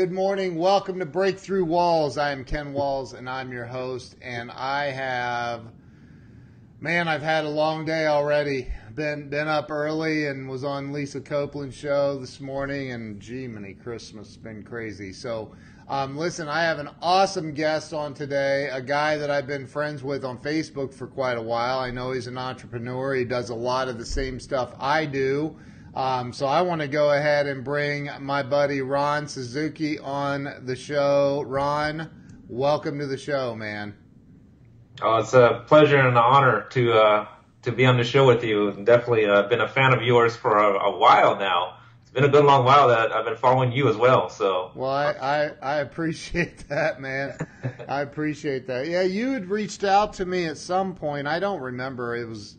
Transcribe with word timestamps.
Good 0.00 0.12
morning. 0.12 0.56
Welcome 0.56 0.98
to 1.00 1.04
Breakthrough 1.04 1.66
Walls. 1.66 2.16
I 2.16 2.32
am 2.32 2.42
Ken 2.42 2.72
Walls 2.72 3.12
and 3.12 3.28
I'm 3.28 3.52
your 3.52 3.66
host. 3.66 4.16
And 4.22 4.50
I 4.50 4.84
have, 4.86 5.60
man, 6.80 7.06
I've 7.06 7.20
had 7.20 7.44
a 7.44 7.50
long 7.50 7.84
day 7.84 8.06
already. 8.06 8.72
Been 8.94 9.28
been 9.28 9.46
up 9.46 9.70
early 9.70 10.28
and 10.28 10.48
was 10.48 10.64
on 10.64 10.90
Lisa 10.94 11.20
Copeland's 11.20 11.76
show 11.76 12.18
this 12.18 12.40
morning. 12.40 12.92
And 12.92 13.20
gee, 13.20 13.46
many 13.46 13.74
Christmas 13.74 14.28
has 14.28 14.36
been 14.38 14.62
crazy. 14.62 15.12
So, 15.12 15.54
um, 15.86 16.16
listen, 16.16 16.48
I 16.48 16.62
have 16.62 16.78
an 16.78 16.88
awesome 17.02 17.52
guest 17.52 17.92
on 17.92 18.14
today. 18.14 18.70
A 18.72 18.80
guy 18.80 19.18
that 19.18 19.30
I've 19.30 19.46
been 19.46 19.66
friends 19.66 20.02
with 20.02 20.24
on 20.24 20.38
Facebook 20.38 20.94
for 20.94 21.08
quite 21.08 21.36
a 21.36 21.42
while. 21.42 21.78
I 21.78 21.90
know 21.90 22.12
he's 22.12 22.26
an 22.26 22.38
entrepreneur. 22.38 23.16
He 23.16 23.26
does 23.26 23.50
a 23.50 23.54
lot 23.54 23.88
of 23.88 23.98
the 23.98 24.06
same 24.06 24.40
stuff 24.40 24.74
I 24.80 25.04
do. 25.04 25.58
Um, 25.94 26.32
so 26.32 26.46
I 26.46 26.62
want 26.62 26.80
to 26.82 26.88
go 26.88 27.12
ahead 27.12 27.46
and 27.46 27.64
bring 27.64 28.08
my 28.20 28.42
buddy 28.44 28.80
Ron 28.80 29.26
Suzuki 29.26 29.98
on 29.98 30.62
the 30.62 30.76
show. 30.76 31.42
Ron, 31.46 32.08
welcome 32.48 32.98
to 33.00 33.06
the 33.06 33.16
show, 33.16 33.56
man. 33.56 33.96
Oh, 35.02 35.16
it's 35.16 35.34
a 35.34 35.64
pleasure 35.66 35.96
and 35.96 36.08
an 36.08 36.16
honor 36.16 36.66
to 36.70 36.92
uh, 36.92 37.26
to 37.62 37.72
be 37.72 37.86
on 37.86 37.96
the 37.96 38.04
show 38.04 38.24
with 38.24 38.44
you. 38.44 38.70
Definitely 38.84 39.26
uh, 39.26 39.42
been 39.48 39.60
a 39.60 39.68
fan 39.68 39.92
of 39.92 40.02
yours 40.02 40.36
for 40.36 40.58
a, 40.58 40.90
a, 40.90 40.96
while 40.96 41.36
now. 41.36 41.78
It's 42.02 42.10
been 42.10 42.24
a 42.24 42.28
good 42.28 42.44
long 42.44 42.64
while 42.64 42.88
that 42.88 43.10
I've 43.10 43.24
been 43.24 43.36
following 43.36 43.72
you 43.72 43.88
as 43.88 43.96
well. 43.96 44.28
So 44.28 44.70
well, 44.76 44.90
I 44.90 45.12
I, 45.12 45.50
I 45.60 45.74
appreciate 45.78 46.58
that, 46.68 47.00
man. 47.00 47.36
I 47.88 48.02
appreciate 48.02 48.68
that. 48.68 48.86
Yeah, 48.86 49.02
you 49.02 49.32
had 49.32 49.46
reached 49.46 49.82
out 49.82 50.12
to 50.14 50.24
me 50.24 50.44
at 50.44 50.56
some 50.56 50.94
point. 50.94 51.26
I 51.26 51.40
don't 51.40 51.60
remember. 51.60 52.14
It 52.14 52.28
was 52.28 52.56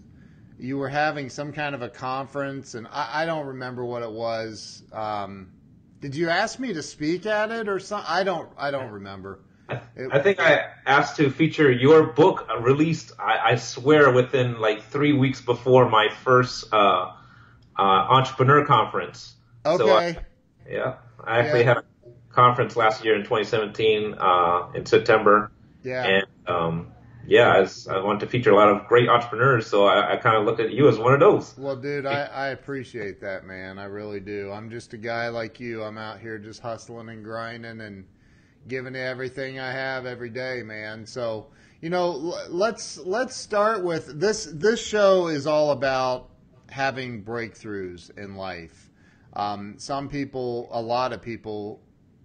you 0.61 0.77
were 0.77 0.89
having 0.89 1.29
some 1.29 1.53
kind 1.53 1.73
of 1.73 1.81
a 1.81 1.89
conference, 1.89 2.75
and 2.75 2.87
I, 2.87 3.23
I 3.23 3.25
don't 3.25 3.47
remember 3.47 3.83
what 3.83 4.03
it 4.03 4.11
was. 4.11 4.83
Um, 4.93 5.49
did 5.99 6.15
you 6.15 6.29
ask 6.29 6.59
me 6.59 6.73
to 6.73 6.83
speak 6.83 7.25
at 7.25 7.51
it 7.51 7.67
or 7.67 7.79
something? 7.79 8.05
I 8.07 8.23
don't. 8.23 8.49
I 8.57 8.69
don't 8.69 8.91
remember. 8.91 9.39
It, 9.95 10.09
I 10.11 10.19
think 10.19 10.39
I 10.39 10.69
asked 10.85 11.15
to 11.15 11.31
feature 11.31 11.71
your 11.71 12.03
book 12.03 12.47
released. 12.59 13.13
I, 13.19 13.53
I 13.53 13.55
swear 13.55 14.11
within 14.11 14.59
like 14.59 14.83
three 14.83 15.13
weeks 15.13 15.41
before 15.41 15.89
my 15.89 16.09
first 16.23 16.71
uh, 16.71 17.11
uh, 17.77 17.81
entrepreneur 17.81 18.65
conference. 18.65 19.33
Okay. 19.65 19.83
So 19.83 19.95
I, 19.95 20.17
yeah, 20.69 20.95
I 21.23 21.39
actually 21.39 21.61
yeah. 21.61 21.65
had 21.65 21.77
a 21.77 21.83
conference 22.29 22.75
last 22.75 23.03
year 23.03 23.15
in 23.15 23.23
2017 23.23 24.13
uh, 24.13 24.71
in 24.75 24.85
September. 24.85 25.51
Yeah. 25.83 26.03
And 26.03 26.25
um, 26.47 26.91
yeah, 27.27 27.49
I, 27.49 27.93
I 27.93 28.03
want 28.03 28.19
to 28.21 28.27
feature 28.27 28.51
a 28.51 28.55
lot 28.55 28.69
of 28.69 28.87
great 28.87 29.07
entrepreneurs, 29.07 29.67
so 29.67 29.85
I, 29.85 30.13
I 30.13 30.17
kind 30.17 30.37
of 30.37 30.45
looked 30.45 30.59
at 30.59 30.71
you 30.71 30.87
as 30.89 30.97
one 30.97 31.13
of 31.13 31.19
those. 31.19 31.55
Well, 31.57 31.75
dude, 31.75 32.05
I, 32.05 32.23
I 32.23 32.47
appreciate 32.49 33.21
that, 33.21 33.45
man. 33.45 33.77
I 33.77 33.85
really 33.85 34.19
do. 34.19 34.51
I'm 34.51 34.69
just 34.69 34.93
a 34.93 34.97
guy 34.97 35.29
like 35.29 35.59
you. 35.59 35.83
I'm 35.83 35.97
out 35.97 36.19
here 36.19 36.37
just 36.37 36.61
hustling 36.61 37.09
and 37.09 37.23
grinding 37.23 37.81
and 37.81 38.05
giving 38.67 38.95
everything 38.95 39.59
I 39.59 39.71
have 39.71 40.05
every 40.05 40.29
day, 40.29 40.63
man. 40.63 41.05
So, 41.05 41.47
you 41.81 41.89
know, 41.89 42.11
let's 42.49 42.97
let's 42.97 43.35
start 43.35 43.83
with 43.83 44.19
this. 44.19 44.45
This 44.45 44.85
show 44.85 45.27
is 45.27 45.47
all 45.47 45.71
about 45.71 46.29
having 46.69 47.23
breakthroughs 47.23 48.17
in 48.17 48.35
life. 48.35 48.89
Um, 49.33 49.75
some 49.77 50.09
people, 50.09 50.69
a 50.71 50.81
lot 50.81 51.13
of 51.13 51.21
people, 51.21 51.81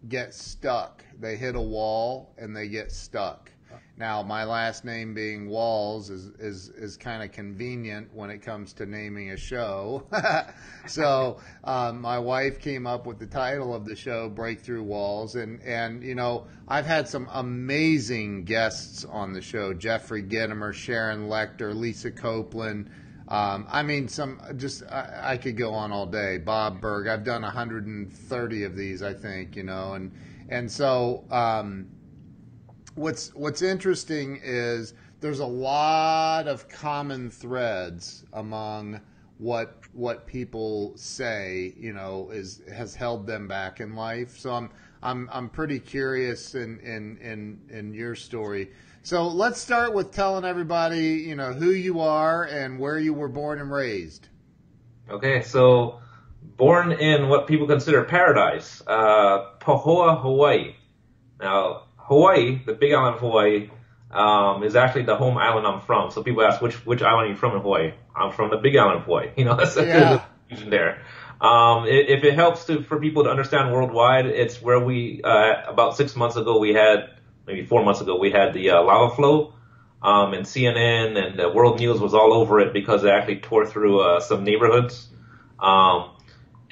get 0.08 0.34
stuck. 0.34 1.04
They 1.18 1.36
hit 1.36 1.54
a 1.54 1.60
wall 1.60 2.34
and 2.38 2.54
they 2.56 2.68
get 2.68 2.92
stuck 2.92 3.50
now, 3.98 4.22
my 4.22 4.44
last 4.44 4.84
name 4.84 5.14
being 5.14 5.48
Walls 5.48 6.10
is 6.10 6.26
is, 6.38 6.68
is 6.68 6.98
kind 6.98 7.22
of 7.22 7.32
convenient 7.32 8.12
when 8.12 8.28
it 8.28 8.42
comes 8.42 8.74
to 8.74 8.84
naming 8.84 9.30
a 9.30 9.38
show. 9.38 10.06
so 10.86 11.40
um, 11.64 12.02
my 12.02 12.18
wife 12.18 12.60
came 12.60 12.86
up 12.86 13.06
with 13.06 13.18
the 13.18 13.26
title 13.26 13.74
of 13.74 13.86
the 13.86 13.96
show, 13.96 14.28
Breakthrough 14.28 14.82
Walls, 14.82 15.34
and 15.36 15.62
and 15.62 16.02
you 16.02 16.14
know 16.14 16.46
I've 16.68 16.84
had 16.84 17.08
some 17.08 17.26
amazing 17.32 18.44
guests 18.44 19.06
on 19.06 19.32
the 19.32 19.40
show: 19.40 19.72
Jeffrey 19.72 20.22
Gitomer, 20.22 20.74
Sharon 20.74 21.28
Lechter, 21.28 21.74
Lisa 21.74 22.10
Copeland. 22.10 22.90
Um, 23.28 23.66
I 23.70 23.82
mean, 23.82 24.08
some 24.08 24.40
just 24.56 24.82
I, 24.84 25.32
I, 25.32 25.36
could 25.38 25.56
go 25.56 25.72
on 25.72 25.90
all 25.90 26.06
day. 26.06 26.38
Bob 26.38 26.80
Burg. 26.80 27.08
I've 27.08 27.24
done 27.24 27.42
130 27.42 28.62
of 28.62 28.76
these, 28.76 29.02
I 29.02 29.14
think. 29.14 29.56
You 29.56 29.62
know, 29.62 29.94
and 29.94 30.12
and 30.50 30.70
so. 30.70 31.24
Um, 31.30 31.88
what's 32.96 33.32
what's 33.34 33.62
interesting 33.62 34.40
is 34.42 34.94
there's 35.20 35.40
a 35.40 35.46
lot 35.46 36.48
of 36.48 36.68
common 36.68 37.30
threads 37.30 38.24
among 38.32 39.00
what 39.38 39.80
what 39.92 40.26
people 40.26 40.92
say 40.96 41.74
you 41.78 41.92
know 41.92 42.30
is 42.30 42.62
has 42.72 42.94
held 42.94 43.26
them 43.26 43.46
back 43.46 43.80
in 43.80 43.94
life. 43.94 44.36
So 44.38 44.52
i'm 44.52 44.70
i'm 45.02 45.28
i'm 45.32 45.48
pretty 45.48 45.78
curious 45.78 46.54
in 46.54 46.80
in 46.80 47.18
in 47.18 47.60
in 47.70 47.94
your 47.94 48.14
story. 48.14 48.70
So 49.02 49.28
let's 49.28 49.60
start 49.60 49.94
with 49.94 50.10
telling 50.10 50.44
everybody 50.44 51.24
you 51.26 51.36
know 51.36 51.52
who 51.52 51.70
you 51.70 52.00
are 52.00 52.44
and 52.44 52.78
where 52.78 52.98
you 52.98 53.12
were 53.12 53.28
born 53.28 53.60
and 53.60 53.70
raised. 53.70 54.28
Okay 55.10 55.42
so 55.42 56.00
born 56.56 56.92
in 56.92 57.28
what 57.28 57.46
people 57.46 57.66
consider 57.66 58.04
paradise 58.04 58.82
uh 58.86 59.50
pahoa 59.60 60.22
hawaii. 60.22 60.74
Now 61.38 61.85
Hawaii, 62.06 62.60
the 62.64 62.72
big 62.72 62.92
island 62.92 63.16
of 63.16 63.20
Hawaii, 63.20 63.70
um, 64.10 64.62
is 64.62 64.76
actually 64.76 65.02
the 65.02 65.16
home 65.16 65.36
island 65.36 65.66
I'm 65.66 65.80
from. 65.80 66.10
So 66.10 66.22
people 66.22 66.42
ask, 66.42 66.62
which 66.62 66.74
which 66.86 67.02
island 67.02 67.26
are 67.26 67.30
you 67.30 67.36
from 67.36 67.56
in 67.56 67.62
Hawaii? 67.62 67.92
I'm 68.14 68.32
from 68.32 68.50
the 68.50 68.56
big 68.56 68.76
island 68.76 69.00
of 69.00 69.04
Hawaii. 69.04 69.30
You 69.36 69.44
know, 69.44 69.56
that's 69.56 69.76
yeah. 69.76 70.24
confusion 70.48 70.70
there. 70.70 71.02
Um, 71.40 71.84
if 71.86 72.24
it 72.24 72.34
helps 72.34 72.64
to, 72.66 72.82
for 72.82 72.98
people 72.98 73.24
to 73.24 73.30
understand 73.30 73.72
worldwide, 73.72 74.26
it's 74.26 74.62
where 74.62 74.80
we, 74.80 75.20
uh, 75.22 75.64
about 75.68 75.94
six 75.96 76.16
months 76.16 76.36
ago, 76.36 76.58
we 76.58 76.72
had, 76.72 77.10
maybe 77.46 77.66
four 77.66 77.84
months 77.84 78.00
ago, 78.00 78.18
we 78.18 78.30
had 78.30 78.54
the 78.54 78.70
uh, 78.70 78.82
lava 78.82 79.14
flow. 79.14 79.52
Um, 80.02 80.32
and 80.32 80.46
CNN 80.46 81.18
and 81.18 81.40
uh, 81.40 81.50
World 81.54 81.78
News 81.78 82.00
was 82.00 82.14
all 82.14 82.32
over 82.32 82.60
it 82.60 82.72
because 82.72 83.04
it 83.04 83.10
actually 83.10 83.40
tore 83.40 83.66
through 83.66 84.00
uh, 84.00 84.20
some 84.20 84.44
neighborhoods. 84.44 85.08
Um, 85.58 86.10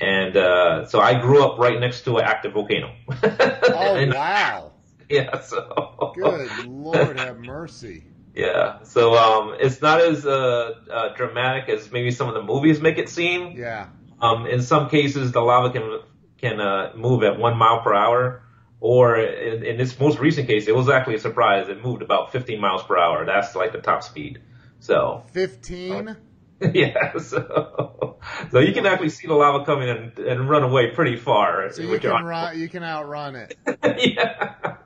and 0.00 0.36
uh, 0.36 0.86
so 0.86 1.00
I 1.00 1.20
grew 1.20 1.44
up 1.44 1.58
right 1.58 1.78
next 1.78 2.02
to 2.02 2.18
an 2.18 2.24
active 2.24 2.52
volcano. 2.52 2.94
oh, 3.22 3.96
and, 3.96 4.14
wow. 4.14 4.72
yeah. 5.10 5.40
So 5.40 6.12
good 6.14 6.66
Lord, 6.66 7.18
have 7.18 7.38
mercy. 7.38 8.04
Yeah. 8.34 8.82
So 8.82 9.14
um, 9.14 9.56
it's 9.60 9.80
not 9.80 10.00
as 10.00 10.26
uh, 10.26 10.72
uh, 10.90 11.14
dramatic 11.14 11.68
as 11.68 11.90
maybe 11.90 12.10
some 12.10 12.28
of 12.28 12.34
the 12.34 12.42
movies 12.42 12.80
make 12.80 12.98
it 12.98 13.08
seem. 13.08 13.56
Yeah. 13.56 13.88
Um, 14.20 14.46
in 14.46 14.62
some 14.62 14.88
cases, 14.88 15.32
the 15.32 15.40
lava 15.40 15.70
can 15.70 16.00
can 16.38 16.60
uh, 16.60 16.92
move 16.96 17.22
at 17.22 17.38
one 17.38 17.56
mile 17.56 17.80
per 17.82 17.94
hour, 17.94 18.42
or 18.80 19.16
in, 19.16 19.64
in 19.64 19.76
this 19.76 19.98
most 19.98 20.18
recent 20.18 20.48
case, 20.48 20.68
it 20.68 20.74
was 20.74 20.88
actually 20.88 21.14
a 21.16 21.20
surprise. 21.20 21.68
It 21.68 21.82
moved 21.82 22.02
about 22.02 22.32
15 22.32 22.60
miles 22.60 22.82
per 22.82 22.98
hour. 22.98 23.24
That's 23.24 23.54
like 23.54 23.72
the 23.72 23.80
top 23.80 24.02
speed. 24.02 24.42
So 24.80 25.24
15. 25.32 26.16
yeah, 26.74 27.18
so 27.18 28.18
so 28.50 28.58
you 28.60 28.72
can 28.72 28.86
actually 28.86 29.10
see 29.10 29.26
the 29.26 29.34
lava 29.34 29.64
coming 29.64 29.88
and, 29.88 30.18
and 30.18 30.48
run 30.48 30.62
away 30.62 30.90
pretty 30.90 31.16
far. 31.16 31.70
So 31.72 31.82
you 31.82 31.98
can 31.98 32.24
run, 32.24 32.58
you 32.58 32.68
can 32.68 32.82
outrun 32.82 33.36
it. 33.36 33.56
yeah. 34.16 34.76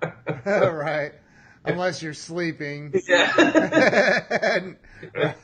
right. 0.70 1.12
Unless 1.65 2.03
you're 2.03 2.15
sleeping. 2.15 2.94
Yeah. 3.06 4.73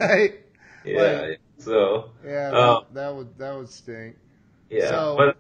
right. 0.00 0.40
Yeah. 0.84 1.20
Like, 1.20 1.40
so. 1.58 2.10
Yeah, 2.24 2.50
that, 2.50 2.54
um, 2.54 2.84
that, 2.92 3.14
would 3.14 3.38
that 3.38 3.56
would 3.56 3.68
stink. 3.68 4.16
Yeah. 4.70 4.88
So, 4.88 5.14
but 5.18 5.36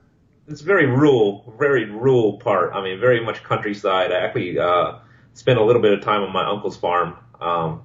it's 0.48 0.60
very 0.60 0.86
rural, 0.86 1.54
very 1.58 1.90
rural 1.90 2.38
part. 2.38 2.74
I 2.74 2.82
mean, 2.82 3.00
very 3.00 3.24
much 3.24 3.42
countryside. 3.42 4.12
I 4.12 4.20
actually 4.20 4.58
uh, 4.58 4.98
spent 5.32 5.58
a 5.58 5.64
little 5.64 5.82
bit 5.82 5.92
of 5.92 6.02
time 6.02 6.22
on 6.22 6.32
my 6.32 6.46
uncle's 6.46 6.76
farm. 6.76 7.16
Um, 7.40 7.82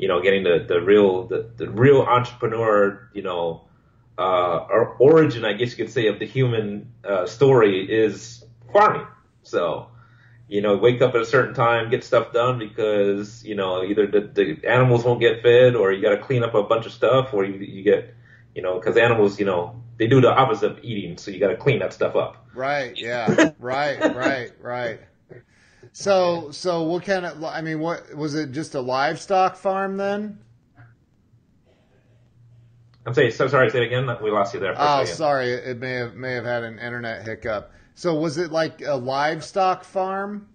you 0.00 0.08
know, 0.08 0.22
getting 0.22 0.44
the, 0.44 0.64
the 0.66 0.80
real 0.80 1.26
the, 1.26 1.50
the 1.58 1.68
real 1.68 2.00
entrepreneur, 2.00 3.06
you 3.12 3.20
know, 3.20 3.68
uh, 4.16 4.66
or 4.70 4.96
origin, 4.98 5.44
I 5.44 5.52
guess 5.52 5.76
you 5.76 5.84
could 5.84 5.92
say, 5.92 6.06
of 6.06 6.18
the 6.18 6.24
human 6.26 6.90
uh, 7.04 7.26
story 7.26 7.82
is 7.82 8.42
farming. 8.72 9.06
So, 9.42 9.88
you 10.48 10.62
know, 10.62 10.78
wake 10.78 11.02
up 11.02 11.14
at 11.14 11.20
a 11.20 11.26
certain 11.26 11.54
time, 11.54 11.90
get 11.90 12.02
stuff 12.02 12.32
done 12.32 12.58
because, 12.58 13.44
you 13.44 13.54
know, 13.54 13.84
either 13.84 14.06
the, 14.06 14.20
the 14.22 14.66
animals 14.66 15.04
won't 15.04 15.20
get 15.20 15.42
fed 15.42 15.76
or 15.76 15.92
you 15.92 16.00
got 16.00 16.16
to 16.16 16.22
clean 16.22 16.44
up 16.44 16.54
a 16.54 16.62
bunch 16.62 16.86
of 16.86 16.92
stuff 16.92 17.34
or 17.34 17.44
you, 17.44 17.58
you 17.58 17.82
get, 17.82 18.14
you 18.54 18.62
know, 18.62 18.80
because 18.80 18.96
animals, 18.96 19.38
you 19.38 19.44
know, 19.44 19.82
they 19.98 20.06
do 20.06 20.22
the 20.22 20.30
opposite 20.30 20.72
of 20.72 20.78
eating, 20.82 21.18
so 21.18 21.30
you 21.30 21.38
got 21.38 21.48
to 21.48 21.58
clean 21.58 21.80
that 21.80 21.92
stuff 21.92 22.16
up. 22.16 22.46
Right. 22.54 22.96
Yeah. 22.96 23.50
right. 23.58 24.00
Right. 24.14 24.50
Right. 24.62 25.00
So, 25.92 26.50
so 26.50 26.82
what 26.82 27.04
kind 27.04 27.26
of? 27.26 27.42
I 27.42 27.60
mean, 27.62 27.80
what 27.80 28.14
was 28.14 28.34
it? 28.34 28.52
Just 28.52 28.74
a 28.74 28.80
livestock 28.80 29.56
farm 29.56 29.96
then? 29.96 30.38
I'm 33.06 33.14
saying, 33.14 33.32
so 33.32 33.48
sorry. 33.48 33.70
Say 33.70 33.82
it 33.82 33.86
again. 33.86 34.06
We 34.22 34.30
lost 34.30 34.54
you 34.54 34.60
there. 34.60 34.74
oh, 34.76 35.04
sorry. 35.04 35.50
It 35.50 35.78
may 35.78 35.92
have 35.94 36.14
may 36.14 36.32
have 36.34 36.44
had 36.44 36.62
an 36.62 36.78
internet 36.78 37.26
hiccup. 37.26 37.72
So, 37.94 38.14
was 38.14 38.38
it 38.38 38.52
like 38.52 38.82
a 38.82 38.94
livestock 38.94 39.84
farm? 39.84 40.48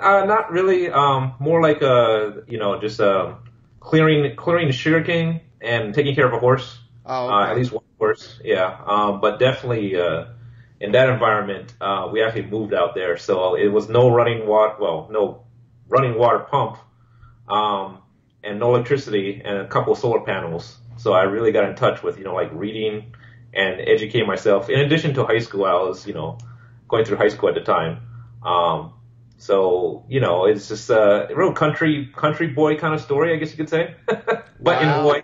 Uh, 0.00 0.24
not 0.24 0.50
really. 0.50 0.90
Um, 0.90 1.34
more 1.38 1.60
like 1.60 1.82
a 1.82 2.42
you 2.48 2.58
know 2.58 2.80
just 2.80 3.00
uh, 3.00 3.34
clearing 3.80 4.34
clearing 4.36 4.70
sugarcane 4.70 5.40
and 5.60 5.94
taking 5.94 6.14
care 6.14 6.26
of 6.26 6.32
a 6.32 6.38
horse. 6.38 6.78
Oh, 7.04 7.26
okay. 7.26 7.34
uh, 7.34 7.50
at 7.50 7.56
least 7.56 7.72
one 7.72 7.84
horse. 7.98 8.40
Yeah. 8.42 8.80
Um, 8.86 9.20
but 9.20 9.38
definitely. 9.38 9.96
Uh, 9.96 10.26
in 10.80 10.92
that 10.92 11.08
environment, 11.08 11.74
uh, 11.80 12.08
we 12.12 12.22
actually 12.22 12.46
moved 12.46 12.74
out 12.74 12.94
there. 12.94 13.16
So 13.16 13.54
it 13.54 13.68
was 13.68 13.88
no 13.88 14.10
running 14.10 14.46
water, 14.46 14.76
well, 14.80 15.08
no 15.10 15.44
running 15.88 16.18
water 16.18 16.40
pump, 16.40 16.78
um, 17.48 18.02
and 18.42 18.58
no 18.60 18.74
electricity 18.74 19.42
and 19.44 19.58
a 19.58 19.68
couple 19.68 19.92
of 19.92 19.98
solar 19.98 20.20
panels. 20.20 20.76
So 20.98 21.12
I 21.12 21.22
really 21.22 21.52
got 21.52 21.68
in 21.68 21.76
touch 21.76 22.02
with, 22.02 22.18
you 22.18 22.24
know, 22.24 22.34
like 22.34 22.50
reading 22.52 23.14
and 23.54 23.80
educating 23.80 24.26
myself. 24.26 24.68
In 24.68 24.80
addition 24.80 25.14
to 25.14 25.24
high 25.24 25.38
school, 25.38 25.64
I 25.64 25.74
was, 25.74 26.06
you 26.06 26.14
know, 26.14 26.38
going 26.88 27.04
through 27.04 27.16
high 27.16 27.28
school 27.28 27.48
at 27.48 27.54
the 27.54 27.62
time. 27.62 28.00
Um, 28.42 28.92
so, 29.38 30.04
you 30.08 30.20
know, 30.20 30.46
it's 30.46 30.68
just 30.68 30.88
a 30.90 31.28
real 31.34 31.52
country, 31.52 32.10
country 32.14 32.48
boy 32.48 32.76
kind 32.76 32.94
of 32.94 33.00
story, 33.00 33.32
I 33.34 33.36
guess 33.36 33.50
you 33.50 33.56
could 33.56 33.68
say. 33.68 33.94
but 34.06 34.80
Wow. 34.80 34.80
in 34.80 34.88
Hawaii. 34.88 35.22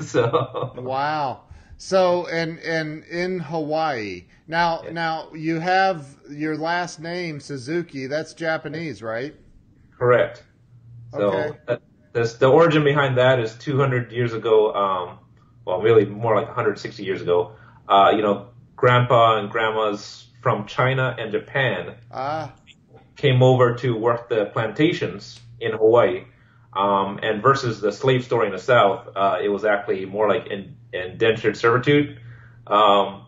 so. 0.00 0.72
Wow. 0.76 1.42
So 1.84 2.26
and 2.28 2.60
and 2.60 3.02
in 3.04 3.40
Hawaii 3.40 4.26
now 4.46 4.82
Yeah. 4.84 4.92
now 4.92 5.28
you 5.34 5.58
have 5.58 6.16
your 6.30 6.56
last 6.56 7.00
name 7.00 7.40
Suzuki. 7.40 8.06
That's 8.06 8.34
Japanese, 8.34 9.02
right? 9.02 9.34
Correct. 9.98 10.44
So 11.10 11.22
Okay. 11.22 11.58
that, 11.66 11.82
that's, 12.12 12.34
the 12.34 12.46
origin 12.46 12.84
behind 12.84 13.18
that 13.18 13.40
is 13.40 13.54
200 13.56 14.12
years 14.12 14.32
ago. 14.32 14.72
Um, 14.72 15.18
well, 15.64 15.82
really 15.82 16.04
more 16.04 16.36
like 16.36 16.46
160 16.46 17.02
years 17.02 17.20
ago. 17.20 17.56
Uh, 17.88 18.12
you 18.14 18.22
know, 18.22 18.50
grandpa 18.76 19.38
and 19.40 19.50
grandmas 19.50 20.28
from 20.40 20.66
China 20.66 21.16
and 21.18 21.32
Japan 21.32 21.96
Ah, 22.12 22.52
came 23.16 23.42
over 23.42 23.74
to 23.74 23.96
work 23.96 24.28
the 24.28 24.46
plantations 24.46 25.40
in 25.58 25.72
Hawaii. 25.72 26.26
Um, 26.74 27.18
and 27.22 27.42
versus 27.42 27.80
the 27.80 27.90
slave 27.92 28.24
story 28.24 28.46
in 28.46 28.52
the 28.52 28.58
South, 28.58 29.08
uh, 29.16 29.38
it 29.42 29.48
was 29.48 29.64
actually 29.64 30.06
more 30.06 30.28
like 30.28 30.46
in, 30.46 30.76
indentured 30.92 31.56
servitude. 31.56 32.20
Um, 32.66 33.26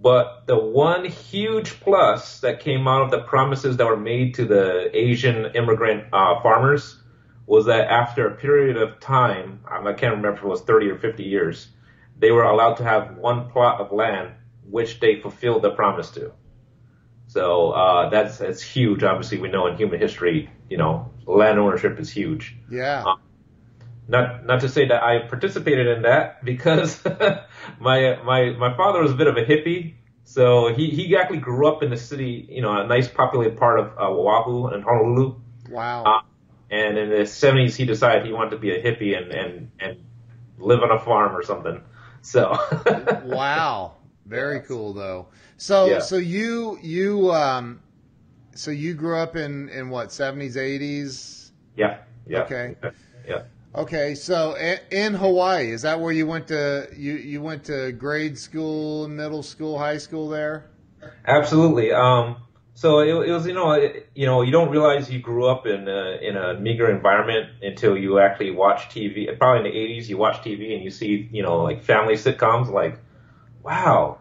but 0.00 0.46
the 0.46 0.58
one 0.58 1.04
huge 1.04 1.80
plus 1.80 2.40
that 2.40 2.60
came 2.60 2.86
out 2.86 3.02
of 3.02 3.10
the 3.10 3.20
promises 3.20 3.76
that 3.78 3.86
were 3.86 3.96
made 3.96 4.34
to 4.34 4.44
the 4.44 4.96
Asian 4.96 5.46
immigrant 5.56 6.04
uh, 6.12 6.40
farmers 6.40 7.00
was 7.46 7.66
that 7.66 7.88
after 7.90 8.28
a 8.28 8.36
period 8.36 8.76
of 8.76 9.00
time, 9.00 9.60
um, 9.70 9.86
I 9.86 9.94
can't 9.94 10.16
remember 10.16 10.38
if 10.38 10.44
it 10.44 10.46
was 10.46 10.60
30 10.62 10.90
or 10.90 10.98
50 10.98 11.24
years, 11.24 11.68
they 12.18 12.30
were 12.30 12.44
allowed 12.44 12.74
to 12.74 12.84
have 12.84 13.16
one 13.16 13.50
plot 13.50 13.80
of 13.80 13.90
land 13.90 14.34
which 14.70 15.00
they 15.00 15.20
fulfilled 15.20 15.62
the 15.62 15.70
promise 15.70 16.10
to. 16.10 16.32
So 17.26 17.70
uh, 17.70 18.08
that's 18.10 18.38
that's 18.38 18.62
huge. 18.62 19.02
Obviously, 19.02 19.38
we 19.38 19.48
know 19.48 19.66
in 19.66 19.76
human 19.76 20.00
history, 20.00 20.50
you 20.68 20.78
know, 20.78 21.10
land 21.26 21.58
ownership 21.58 21.98
is 21.98 22.10
huge. 22.10 22.56
yeah. 22.70 23.04
Uh, 23.06 23.16
Not 24.08 24.46
not 24.46 24.60
to 24.62 24.68
say 24.70 24.88
that 24.88 25.02
I 25.02 25.20
participated 25.28 25.86
in 25.86 26.02
that 26.02 26.42
because 26.44 27.04
my 27.80 28.18
my 28.24 28.50
my 28.58 28.74
father 28.76 29.02
was 29.02 29.12
a 29.12 29.14
bit 29.14 29.26
of 29.26 29.36
a 29.36 29.44
hippie. 29.44 29.94
So 30.24 30.74
he 30.74 30.90
he 30.90 31.16
actually 31.16 31.38
grew 31.38 31.68
up 31.68 31.82
in 31.82 31.90
the 31.90 31.96
city, 31.96 32.46
you 32.50 32.62
know, 32.62 32.72
a 32.80 32.86
nice 32.86 33.08
populated 33.08 33.58
part 33.58 33.80
of 33.80 33.86
uh, 33.98 34.08
Oahu 34.08 34.68
and 34.68 34.82
Honolulu. 34.82 35.36
Wow. 35.68 36.04
Uh, 36.04 36.20
and 36.70 36.98
in 36.98 37.10
the 37.10 37.26
70s, 37.26 37.76
he 37.76 37.84
decided 37.84 38.26
he 38.26 38.32
wanted 38.32 38.50
to 38.50 38.58
be 38.58 38.70
a 38.70 38.82
hippie 38.82 39.16
and 39.16 39.32
and 39.32 39.70
and 39.78 40.04
live 40.58 40.82
on 40.82 40.90
a 40.90 40.98
farm 40.98 41.36
or 41.36 41.42
something. 41.42 41.82
So 42.22 42.56
wow. 43.24 43.94
Very 44.26 44.60
cool 44.60 44.92
though. 44.92 45.28
So 45.56 45.90
Yeah. 45.90 45.98
so 46.00 46.16
you 46.16 46.78
you 46.82 47.30
um 47.32 47.80
so 48.54 48.70
you 48.70 48.94
grew 48.94 49.18
up 49.18 49.36
in 49.36 49.68
in 49.70 49.88
what 49.90 50.08
70s 50.08 50.56
80s? 50.56 51.50
yeah, 51.76 51.98
yeah, 52.26 52.40
Okay. 52.40 52.76
yeah. 53.26 53.42
Okay, 53.74 54.14
so 54.14 54.56
in 54.90 55.14
Hawaii, 55.14 55.70
is 55.70 55.82
that 55.82 56.00
where 56.00 56.12
you 56.12 56.26
went 56.26 56.48
to 56.48 56.88
you 56.96 57.14
you 57.14 57.42
went 57.42 57.64
to 57.64 57.92
grade 57.92 58.38
school, 58.38 59.08
middle 59.08 59.42
school, 59.42 59.78
high 59.78 59.98
school 59.98 60.28
there? 60.28 60.70
Absolutely. 61.26 61.92
Um, 61.92 62.36
so 62.74 63.00
it, 63.00 63.08
it 63.28 63.32
was, 63.32 63.46
you 63.46 63.52
know, 63.52 63.72
it, 63.72 64.08
you 64.14 64.24
know, 64.24 64.42
you 64.42 64.52
don't 64.52 64.70
realize 64.70 65.10
you 65.10 65.20
grew 65.20 65.46
up 65.46 65.66
in 65.66 65.86
a, 65.86 66.18
in 66.22 66.36
a 66.36 66.54
meager 66.54 66.90
environment 66.90 67.50
until 67.62 67.96
you 67.96 68.18
actually 68.18 68.52
watch 68.52 68.88
TV. 68.88 69.36
Probably 69.38 69.68
in 69.68 69.74
the 69.74 69.78
'80s, 69.78 70.08
you 70.08 70.16
watch 70.16 70.38
TV 70.38 70.74
and 70.74 70.82
you 70.82 70.90
see, 70.90 71.28
you 71.30 71.42
know, 71.42 71.62
like 71.62 71.82
family 71.84 72.14
sitcoms. 72.14 72.70
Like, 72.72 72.98
wow, 73.62 74.18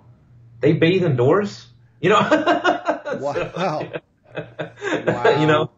they 0.59 0.73
bathe 0.73 1.03
indoors. 1.03 1.67
You 2.01 2.09
know. 2.09 2.63
Wow. 3.19 3.91
Wow. 5.07 5.39
You 5.41 5.47
know. 5.47 5.71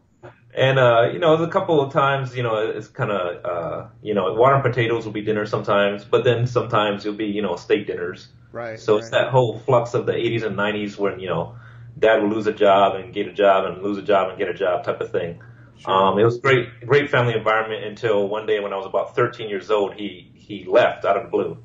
And 0.54 0.78
uh, 0.78 1.10
you 1.12 1.20
know, 1.20 1.36
there's 1.36 1.48
a 1.48 1.52
couple 1.52 1.80
of 1.80 1.92
times, 1.92 2.34
you 2.34 2.42
know, 2.42 2.56
it's 2.56 2.88
kind 2.88 3.10
of, 3.12 3.44
uh, 3.44 3.86
you 4.02 4.14
know, 4.14 4.34
water 4.34 4.56
and 4.56 4.64
potatoes 4.64 5.04
will 5.04 5.12
be 5.12 5.22
dinner 5.22 5.46
sometimes, 5.46 6.04
but 6.04 6.24
then 6.24 6.46
sometimes 6.46 7.06
it'll 7.06 7.16
be, 7.16 7.26
you 7.26 7.42
know, 7.42 7.56
steak 7.56 7.86
dinners. 7.86 8.28
Right. 8.52 8.78
So 8.78 8.96
it's 8.96 9.10
that 9.10 9.30
whole 9.30 9.60
flux 9.60 9.94
of 9.94 10.06
the 10.06 10.12
80s 10.12 10.42
and 10.42 10.56
90s 10.56 10.98
when, 10.98 11.20
you 11.20 11.28
know, 11.28 11.54
dad 11.96 12.22
would 12.22 12.32
lose 12.32 12.48
a 12.48 12.52
job 12.52 12.96
and 12.96 13.14
get 13.14 13.28
a 13.28 13.32
job 13.32 13.64
and 13.64 13.82
lose 13.82 13.98
a 13.98 14.02
job 14.02 14.30
and 14.30 14.38
get 14.38 14.48
a 14.48 14.54
job 14.54 14.84
type 14.84 15.00
of 15.00 15.12
thing. 15.12 15.40
Sure. 15.78 15.92
Um, 15.92 16.18
it 16.18 16.24
was 16.24 16.38
great, 16.38 16.68
great 16.84 17.10
family 17.10 17.34
environment 17.34 17.84
until 17.84 18.28
one 18.28 18.46
day 18.46 18.58
when 18.58 18.72
I 18.72 18.76
was 18.76 18.86
about 18.86 19.14
13 19.14 19.48
years 19.48 19.70
old, 19.70 19.94
he, 19.94 20.32
he 20.34 20.64
left 20.64 21.04
out 21.04 21.16
of 21.16 21.24
the 21.24 21.30
blue. 21.30 21.58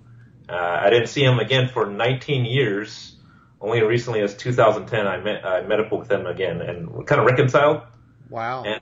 Uh, 0.48 0.54
I 0.56 0.92
didn't 0.92 1.08
see 1.08 1.24
him 1.24 1.40
again 1.40 1.70
for 1.70 1.88
19 1.88 2.46
years. 2.46 3.16
Only 3.60 3.82
recently 3.82 4.22
as 4.22 4.36
2010, 4.36 5.08
I 5.08 5.18
met, 5.18 5.44
I 5.44 5.62
met 5.62 5.80
up 5.80 5.92
with 5.92 6.12
him 6.12 6.28
again 6.28 6.62
and 6.62 7.08
kind 7.08 7.20
of 7.20 7.26
reconciled. 7.26 7.82
Wow. 8.30 8.64
And 8.64 8.82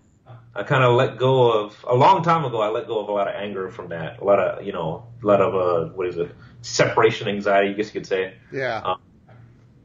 I 0.56 0.64
kind 0.64 0.84
of 0.84 0.96
let 0.96 1.18
go 1.18 1.52
of 1.52 1.86
a 1.88 1.96
long 1.96 2.24
time 2.24 2.46
ago. 2.46 2.62
I 2.62 2.70
let 2.70 2.88
go 2.88 3.00
of 3.00 3.10
a 3.10 3.12
lot 3.12 3.28
of 3.28 3.36
anger 3.36 3.70
from 3.70 3.90
that. 3.90 4.20
A 4.20 4.24
lot 4.24 4.40
of 4.40 4.66
you 4.66 4.72
know, 4.72 5.08
a 5.22 5.26
lot 5.26 5.42
of 5.42 5.56
uh, 5.56 5.94
what 5.94 6.08
is 6.08 6.18
it? 6.18 6.36
Separation 6.62 7.28
anxiety, 7.28 7.70
I 7.70 7.74
guess 7.74 7.88
you 7.88 8.00
could 8.00 8.08
say. 8.08 8.36
yeah. 8.52 8.82
um, 8.84 9.02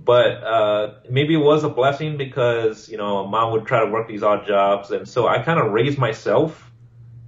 But 0.04 0.44
uh, 0.44 0.94
maybe 1.10 1.34
it 1.34 1.38
was 1.42 1.64
a 1.64 1.68
blessing 1.68 2.16
because 2.16 2.88
you 2.88 2.98
know, 2.98 3.26
mom 3.26 3.52
would 3.52 3.66
try 3.66 3.84
to 3.84 3.90
work 3.90 4.08
these 4.08 4.22
odd 4.22 4.46
jobs, 4.46 4.90
and 4.90 5.08
so 5.08 5.26
I 5.26 5.42
kind 5.42 5.58
of 5.58 5.72
raised 5.72 5.98
myself 5.98 6.70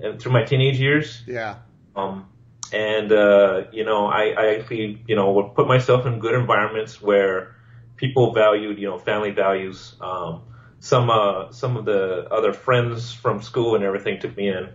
and 0.01 0.21
through 0.21 0.33
my 0.33 0.45
teenage 0.45 0.79
years. 0.79 1.23
yeah. 1.27 1.57
Um, 1.97 2.27
and 2.73 3.11
uh, 3.11 3.65
you 3.73 3.85
know, 3.85 4.07
I, 4.07 4.35
I 4.39 4.55
actually 4.55 5.03
you 5.09 5.17
know 5.17 5.33
would 5.33 5.55
put 5.55 5.67
myself 5.67 6.07
in 6.07 6.21
good 6.21 6.35
environments 6.35 7.03
where 7.03 7.57
people 7.97 8.33
valued 8.33 8.79
you 8.79 8.89
know 8.89 8.99
family 8.99 9.31
values. 9.31 9.97
Um, 10.01 10.43
some 10.81 11.11
uh, 11.11 11.53
some 11.53 11.77
of 11.77 11.85
the 11.85 12.27
other 12.31 12.53
friends 12.53 13.13
from 13.13 13.43
school 13.43 13.77
and 13.77 13.85
everything 13.85 14.21
took 14.21 14.37
me 14.37 14.49
in, 14.49 14.69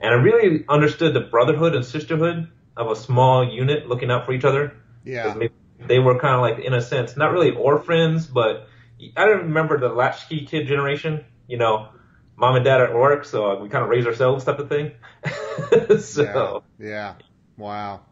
and 0.00 0.10
I 0.10 0.14
really 0.14 0.64
understood 0.68 1.14
the 1.14 1.20
brotherhood 1.20 1.74
and 1.74 1.84
sisterhood 1.84 2.48
of 2.76 2.90
a 2.90 2.96
small 2.96 3.48
unit 3.50 3.88
looking 3.88 4.10
out 4.10 4.26
for 4.26 4.32
each 4.32 4.44
other. 4.44 4.76
Yeah. 5.04 5.34
They 5.84 5.98
were 5.98 6.18
kind 6.18 6.34
of 6.34 6.40
like, 6.40 6.64
in 6.64 6.74
a 6.74 6.80
sense, 6.80 7.16
not 7.16 7.32
really 7.32 7.50
orphans, 7.50 8.26
but 8.26 8.68
I 9.16 9.26
don't 9.26 9.44
remember 9.44 9.78
the 9.78 9.88
latchkey 9.88 10.46
kid 10.46 10.68
generation. 10.68 11.24
You 11.48 11.58
know, 11.58 11.88
mom 12.36 12.56
and 12.56 12.64
dad 12.64 12.80
are 12.80 12.86
at 12.86 12.94
work, 12.94 13.24
so 13.24 13.60
we 13.60 13.68
kind 13.68 13.82
of 13.82 13.90
raise 13.90 14.06
ourselves 14.06 14.44
type 14.44 14.58
of 14.58 14.68
thing. 14.68 14.92
so, 16.00 16.62
Yeah. 16.78 16.88
Yeah. 16.88 17.14
Wow. 17.56 18.02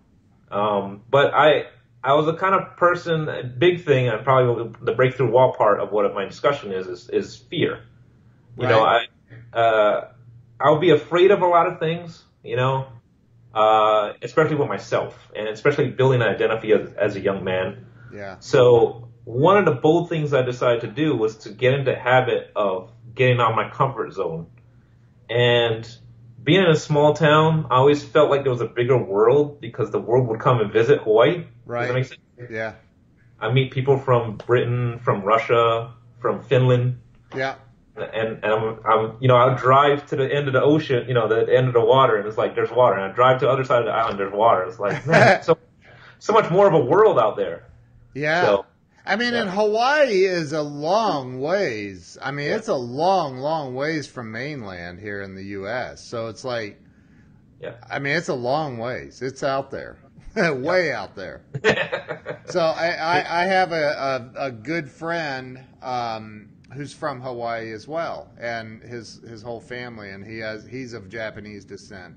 um, 0.51 1.03
but 1.09 1.33
I, 1.33 1.67
I 2.03 2.15
was 2.15 2.27
the 2.27 2.35
kind 2.35 2.55
of 2.55 2.77
person, 2.77 3.55
big 3.59 3.85
thing, 3.85 4.09
and 4.09 4.25
probably 4.25 4.73
the 4.83 4.93
breakthrough 4.93 5.31
wall 5.31 5.53
part 5.53 5.81
of 5.81 5.93
what 5.93 6.13
my 6.15 6.25
discussion 6.25 6.73
is, 6.73 6.87
is, 6.87 7.11
is 7.11 7.37
fear. 7.37 7.85
You 8.59 8.67
know, 8.67 8.83
I, 8.83 9.07
uh, 9.57 10.13
I'll 10.61 10.79
be 10.79 10.91
afraid 10.91 11.31
of 11.31 11.43
a 11.43 11.47
lot 11.47 11.67
of 11.67 11.79
things, 11.79 12.23
you 12.43 12.57
know, 12.57 12.87
uh, 13.55 14.15
especially 14.23 14.57
with 14.57 14.69
myself, 14.69 15.31
and 15.35 15.49
especially 15.49 15.91
building 15.91 16.23
an 16.23 16.29
identity 16.29 16.73
as, 16.73 16.93
as 16.95 17.17
a 17.17 17.21
young 17.21 17.45
man. 17.45 17.87
Yeah. 18.13 18.37
So 18.41 19.09
one 19.25 19.59
of 19.59 19.65
the 19.67 19.81
bold 19.81 20.09
things 20.09 20.33
I 20.35 20.43
decided 20.43 20.81
to 20.83 20.89
do 20.89 21.17
was 21.17 21.37
to 21.39 21.51
get 21.51 21.75
into 21.75 21.91
the 21.91 21.99
habit 21.99 22.51
of 22.57 22.91
getting 23.15 23.41
out 23.41 23.51
of 23.51 23.57
my 23.57 23.71
comfort 23.71 24.13
zone. 24.13 24.47
And 25.29 25.89
being 26.43 26.61
in 26.63 26.71
a 26.71 26.77
small 26.77 27.15
town, 27.15 27.67
I 27.71 27.77
always 27.77 28.03
felt 28.03 28.31
like 28.31 28.43
there 28.43 28.53
was 28.53 28.61
a 28.61 28.67
bigger 28.67 28.97
world 28.97 29.61
because 29.61 29.91
the 29.91 29.99
world 30.01 30.29
would 30.29 30.41
come 30.41 30.61
and 30.61 30.73
visit 30.73 31.01
Hawaii. 31.03 31.39
Does 31.39 31.47
Right. 31.67 31.87
that 31.89 31.95
make 31.95 32.05
sense? 32.07 32.21
Yeah. 32.51 32.73
I 33.39 33.53
meet 33.53 33.71
people 33.73 33.99
from 33.99 34.37
Britain, 34.37 34.99
from 35.03 35.23
Russia, 35.23 35.93
from 36.21 36.43
Finland, 36.43 37.01
Yeah. 37.35 37.55
and 37.97 38.43
and 38.43 38.53
I'm, 38.53 38.79
I'm 38.85 39.17
you 39.21 39.29
know 39.29 39.37
I'll 39.37 39.57
drive 39.57 40.07
to 40.07 40.17
the 40.17 40.31
end 40.33 40.47
of 40.47 40.53
the 40.53 40.63
ocean, 40.63 41.07
you 41.09 41.15
know 41.15 41.29
the 41.29 41.55
end 41.55 41.69
of 41.69 41.75
the 41.75 41.81
water, 41.85 42.17
and 42.17 42.27
it's 42.29 42.37
like 42.39 42.55
there's 42.55 42.71
water, 42.71 42.97
and 42.97 43.11
I 43.13 43.15
drive 43.15 43.41
to 43.41 43.47
the 43.47 43.51
other 43.51 43.65
side 43.65 43.81
of 43.81 43.87
the 43.87 43.93
island, 43.93 44.19
there's 44.19 44.33
water. 44.33 44.63
It's 44.65 44.79
like 44.79 45.07
man, 45.07 45.43
so 45.49 45.57
so 46.19 46.33
much 46.33 46.51
more 46.51 46.67
of 46.67 46.75
a 46.75 46.79
world 46.85 47.19
out 47.19 47.37
there. 47.37 47.67
Yeah. 48.15 48.43
So 48.45 48.67
I 49.11 49.17
mean, 49.17 49.33
yeah. 49.35 49.43
and 49.43 49.51
Hawaii 49.51 50.25
is 50.25 50.53
a 50.53 50.63
long 50.63 51.41
ways. 51.41 52.17
I 52.23 52.31
mean, 52.31 52.47
Yeah. 52.47 52.57
it's 52.57 52.69
a 52.69 52.75
long, 52.75 53.39
long 53.39 53.75
ways 53.75 54.07
from 54.07 54.31
mainland 54.31 55.01
here 55.01 55.23
in 55.23 55.35
the 55.35 55.45
U.S. 55.59 56.03
So 56.03 56.29
it's 56.29 56.45
like, 56.45 56.81
yeah. 57.61 57.75
I 57.91 57.99
mean, 57.99 58.17
it's 58.17 58.29
a 58.29 58.35
long 58.35 58.79
ways. 58.79 59.21
It's 59.23 59.43
out 59.43 59.71
there, 59.71 59.99
way 60.37 60.93
out 60.93 61.15
there. 61.17 61.43
So 62.47 62.59
I, 62.61 62.89
I, 62.89 63.43
I 63.43 63.45
have 63.45 63.71
a, 63.71 64.31
a, 64.37 64.47
a 64.47 64.51
good 64.51 64.91
friend 64.91 65.61
um, 65.83 66.49
who's 66.75 66.93
from 66.93 67.21
Hawaii 67.21 67.71
as 67.73 67.87
well, 67.87 68.29
and 68.41 68.83
his 68.83 69.21
his 69.29 69.41
whole 69.41 69.61
family, 69.61 70.11
and 70.11 70.25
he 70.27 70.39
has 70.41 70.67
he's 70.67 70.93
of 70.93 71.09
Japanese 71.09 71.65
descent, 71.65 72.17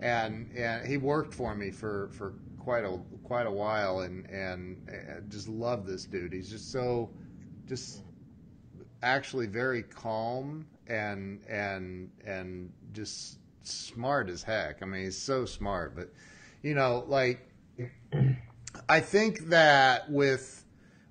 and 0.00 0.50
and 0.54 0.86
he 0.86 0.98
worked 0.98 1.32
for 1.32 1.54
me 1.54 1.70
for 1.70 2.10
for 2.12 2.34
quite 2.58 2.84
a 2.84 2.98
quite 3.30 3.46
a 3.46 3.50
while, 3.50 4.00
and 4.00 4.28
and 4.28 4.76
uh, 4.90 5.20
just 5.28 5.48
love 5.48 5.86
this 5.86 6.04
dude. 6.04 6.32
He's 6.32 6.50
just 6.50 6.72
so 6.72 7.10
just 7.68 8.02
actually 9.04 9.46
very 9.46 9.84
calm 9.84 10.66
and 10.88 11.40
and 11.48 12.10
and 12.26 12.72
just 12.92 13.38
smart 13.62 14.28
as 14.28 14.42
heck. 14.42 14.82
I 14.82 14.84
mean, 14.84 15.04
he's 15.04 15.16
so 15.16 15.44
smart. 15.44 15.94
But 15.94 16.12
you 16.64 16.74
know, 16.74 17.04
like 17.06 17.48
I 18.88 18.98
think 18.98 19.48
that 19.50 20.10
with 20.10 20.64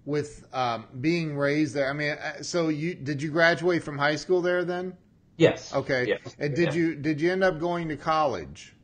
with 0.04 0.46
um, 0.52 0.88
being 1.00 1.38
raised 1.38 1.74
there. 1.74 1.90
I 1.90 1.94
mean, 1.94 2.18
uh, 2.18 2.44
so 2.44 2.68
you 2.68 2.96
did 2.96 3.22
you 3.22 3.32
graduate 3.32 3.82
from 3.82 3.98
high 3.98 4.18
school 4.18 4.42
there 4.42 4.66
then? 4.66 4.98
Yes. 5.38 5.74
Okay. 5.74 6.06
Yes. 6.06 6.36
And 6.38 6.54
did 6.54 6.74
Yeah. 6.74 6.82
you 6.82 6.96
did 6.96 7.22
you 7.22 7.32
end 7.32 7.46
up 7.46 7.62
going 7.62 7.88
to 7.88 7.96
college? 7.96 8.76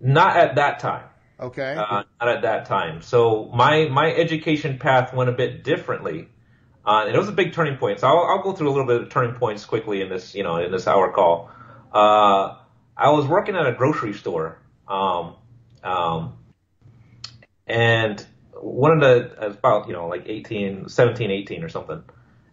Not 0.00 0.36
at 0.36 0.56
that 0.56 0.80
time. 0.80 1.04
Okay. 1.40 1.76
Uh, 1.76 2.02
not 2.20 2.28
at 2.28 2.42
that 2.42 2.66
time. 2.66 3.02
So 3.02 3.50
my 3.54 3.88
my 3.88 4.12
education 4.12 4.78
path 4.78 5.14
went 5.14 5.30
a 5.30 5.32
bit 5.32 5.62
differently, 5.62 6.28
uh, 6.84 7.04
and 7.06 7.14
it 7.14 7.18
was 7.18 7.28
a 7.28 7.32
big 7.32 7.52
turning 7.52 7.76
point. 7.76 8.00
So 8.00 8.08
I'll, 8.08 8.24
I'll 8.24 8.42
go 8.42 8.52
through 8.52 8.68
a 8.68 8.74
little 8.74 8.86
bit 8.86 9.02
of 9.02 9.10
turning 9.10 9.34
points 9.36 9.64
quickly 9.64 10.00
in 10.00 10.08
this 10.08 10.34
you 10.34 10.42
know 10.42 10.56
in 10.56 10.72
this 10.72 10.86
hour 10.86 11.12
call. 11.12 11.50
Uh, 11.92 12.56
I 12.96 13.10
was 13.10 13.26
working 13.26 13.54
at 13.54 13.66
a 13.66 13.72
grocery 13.72 14.14
store, 14.14 14.58
um, 14.88 15.36
um, 15.84 16.38
and 17.66 18.26
one 18.52 18.90
of 18.90 19.00
the 19.00 19.36
was 19.40 19.54
about 19.54 19.86
you 19.86 19.92
know 19.92 20.08
like 20.08 20.24
18, 20.26 20.88
17, 20.88 21.30
18 21.30 21.62
or 21.62 21.68
something. 21.68 22.02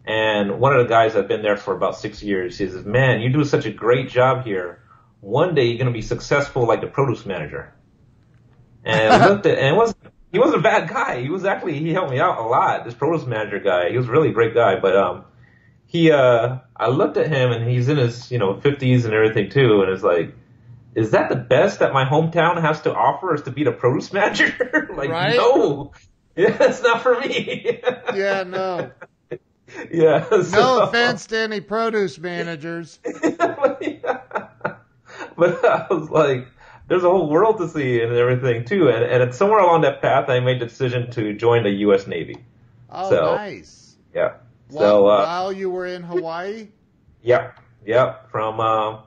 And 0.08 0.60
one 0.60 0.74
of 0.74 0.84
the 0.84 0.88
guys 0.88 1.14
that 1.14 1.22
had 1.22 1.28
been 1.28 1.42
there 1.42 1.58
for 1.58 1.76
about 1.76 1.98
six 1.98 2.22
years, 2.22 2.60
he 2.60 2.68
says, 2.68 2.86
"Man, 2.86 3.22
you 3.22 3.34
do 3.34 3.44
such 3.44 3.66
a 3.66 3.72
great 3.72 4.10
job 4.10 4.46
here. 4.46 4.84
One 5.22 5.56
day 5.56 5.66
you're 5.66 5.80
going 5.80 5.88
to 5.88 5.92
be 5.92 6.04
successful 6.04 6.68
like 6.68 6.82
the 6.82 6.88
produce 6.88 7.26
manager." 7.26 7.75
And 8.86 9.14
I 9.14 9.28
looked 9.28 9.46
at, 9.48 9.58
and 9.58 9.76
it 9.76 9.78
was 9.78 9.96
he 10.32 10.40
wasn't 10.40 10.60
a 10.60 10.62
bad 10.64 10.90
guy. 10.90 11.22
He 11.22 11.30
was 11.30 11.46
actually 11.46 11.80
he 11.80 11.92
helped 11.94 12.12
me 12.12 12.20
out 12.20 12.38
a 12.38 12.44
lot. 12.44 12.86
This 12.86 12.94
produce 12.94 13.26
manager 13.26 13.60
guy, 13.60 13.90
he 13.90 13.98
was 13.98 14.08
a 14.08 14.12
really 14.12 14.32
great 14.32 14.54
guy. 14.54 14.80
But 14.80 14.96
um, 14.96 15.26
he 15.86 16.12
uh, 16.12 16.58
I 16.76 16.90
looked 16.90 17.18
at 17.18 17.28
him 17.28 17.52
and 17.52 17.70
he's 17.70 17.90
in 17.90 17.98
his 17.98 18.32
you 18.32 18.38
know 18.38 18.54
50s 18.56 19.06
and 19.06 19.14
everything 19.14 19.50
too, 19.50 19.82
and 19.82 19.92
it's 19.92 20.04
like, 20.04 20.36
is 20.94 21.12
that 21.12 21.30
the 21.30 21.36
best 21.36 21.80
that 21.80 21.94
my 21.94 22.06
hometown 22.06 22.62
has 22.62 22.82
to 22.82 22.94
offer 22.94 23.34
is 23.34 23.44
to 23.44 23.52
be 23.52 23.64
the 23.64 23.72
produce 23.72 24.12
manager? 24.14 24.90
like 24.96 25.10
Right? 25.10 25.36
no, 25.36 25.92
yeah, 26.36 26.56
it's 26.60 26.84
not 26.84 27.02
for 27.02 27.20
me. 27.20 27.80
yeah. 28.14 28.44
No. 28.44 28.92
yeah. 29.92 30.28
No 30.52 30.82
offense 30.82 31.28
to 31.28 31.38
any 31.38 31.62
produce 31.62 32.20
managers. 32.20 33.00
but 35.38 35.66
I 35.66 35.88
was 35.90 36.10
like, 36.10 36.48
there's 36.88 37.04
a 37.04 37.10
whole 37.10 37.30
world 37.30 37.58
to 37.58 37.68
see 37.68 38.02
and 38.02 38.12
everything 38.14 38.66
too. 38.66 38.90
And, 38.90 39.04
and 39.04 39.24
it's 39.24 39.38
somewhere 39.38 39.60
along 39.60 39.82
that 39.82 40.02
path, 40.02 40.30
I 40.30 40.40
made 40.40 40.60
the 40.62 40.66
decision 40.66 41.10
to 41.12 41.34
join 41.34 41.64
the 41.64 41.72
U.S. 41.72 42.08
Navy. 42.08 42.38
Oh, 42.90 43.10
So- 43.10 43.36
nice. 43.36 43.96
Yeah. 44.14 44.34
While, 44.70 44.82
So, 44.82 45.08
uh, 45.08 45.26
while 45.26 45.54
you 45.54 45.70
were 45.70 45.86
in 45.86 46.04
Hawaii. 46.04 46.68
Yep, 47.22 47.60
yep. 47.88 48.30
From 48.30 48.60
um, 48.60 49.00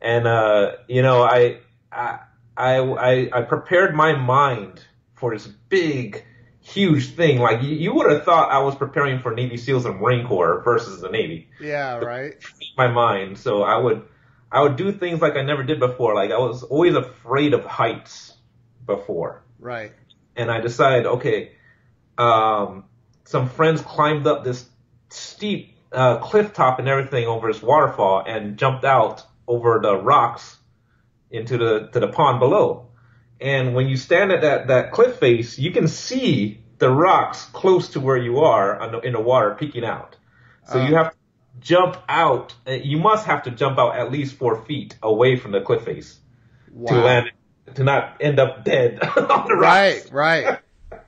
and 0.00 0.24
uh, 0.28 0.76
you 0.86 1.02
know, 1.02 1.22
I, 1.24 1.58
I, 1.90 2.20
I, 2.56 2.76
I, 2.78 3.30
I 3.32 3.42
prepared 3.42 3.92
my 3.92 4.12
mind 4.12 4.84
for 5.14 5.34
this 5.34 5.48
big, 5.68 6.24
huge 6.60 7.08
thing. 7.16 7.38
Like 7.40 7.62
you, 7.64 7.70
you 7.70 7.92
would 7.92 8.08
have 8.12 8.22
thought 8.22 8.52
I 8.52 8.58
was 8.58 8.76
preparing 8.76 9.20
for 9.20 9.34
Navy 9.34 9.56
SEALs 9.56 9.84
and 9.84 9.98
Marine 10.00 10.28
Corps 10.28 10.62
versus 10.62 11.00
the 11.00 11.08
Navy. 11.08 11.48
Yeah. 11.60 11.96
Right. 11.98 12.34
my 12.78 12.86
mind. 12.86 13.36
So 13.36 13.64
I 13.64 13.78
would, 13.78 14.02
I 14.50 14.62
would 14.62 14.76
do 14.76 14.92
things 14.92 15.20
like 15.20 15.36
I 15.36 15.42
never 15.42 15.62
did 15.62 15.80
before. 15.80 16.14
Like 16.14 16.30
I 16.30 16.38
was 16.38 16.62
always 16.62 16.94
afraid 16.94 17.52
of 17.54 17.64
heights 17.64 18.32
before, 18.86 19.42
Right. 19.58 19.92
and 20.36 20.50
I 20.50 20.60
decided, 20.60 21.06
okay, 21.06 21.52
um, 22.18 22.84
some 23.24 23.48
friends 23.48 23.80
climbed 23.82 24.26
up 24.26 24.44
this 24.44 24.68
steep 25.08 25.76
uh, 25.92 26.18
cliff 26.18 26.52
top 26.52 26.78
and 26.78 26.88
everything 26.88 27.26
over 27.26 27.52
this 27.52 27.62
waterfall 27.62 28.22
and 28.26 28.56
jumped 28.56 28.84
out 28.84 29.24
over 29.48 29.80
the 29.82 29.96
rocks 29.96 30.56
into 31.30 31.58
the 31.58 31.88
to 31.92 32.00
the 32.00 32.08
pond 32.08 32.38
below. 32.40 32.88
And 33.40 33.74
when 33.74 33.88
you 33.88 33.96
stand 33.96 34.32
at 34.32 34.42
that 34.42 34.68
that 34.68 34.92
cliff 34.92 35.18
face, 35.18 35.58
you 35.58 35.70
can 35.72 35.88
see 35.88 36.60
the 36.78 36.90
rocks 36.90 37.44
close 37.52 37.88
to 37.90 38.00
where 38.00 38.16
you 38.16 38.40
are 38.40 38.78
on 38.78 38.92
the, 38.92 39.00
in 39.00 39.12
the 39.14 39.20
water 39.20 39.54
peeking 39.58 39.84
out. 39.84 40.16
So 40.66 40.78
Oh. 40.78 40.86
you 40.86 40.94
have 40.94 41.10
to 41.10 41.16
jump 41.60 41.96
out. 42.08 42.54
uh, 42.66 42.72
You 42.72 42.98
must 42.98 43.26
have 43.26 43.42
to 43.44 43.50
jump 43.50 43.78
out 43.78 43.96
at 43.96 44.10
least 44.12 44.36
four 44.36 44.64
feet 44.64 44.96
away 45.02 45.36
from 45.36 45.52
the 45.52 45.60
cliff 45.60 45.84
face 45.84 46.18
Wow. 46.72 46.92
to 46.94 47.00
land 47.00 47.30
to 47.74 47.84
not 47.84 48.16
end 48.20 48.38
up 48.38 48.64
dead 48.64 49.00
on 49.16 49.48
the 49.48 49.56
rocks. 49.56 50.10
Right. 50.10 50.44
Right. 50.44 50.58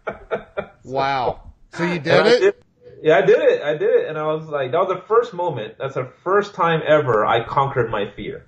Wow. 0.85 1.53
So 1.75 1.85
you 1.85 1.99
did 1.99 2.27
it? 2.27 2.65
yeah, 3.03 3.19
I 3.19 3.23
did 3.23 3.39
it. 3.39 3.63
I 3.63 3.73
did 3.77 3.91
it, 3.91 4.09
and 4.09 4.17
I 4.17 4.27
was 4.33 4.47
like, 4.47 4.73
that 4.73 4.79
was 4.79 4.89
the 4.89 5.03
first 5.07 5.35
moment. 5.35 5.75
That's 5.79 5.95
the 5.95 6.11
first 6.25 6.55
time 6.55 6.81
ever 6.87 7.27
I 7.27 7.45
conquered 7.45 7.91
my 7.91 8.11
fear, 8.11 8.47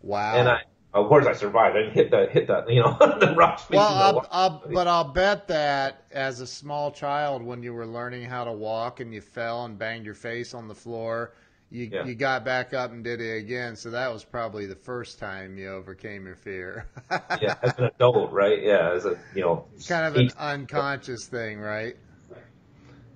Wow. 0.00 0.36
and 0.36 0.48
I, 0.48 0.60
of 1.02 1.08
course, 1.08 1.26
I 1.26 1.32
survived. 1.32 1.76
I 1.76 1.80
didn't 1.80 1.94
hit 1.94 2.10
the 2.10 2.26
hit 2.30 2.46
the 2.46 2.64
you 2.68 2.80
know 2.80 2.96
the 3.00 3.34
rocks. 3.36 3.68
Well, 3.70 3.80
I'll. 3.82 4.26
I'll, 4.30 4.62
but 4.72 4.86
I'll 4.86 5.04
bet 5.12 5.48
that 5.48 6.04
as 6.10 6.40
a 6.40 6.46
small 6.46 6.90
child, 6.90 7.42
when 7.42 7.62
you 7.62 7.72
were 7.74 7.86
learning 7.86 8.24
how 8.24 8.44
to 8.44 8.52
walk 8.52 9.00
and 9.00 9.12
you 9.12 9.20
fell 9.20 9.64
and 9.64 9.78
banged 9.78 10.04
your 10.04 10.14
face 10.14 10.54
on 10.54 10.68
the 10.68 10.74
floor, 10.74 11.34
you 11.70 11.84
Yeah. 11.92 12.04
you 12.04 12.14
got 12.14 12.44
back 12.44 12.74
up 12.74 12.92
and 12.92 13.02
did 13.04 13.20
it 13.20 13.36
again. 13.38 13.76
So 13.76 13.90
that 13.90 14.12
was 14.12 14.24
probably 14.24 14.66
the 14.66 14.76
first 14.76 15.18
time 15.18 15.58
you 15.58 15.68
overcame 15.70 16.26
your 16.26 16.36
fear. 16.36 16.86
yeah, 17.40 17.56
as 17.62 17.76
an 17.78 17.84
adult, 17.84 18.32
right? 18.32 18.62
Yeah, 18.62 18.92
as 18.92 19.04
a 19.04 19.18
you 19.34 19.42
know, 19.42 19.66
kind 19.88 20.06
of 20.06 20.16
an 20.16 20.30
unconscious 20.38 21.26
thing, 21.26 21.58
right? 21.58 21.96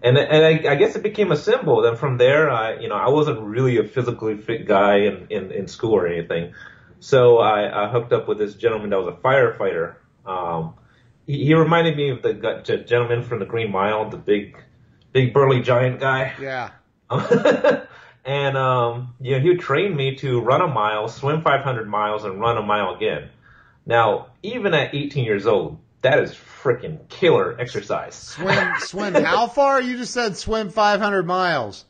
and 0.02 0.16
and 0.16 0.44
I, 0.68 0.72
I 0.72 0.74
guess 0.76 0.96
it 0.96 1.02
became 1.02 1.30
a 1.32 1.36
symbol. 1.36 1.82
Then 1.82 1.96
from 1.96 2.16
there, 2.18 2.50
I 2.50 2.78
you 2.80 2.88
know 2.88 2.94
I 2.94 3.08
wasn't 3.10 3.40
really 3.40 3.78
a 3.78 3.84
physically 3.84 4.36
fit 4.36 4.66
guy 4.66 4.98
in 5.00 5.26
in, 5.30 5.52
in 5.52 5.68
school 5.68 5.94
or 5.94 6.06
anything, 6.06 6.52
so 7.00 7.38
I, 7.38 7.86
I 7.86 7.88
hooked 7.88 8.12
up 8.12 8.28
with 8.28 8.38
this 8.38 8.54
gentleman 8.54 8.90
that 8.90 8.98
was 8.98 9.08
a 9.08 9.18
firefighter. 9.18 9.96
Um, 10.24 10.74
he, 11.26 11.46
he 11.46 11.54
reminded 11.54 11.96
me 11.96 12.10
of 12.10 12.22
the 12.22 12.84
gentleman 12.86 13.22
from 13.22 13.40
the 13.40 13.46
Green 13.46 13.72
Mile, 13.72 14.08
the 14.08 14.16
big, 14.16 14.56
big 15.12 15.32
burly 15.32 15.60
giant 15.62 15.98
guy. 15.98 16.34
Yeah. 16.40 16.70
and 18.24 18.56
um, 18.56 19.14
you 19.20 19.32
know, 19.32 19.40
he 19.40 19.48
would 19.48 19.60
train 19.60 19.96
me 19.96 20.16
to 20.16 20.40
run 20.40 20.60
a 20.60 20.68
mile, 20.68 21.08
swim 21.08 21.42
500 21.42 21.88
miles, 21.88 22.24
and 22.24 22.40
run 22.40 22.56
a 22.56 22.62
mile 22.62 22.94
again. 22.94 23.30
Now, 23.86 24.28
even 24.42 24.74
at 24.74 24.94
18 24.94 25.24
years 25.24 25.46
old, 25.46 25.80
that 26.02 26.20
is 26.20 26.32
freaking 26.32 27.08
killer 27.08 27.58
exercise. 27.58 28.14
Swim, 28.14 28.72
swim. 28.78 29.14
How 29.14 29.46
far? 29.48 29.80
You 29.80 29.96
just 29.96 30.12
said 30.12 30.36
swim 30.36 30.70
500 30.70 31.26
miles. 31.26 31.84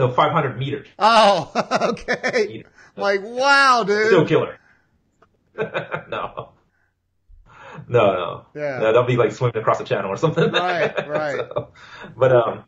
No, 0.00 0.10
500 0.10 0.58
meters. 0.58 0.86
Oh, 0.98 1.52
okay. 1.90 2.64
Like, 2.96 3.20
wow, 3.22 3.84
dude. 3.86 4.06
Still 4.06 4.26
killer. 4.26 4.58
no. 5.58 6.52
No, 7.86 8.12
no. 8.14 8.46
Yeah. 8.54 8.78
No, 8.78 8.84
that'll 8.86 9.04
be 9.04 9.16
like 9.16 9.32
swimming 9.32 9.58
across 9.58 9.76
the 9.76 9.84
channel 9.84 10.10
or 10.10 10.16
something. 10.16 10.50
Right, 10.52 11.06
right. 11.08 11.36
So, 11.36 11.72
but 12.16 12.32
um, 12.32 12.58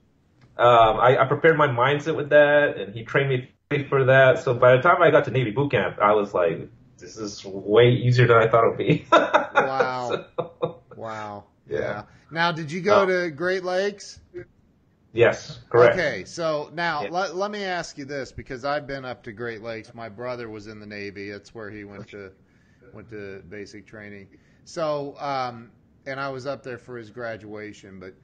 um, 0.58 1.00
I, 1.00 1.16
I 1.20 1.24
prepared 1.24 1.56
my 1.56 1.68
mindset 1.68 2.16
with 2.16 2.28
that, 2.30 2.76
and 2.76 2.94
he 2.94 3.02
trained 3.04 3.30
me 3.70 3.84
for 3.88 4.04
that. 4.04 4.40
So 4.40 4.52
by 4.52 4.76
the 4.76 4.82
time 4.82 5.00
I 5.02 5.10
got 5.10 5.24
to 5.24 5.30
Navy 5.30 5.52
boot 5.52 5.70
camp, 5.70 5.98
I 6.02 6.12
was 6.12 6.34
like, 6.34 6.68
this 6.98 7.16
is 7.16 7.42
way 7.46 7.92
easier 7.92 8.26
than 8.26 8.36
I 8.36 8.46
thought 8.48 8.64
it 8.64 8.68
would 8.68 8.78
be. 8.78 9.06
Wow. 9.10 10.26
So, 10.36 10.82
Wow. 10.96 11.44
Yeah. 11.66 11.78
Yeah. 11.78 12.02
Now, 12.30 12.52
did 12.52 12.70
you 12.70 12.82
go 12.82 13.02
Oh. 13.02 13.06
to 13.06 13.30
Great 13.30 13.64
Lakes? 13.64 14.20
Yes, 15.12 15.60
correct. 15.70 15.94
Okay, 15.94 16.24
so 16.24 16.70
now 16.74 17.02
Yeah. 17.02 17.10
let, 17.10 17.36
let 17.36 17.50
me 17.50 17.64
ask 17.64 17.98
you 17.98 18.04
this 18.04 18.32
because 18.32 18.64
I've 18.64 18.86
been 18.86 19.04
up 19.04 19.22
to 19.24 19.32
Great 19.32 19.62
Lakes. 19.62 19.94
My 19.94 20.08
brother 20.08 20.48
was 20.48 20.66
in 20.66 20.80
the 20.80 20.86
Navy. 20.86 21.30
That's 21.30 21.54
where 21.54 21.70
he 21.70 21.84
went 21.84 22.08
to 22.08 22.32
went 22.92 23.08
to 23.10 23.42
basic 23.48 23.86
training. 23.86 24.28
So, 24.64 25.16
um, 25.18 25.70
and 26.06 26.20
I 26.20 26.28
was 26.28 26.46
up 26.46 26.62
there 26.62 26.78
for 26.78 26.96
his 26.96 27.10
graduation. 27.10 27.98
But 28.00 28.14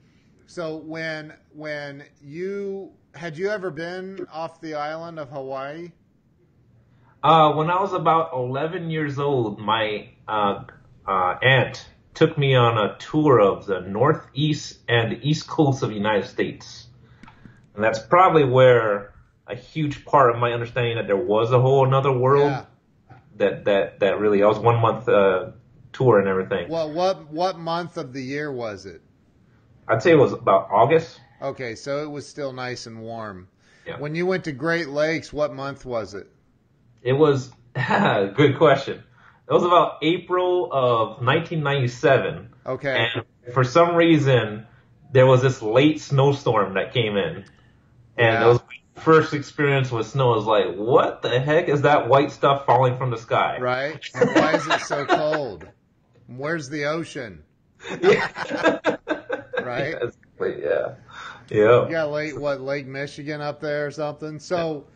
so 0.46 0.76
when 0.76 1.34
when 1.52 2.04
you 2.22 2.92
had 3.14 3.36
you 3.36 3.48
ever 3.50 3.70
been 3.70 4.26
off 4.32 4.60
the 4.60 4.74
island 4.74 5.18
of 5.18 5.30
Hawaii? 5.30 5.92
Uh, 7.22 7.52
when 7.54 7.68
I 7.68 7.80
was 7.80 7.92
about 7.92 8.30
11 8.32 8.90
years 8.90 9.18
old, 9.18 9.58
my 9.58 10.08
uh, 10.28 10.64
uh, 11.06 11.34
aunt 11.42 11.84
took 12.18 12.36
me 12.36 12.56
on 12.56 12.76
a 12.76 12.96
tour 12.98 13.40
of 13.40 13.64
the 13.64 13.80
northeast 13.80 14.78
and 14.88 15.20
east 15.22 15.46
coast 15.46 15.84
of 15.84 15.90
the 15.90 15.94
United 15.94 16.26
States. 16.26 16.88
And 17.76 17.84
that's 17.84 18.00
probably 18.00 18.42
where 18.42 19.14
a 19.46 19.54
huge 19.54 20.04
part 20.04 20.34
of 20.34 20.40
my 20.40 20.52
understanding 20.52 20.96
that 20.96 21.06
there 21.06 21.16
was 21.16 21.52
a 21.52 21.60
whole 21.60 21.86
another 21.86 22.10
world 22.10 22.50
Yeah. 22.50 22.64
that, 23.36 23.64
that, 23.66 24.00
that 24.00 24.18
really, 24.18 24.42
I 24.42 24.48
was 24.48 24.58
one 24.58 24.80
month 24.80 25.08
uh, 25.08 25.52
tour 25.92 26.18
and 26.18 26.26
everything. 26.26 26.68
Well, 26.68 26.92
what 26.92 27.30
what 27.30 27.56
month 27.56 27.96
of 27.96 28.12
the 28.12 28.20
year 28.22 28.50
was 28.52 28.84
it? 28.84 29.00
I'd 29.86 30.02
say 30.02 30.10
it 30.10 30.18
was 30.18 30.32
about 30.32 30.68
August. 30.72 31.20
Okay, 31.40 31.76
so 31.76 32.02
it 32.02 32.10
was 32.10 32.26
still 32.26 32.52
nice 32.52 32.86
and 32.86 33.00
warm. 33.00 33.46
Yeah. 33.86 34.00
When 34.00 34.16
you 34.16 34.26
went 34.26 34.42
to 34.44 34.52
Great 34.52 34.88
Lakes, 34.88 35.32
what 35.32 35.54
month 35.54 35.84
was 35.84 36.14
it? 36.14 36.26
It 37.00 37.12
was, 37.12 37.52
good 37.74 38.58
question. 38.58 39.04
It 39.48 39.52
was 39.52 39.64
about 39.64 39.98
April 40.02 40.68
of 40.72 41.22
1997. 41.24 42.50
Okay. 42.66 43.08
And 43.14 43.54
for 43.54 43.64
some 43.64 43.94
reason, 43.94 44.66
there 45.12 45.26
was 45.26 45.40
this 45.40 45.62
late 45.62 46.00
snowstorm 46.02 46.74
that 46.74 46.92
came 46.92 47.16
in, 47.16 47.36
and 47.36 47.46
Yeah. 48.18 48.44
it 48.44 48.48
was 48.48 48.60
my 48.60 49.02
first 49.02 49.32
experience 49.32 49.90
with 49.90 50.06
snow. 50.06 50.32
I 50.32 50.36
was 50.36 50.44
like, 50.44 50.74
"What 50.76 51.22
the 51.22 51.40
heck 51.40 51.68
is 51.68 51.82
that 51.82 52.08
white 52.08 52.30
stuff 52.30 52.66
falling 52.66 52.98
from 52.98 53.10
the 53.10 53.16
sky?" 53.16 53.58
Right? 53.58 53.98
And 54.14 54.30
why 54.34 54.54
is 54.54 54.66
it 54.66 54.80
so 54.80 55.06
cold? 55.06 55.66
Where's 56.26 56.68
the 56.68 56.84
ocean? 56.86 57.42
Yeah. 58.02 58.96
Right? 59.62 59.94
Exactly, 60.00 60.62
yeah. 60.62 60.94
Yeah. 61.48 61.86
You 61.86 61.90
got 61.90 62.10
Lake 62.10 62.38
what 62.38 62.60
Lake 62.60 62.86
Michigan 62.86 63.40
up 63.40 63.60
there 63.60 63.86
or 63.86 63.90
something. 63.90 64.38
So 64.38 64.86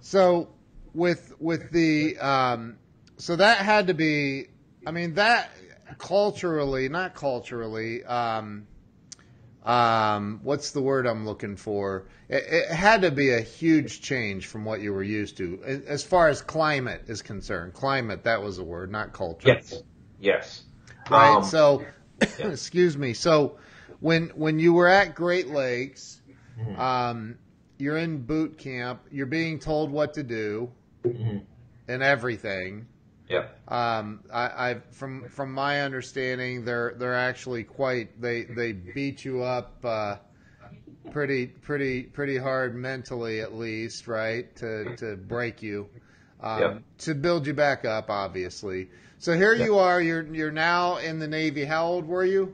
so 0.00 0.48
with 0.94 1.32
with 1.38 1.70
the 1.70 2.18
um 2.18 2.76
so 3.20 3.36
that 3.36 3.58
had 3.58 3.86
to 3.88 3.94
be 3.94 4.46
I 4.86 4.90
mean 4.90 5.14
that 5.14 5.50
culturally 5.98 6.88
not 6.88 7.14
culturally 7.14 8.04
um 8.04 8.66
um 9.64 10.40
what's 10.42 10.70
the 10.70 10.80
word 10.80 11.06
I'm 11.06 11.26
looking 11.26 11.56
for 11.56 12.06
it, 12.28 12.44
it 12.48 12.70
had 12.74 13.02
to 13.02 13.10
be 13.10 13.30
a 13.30 13.40
huge 13.40 14.00
change 14.00 14.46
from 14.46 14.64
what 14.64 14.80
you 14.80 14.92
were 14.92 15.02
used 15.02 15.36
to 15.38 15.62
as 15.64 16.02
far 16.02 16.28
as 16.28 16.40
climate 16.40 17.02
is 17.08 17.22
concerned 17.22 17.74
climate 17.74 18.24
that 18.24 18.42
was 18.42 18.58
a 18.58 18.64
word 18.64 18.90
not 18.90 19.12
culture 19.12 19.48
Yes. 19.48 19.82
Yes. 20.18 20.62
right? 21.10 21.36
Um, 21.36 21.44
so, 21.44 21.84
yeah. 22.20 22.46
excuse 22.48 22.96
me. 22.96 23.14
So, 23.14 23.58
when 24.00 24.28
when 24.34 24.58
you 24.58 24.72
were 24.72 24.88
at 24.88 25.14
Great 25.14 25.48
Lakes, 25.48 26.20
Mhm. 26.60 26.78
um, 26.78 27.38
you're 27.78 27.96
in 27.96 28.18
boot 28.22 28.58
camp. 28.58 29.00
You're 29.10 29.26
being 29.26 29.58
told 29.58 29.90
what 29.90 30.14
to 30.14 30.22
do 30.22 30.70
mhm. 31.04 31.42
and 31.88 32.02
everything. 32.02 32.86
Yep. 33.30 33.72
Um, 33.72 34.20
I, 34.32 34.70
I 34.70 34.76
from 34.90 35.28
from 35.28 35.52
my 35.52 35.82
understanding, 35.82 36.64
they're 36.64 36.94
they're 36.98 37.14
actually 37.14 37.62
quite 37.62 38.20
they 38.20 38.42
they 38.42 38.72
beat 38.72 39.24
you 39.24 39.42
up 39.44 39.76
uh, 39.84 40.16
pretty 41.12 41.46
pretty 41.46 42.02
pretty 42.02 42.36
hard 42.36 42.74
mentally 42.74 43.40
at 43.40 43.54
least, 43.54 44.08
right? 44.08 44.54
To 44.56 44.96
to 44.96 45.16
break 45.16 45.62
you, 45.62 45.88
um, 46.40 46.60
Yep. 46.60 46.82
to 46.98 47.14
build 47.14 47.46
you 47.46 47.54
back 47.54 47.84
up, 47.84 48.10
obviously. 48.10 48.90
So 49.18 49.34
here 49.36 49.54
Yep. 49.54 49.64
you 49.66 49.78
are. 49.78 50.02
You're 50.02 50.26
you're 50.34 50.50
now 50.50 50.96
in 50.96 51.20
the 51.20 51.28
Navy. 51.28 51.64
How 51.64 51.86
old 51.86 52.06
were 52.06 52.24
you? 52.24 52.52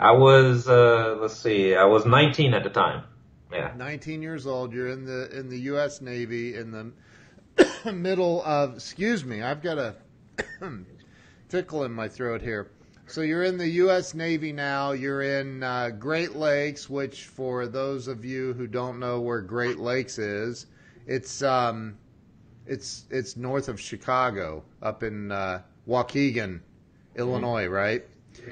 I 0.00 0.10
was 0.10 0.66
uh 0.66 1.16
let's 1.20 1.36
see, 1.36 1.76
I 1.76 1.84
was 1.84 2.06
19 2.06 2.54
at 2.54 2.64
the 2.64 2.70
time. 2.70 3.04
Yeah. 3.52 3.72
19 3.76 4.20
years 4.22 4.46
old. 4.48 4.72
You're 4.72 4.88
in 4.88 5.04
the 5.04 5.28
in 5.38 5.48
the 5.48 5.60
U.S. 5.60 6.00
Navy 6.00 6.56
in 6.56 6.72
the 6.72 6.90
middle 7.92 8.42
of. 8.44 8.74
Excuse 8.74 9.24
me, 9.24 9.42
I've 9.42 9.62
got 9.62 9.78
a 9.78 9.94
tickle 11.48 11.84
in 11.84 11.92
my 11.92 12.08
throat 12.08 12.42
here. 12.42 12.70
So 13.06 13.20
you're 13.20 13.42
in 13.42 13.58
the 13.58 13.68
U.S. 13.68 14.14
Navy 14.14 14.52
now. 14.52 14.92
You're 14.92 15.22
in 15.22 15.62
uh, 15.62 15.90
Great 15.90 16.34
Lakes, 16.34 16.88
which 16.88 17.24
for 17.24 17.66
those 17.66 18.08
of 18.08 18.24
you 18.24 18.54
who 18.54 18.66
don't 18.66 18.98
know 18.98 19.20
where 19.20 19.40
Great 19.40 19.78
Lakes 19.78 20.18
is, 20.18 20.66
it's 21.06 21.42
um, 21.42 21.98
it's 22.66 23.04
it's 23.10 23.36
north 23.36 23.68
of 23.68 23.80
Chicago, 23.80 24.64
up 24.80 25.02
in 25.02 25.30
uh, 25.32 25.62
Waukegan, 25.86 26.60
Illinois, 27.16 27.66
right? 27.66 28.04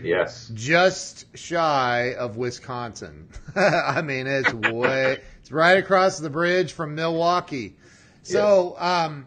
Yes. 0.02 0.50
just 0.54 1.36
shy 1.36 2.14
of 2.18 2.36
Wisconsin. 2.36 3.28
I 3.56 4.02
mean, 4.02 4.26
it's 4.26 4.52
way, 4.52 5.18
it's 5.40 5.50
right 5.50 5.78
across 5.78 6.18
the 6.18 6.30
bridge 6.30 6.72
from 6.72 6.94
Milwaukee. 6.94 7.76
So, 8.22 8.76
um, 8.78 9.26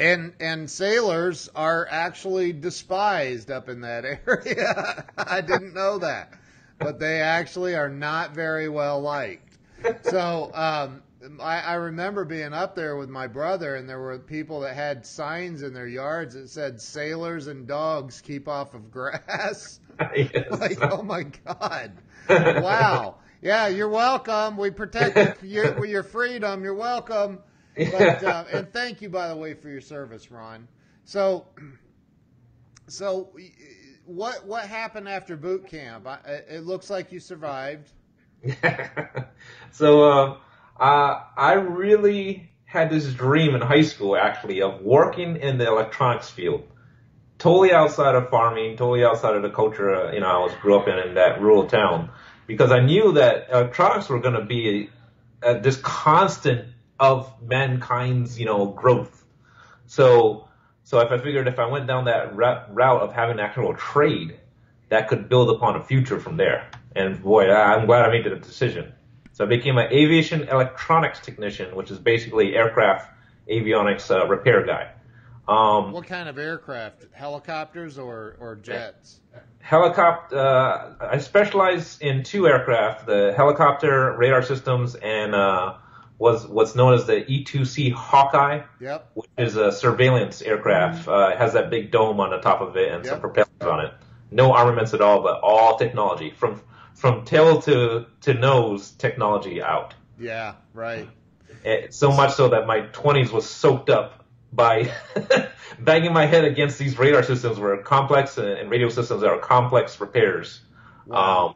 and 0.00 0.32
and 0.40 0.70
sailors 0.70 1.48
are 1.54 1.86
actually 1.90 2.52
despised 2.52 3.50
up 3.50 3.68
in 3.68 3.80
that 3.82 4.04
area. 4.26 5.04
I 5.16 5.40
didn't 5.40 5.74
know 5.74 5.98
that, 5.98 6.32
but 6.78 6.98
they 6.98 7.20
actually 7.20 7.74
are 7.74 7.88
not 7.88 8.34
very 8.34 8.68
well 8.68 9.00
liked. 9.00 9.58
So, 10.02 10.50
um, 10.54 11.02
I, 11.40 11.60
I 11.60 11.74
remember 11.74 12.24
being 12.24 12.52
up 12.52 12.74
there 12.74 12.96
with 12.96 13.08
my 13.08 13.26
brother, 13.26 13.76
and 13.76 13.88
there 13.88 14.00
were 14.00 14.18
people 14.18 14.60
that 14.60 14.74
had 14.74 15.04
signs 15.04 15.62
in 15.62 15.74
their 15.74 15.86
yards 15.86 16.34
that 16.34 16.48
said 16.48 16.80
"Sailors 16.80 17.46
and 17.46 17.66
dogs 17.66 18.20
keep 18.20 18.48
off 18.48 18.74
of 18.74 18.90
grass." 18.90 19.80
yes. 20.14 20.50
like, 20.60 20.78
oh 20.82 21.02
my 21.02 21.24
god, 21.24 21.92
wow. 22.28 23.16
Yeah, 23.40 23.68
you're 23.68 23.88
welcome. 23.88 24.56
We 24.56 24.70
protect 24.70 25.44
your, 25.44 25.84
your 25.86 26.02
freedom. 26.02 26.64
You're 26.64 26.74
welcome. 26.74 27.38
But, 27.78 28.24
uh, 28.24 28.44
and 28.52 28.72
thank 28.72 29.00
you, 29.02 29.08
by 29.08 29.28
the 29.28 29.36
way, 29.36 29.54
for 29.54 29.68
your 29.68 29.80
service, 29.80 30.30
Ron. 30.30 30.66
So, 31.04 31.46
so 32.88 33.30
what 34.04 34.46
what 34.46 34.64
happened 34.64 35.08
after 35.08 35.36
boot 35.36 35.68
camp? 35.68 36.06
I, 36.06 36.18
it 36.48 36.64
looks 36.64 36.90
like 36.90 37.12
you 37.12 37.20
survived. 37.20 37.90
so 39.72 40.10
uh, 40.10 40.36
uh, 40.80 41.22
I 41.36 41.52
really 41.54 42.50
had 42.64 42.90
this 42.90 43.12
dream 43.12 43.54
in 43.54 43.60
high 43.60 43.82
school, 43.82 44.16
actually, 44.16 44.62
of 44.62 44.82
working 44.82 45.36
in 45.36 45.58
the 45.58 45.66
electronics 45.66 46.30
field. 46.30 46.64
Totally 47.38 47.72
outside 47.72 48.14
of 48.14 48.30
farming, 48.30 48.76
totally 48.76 49.04
outside 49.04 49.34
of 49.36 49.42
the 49.42 49.50
culture, 49.50 49.94
uh, 49.94 50.12
you 50.12 50.20
know, 50.20 50.26
I 50.26 50.38
was 50.38 50.52
grew 50.60 50.78
up 50.78 50.88
in 50.88 50.98
in 50.98 51.14
that 51.14 51.40
rural 51.40 51.66
town, 51.66 52.10
because 52.46 52.72
I 52.72 52.80
knew 52.80 53.12
that 53.12 53.48
electronics 53.50 54.08
were 54.08 54.20
going 54.20 54.34
to 54.34 54.44
be 54.44 54.90
uh, 55.42 55.54
this 55.54 55.76
constant 55.76 56.66
of 57.00 57.32
mankind's, 57.42 58.38
you 58.38 58.46
know, 58.46 58.66
growth. 58.66 59.24
So, 59.86 60.48
so 60.84 61.00
if 61.00 61.10
I 61.12 61.18
figured 61.18 61.48
if 61.48 61.58
I 61.58 61.66
went 61.66 61.86
down 61.86 62.04
that 62.06 62.34
route 62.36 62.70
of 63.02 63.12
having 63.12 63.38
an 63.38 63.40
actual 63.40 63.74
trade, 63.74 64.38
that 64.88 65.08
could 65.08 65.28
build 65.28 65.50
upon 65.50 65.76
a 65.76 65.82
future 65.82 66.18
from 66.18 66.36
there. 66.36 66.70
And 66.96 67.22
boy, 67.22 67.48
I- 67.50 67.74
I'm 67.74 67.86
glad 67.86 68.04
I 68.04 68.10
made 68.10 68.24
the 68.24 68.36
decision. 68.36 68.92
So 69.32 69.44
I 69.44 69.48
became 69.48 69.78
an 69.78 69.92
aviation 69.92 70.48
electronics 70.48 71.20
technician, 71.20 71.76
which 71.76 71.90
is 71.90 71.98
basically 71.98 72.56
aircraft 72.56 73.12
avionics 73.48 74.10
uh, 74.10 74.26
repair 74.26 74.64
guy. 74.66 74.90
Um, 75.46 75.92
What 75.92 76.06
kind 76.06 76.28
of 76.28 76.38
aircraft? 76.38 77.06
Helicopters 77.12 77.98
or 77.98 78.36
or 78.40 78.56
jets? 78.56 79.20
helicopter. 79.60 80.36
Uh, 80.36 80.94
I 81.00 81.18
specialize 81.18 81.98
in 82.00 82.22
two 82.22 82.46
aircraft: 82.48 83.06
the 83.06 83.32
helicopter 83.36 84.14
radar 84.18 84.42
systems 84.42 84.94
and 84.96 85.34
uh, 85.34 85.74
was 86.18 86.46
what's 86.46 86.74
known 86.74 86.94
as 86.94 87.06
the 87.06 87.20
E2C 87.22 87.92
Hawkeye, 87.92 88.62
Yep. 88.80 89.10
which 89.14 89.30
is 89.38 89.56
a 89.56 89.70
surveillance 89.70 90.42
aircraft. 90.42 91.06
Uh, 91.06 91.30
it 91.32 91.38
has 91.38 91.52
that 91.52 91.70
big 91.70 91.90
dome 91.90 92.18
on 92.20 92.30
the 92.30 92.38
top 92.38 92.60
of 92.60 92.76
it 92.76 92.92
and 92.92 93.06
some 93.06 93.20
propellers 93.20 93.48
on 93.60 93.84
it. 93.86 93.92
No 94.30 94.52
armaments 94.52 94.94
at 94.94 95.00
all, 95.00 95.22
but 95.22 95.40
all 95.40 95.78
technology 95.78 96.30
from 96.30 96.60
from 96.94 97.24
tail 97.24 97.62
to 97.62 98.06
to 98.22 98.34
nose 98.34 98.90
technology 98.90 99.62
out. 99.62 99.94
Yeah. 100.18 100.54
Right. 100.74 101.08
Eh, 101.64 101.86
so 101.90 102.10
much 102.10 102.34
so 102.34 102.48
that 102.48 102.66
my 102.66 102.80
20s 102.80 103.30
was 103.30 103.48
soaked 103.48 103.88
up 103.90 104.24
by 104.52 104.90
banging 105.78 106.12
my 106.12 106.26
head 106.26 106.44
against 106.44 106.78
these 106.78 106.98
radar 106.98 107.22
systems 107.22 107.58
were 107.58 107.76
complex 107.78 108.38
and, 108.38 108.48
and 108.48 108.70
radio 108.70 108.88
systems 108.88 109.20
that 109.20 109.30
are 109.30 109.38
complex 109.38 110.00
repairs. 110.00 110.60
Wow. 111.06 111.48
Um, 111.48 111.54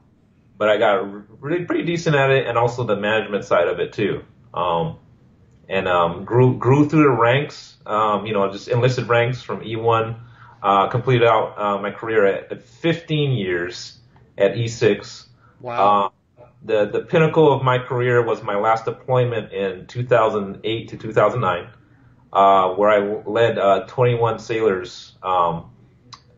but 0.57 0.69
I 0.69 0.77
got 0.79 1.41
really 1.43 1.65
pretty 1.65 1.85
decent 1.85 2.15
at 2.15 2.31
it 2.31 2.47
and 2.47 2.57
also 2.57 2.85
the 2.85 2.97
management 2.97 3.45
side 3.45 3.69
of 3.69 3.81
it 3.81 3.93
too. 3.93 4.23
Um, 4.55 4.99
and 5.69 5.89
um, 5.89 6.25
grew 6.25 6.59
grew 6.59 6.89
through 6.89 7.05
the 7.05 7.11
ranks. 7.11 7.77
Um, 7.87 8.27
you 8.27 8.33
know, 8.33 8.51
just 8.53 8.69
enlisted 8.69 9.09
ranks 9.09 9.43
from 9.43 9.61
E1. 9.61 10.19
Uh, 10.63 10.89
completed 10.89 11.27
out 11.27 11.59
uh, 11.59 11.79
my 11.83 11.91
career 11.91 12.25
at, 12.25 12.53
at 12.53 12.63
15 12.63 13.33
years 13.33 13.99
at 14.39 14.55
E6. 14.55 15.27
Wow. 15.61 16.13
Uh, 16.39 16.45
the 16.65 16.87
the 16.87 17.01
pinnacle 17.01 17.53
of 17.53 17.63
my 17.63 17.79
career 17.79 18.25
was 18.25 18.43
my 18.43 18.57
last 18.57 18.85
deployment 18.85 19.53
in 19.53 19.87
2008 19.87 20.89
to 20.89 20.97
2009, 20.97 21.69
uh, 22.33 22.75
where 22.75 22.91
I 22.91 23.23
led 23.29 23.59
uh, 23.59 23.87
21 23.87 24.39
sailors 24.39 25.17
um, 25.23 25.73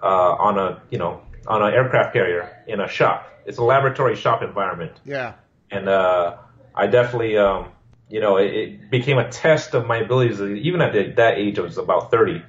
uh, 0.02 0.06
on 0.06 0.58
a 0.58 0.82
you 0.90 0.98
know 0.98 1.20
on 1.46 1.62
an 1.62 1.74
aircraft 1.74 2.14
carrier 2.14 2.64
in 2.66 2.80
a 2.80 2.88
shop. 2.88 3.30
It's 3.44 3.58
a 3.58 3.64
laboratory 3.64 4.16
shop 4.16 4.42
environment, 4.42 4.92
yeah. 5.04 5.34
and 5.70 5.88
uh, 5.88 6.38
I 6.74 6.86
definitely 6.86 7.36
um, 7.36 7.72
you 8.14 8.20
know 8.20 8.36
it, 8.36 8.50
it 8.54 8.90
became 8.90 9.18
a 9.18 9.28
test 9.28 9.74
of 9.74 9.86
my 9.86 9.96
abilities. 9.96 10.40
Even 10.40 10.80
at 10.80 10.92
the, 10.92 11.02
that 11.16 11.36
age, 11.36 11.58
I 11.58 11.62
was 11.62 11.78
about 11.78 12.12
30. 12.12 12.42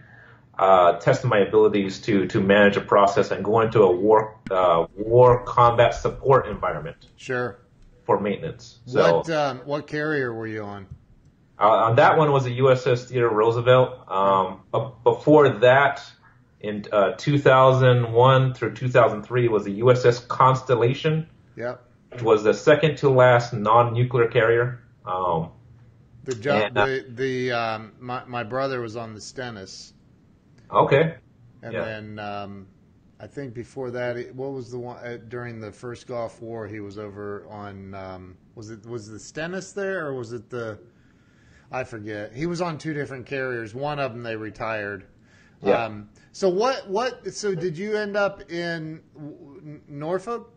Uh, 0.57 0.93
tested 0.99 1.29
my 1.29 1.39
abilities 1.39 1.99
to 2.01 2.27
to 2.27 2.39
manage 2.39 2.77
a 2.77 2.81
process 2.81 3.31
and 3.31 3.43
go 3.43 3.59
into 3.61 3.81
a 3.81 3.91
war 3.91 4.37
uh, 4.51 4.85
war 4.95 5.43
combat 5.43 5.95
support 5.95 6.47
environment 6.47 7.07
Sure. 7.17 7.57
for 8.05 8.19
maintenance. 8.21 8.79
So 8.85 9.17
what 9.17 9.29
um, 9.31 9.57
what 9.65 9.87
carrier 9.87 10.31
were 10.33 10.47
you 10.47 10.63
on? 10.63 10.85
uh, 11.59 11.87
on 11.87 11.95
that 11.95 12.17
one 12.17 12.31
was 12.31 12.45
a 12.45 12.51
USS 12.51 13.07
Theodore 13.09 13.33
Roosevelt. 13.33 13.89
Um, 14.09 14.61
but 14.71 15.03
before 15.03 15.49
that, 15.67 16.03
in 16.61 16.85
uh, 16.91 17.13
2001 17.17 18.53
through 18.53 18.75
2003, 18.75 19.47
was 19.47 19.63
the 19.65 19.79
USS 19.81 20.27
Constellation, 20.27 21.27
Yep. 21.57 21.81
which 22.11 22.21
was 22.21 22.43
the 22.43 22.53
second 22.53 22.97
to 22.97 23.09
last 23.09 23.51
non-nuclear 23.51 24.27
carrier. 24.27 24.79
Um, 25.05 25.51
The 26.25 26.35
jo- 26.35 26.55
And, 26.55 26.77
uh, 26.77 26.85
the 26.85 27.05
the 27.09 27.51
um, 27.51 27.91
my 27.99 28.23
my 28.25 28.43
brother 28.43 28.81
was 28.81 28.95
on 28.95 29.13
the 29.13 29.21
Stennis, 29.21 29.93
okay, 30.71 31.15
and 31.61 31.73
Yeah. 31.73 31.85
then 31.85 32.19
um, 32.19 32.67
I 33.19 33.27
think 33.27 33.53
before 33.53 33.91
that, 33.91 34.17
it- 34.17 34.33
what 34.35 34.51
was 34.51 34.71
the 34.71 34.79
one 34.79 34.97
uh, 34.97 35.17
during 35.29 35.59
the 35.59 35.71
first 35.71 36.07
Gulf 36.07 36.41
War? 36.41 36.67
He 36.67 36.79
was 36.79 36.97
over 36.97 37.45
on. 37.49 37.93
Um, 37.93 38.37
was 38.55 38.71
it 38.71 38.85
was 38.87 39.07
the 39.07 39.19
Stennis 39.19 39.71
there, 39.71 40.07
or 40.07 40.15
was 40.15 40.33
it 40.33 40.49
the? 40.49 40.79
I 41.71 41.83
forget. 41.83 42.33
He 42.33 42.47
was 42.47 42.59
on 42.59 42.77
two 42.79 42.93
different 42.93 43.25
carriers. 43.27 43.75
One 43.75 43.99
of 43.99 44.11
them 44.13 44.23
they 44.23 44.35
retired. 44.35 45.05
Yeah. 45.63 45.85
Um, 45.85 46.09
so 46.31 46.49
what? 46.49 46.89
What? 46.89 47.33
So 47.33 47.53
did 47.53 47.77
you 47.77 47.95
end 47.95 48.17
up 48.17 48.49
in 48.51 49.01
Norfolk? 49.87 50.51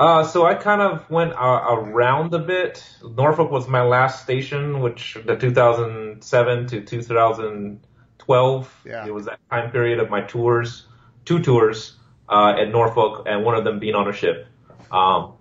Uh, 0.00 0.24
so 0.24 0.46
I 0.46 0.54
kind 0.54 0.80
of 0.80 1.08
went 1.10 1.34
uh, 1.34 1.66
around 1.68 2.32
a 2.32 2.38
bit. 2.38 2.82
Norfolk 3.04 3.50
was 3.50 3.68
my 3.68 3.82
last 3.82 4.22
station, 4.22 4.80
which 4.80 5.18
the 5.26 5.36
2007 5.36 6.66
to 6.68 6.80
2012. 6.80 8.80
Yeah. 8.86 9.06
It 9.06 9.12
was 9.12 9.26
that 9.26 9.38
time 9.50 9.70
period 9.70 9.98
of 9.98 10.08
my 10.08 10.22
tours, 10.22 10.86
two 11.26 11.40
tours 11.40 11.96
uh, 12.30 12.54
at 12.58 12.70
Norfolk, 12.70 13.24
and 13.26 13.44
one 13.44 13.56
of 13.56 13.64
them 13.64 13.78
being 13.78 13.94
on 13.94 14.08
a 14.08 14.14
ship. 14.14 14.46
Um, 14.90 15.34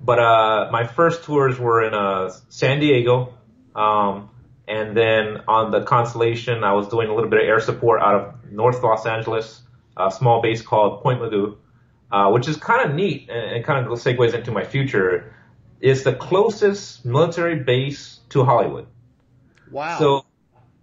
but 0.00 0.18
uh, 0.18 0.70
my 0.72 0.86
first 0.86 1.24
tours 1.24 1.58
were 1.58 1.84
in 1.84 1.92
uh, 1.92 2.30
San 2.48 2.80
Diego, 2.80 3.34
um, 3.74 4.30
and 4.66 4.96
then 4.96 5.42
on 5.46 5.70
the 5.70 5.82
Constellation, 5.82 6.64
I 6.64 6.72
was 6.72 6.88
doing 6.88 7.10
a 7.10 7.14
little 7.14 7.28
bit 7.28 7.42
of 7.42 7.46
air 7.46 7.60
support 7.60 8.00
out 8.00 8.14
of 8.14 8.50
North 8.50 8.82
Los 8.82 9.04
Angeles, 9.04 9.60
a 9.94 10.10
small 10.10 10.40
base 10.40 10.62
called 10.62 11.02
Point 11.02 11.20
Mugu 11.20 11.58
uh, 12.16 12.30
which 12.30 12.48
is 12.48 12.56
kind 12.56 12.88
of 12.88 12.94
neat 12.96 13.28
and, 13.28 13.56
and 13.56 13.64
kind 13.64 13.86
of 13.86 13.92
segues 13.98 14.32
into 14.32 14.50
my 14.50 14.64
future. 14.64 15.34
It's 15.80 16.02
the 16.02 16.14
closest 16.14 17.04
military 17.04 17.56
base 17.56 18.20
to 18.30 18.42
Hollywood. 18.42 18.86
Wow. 19.70 19.98
So, 19.98 20.24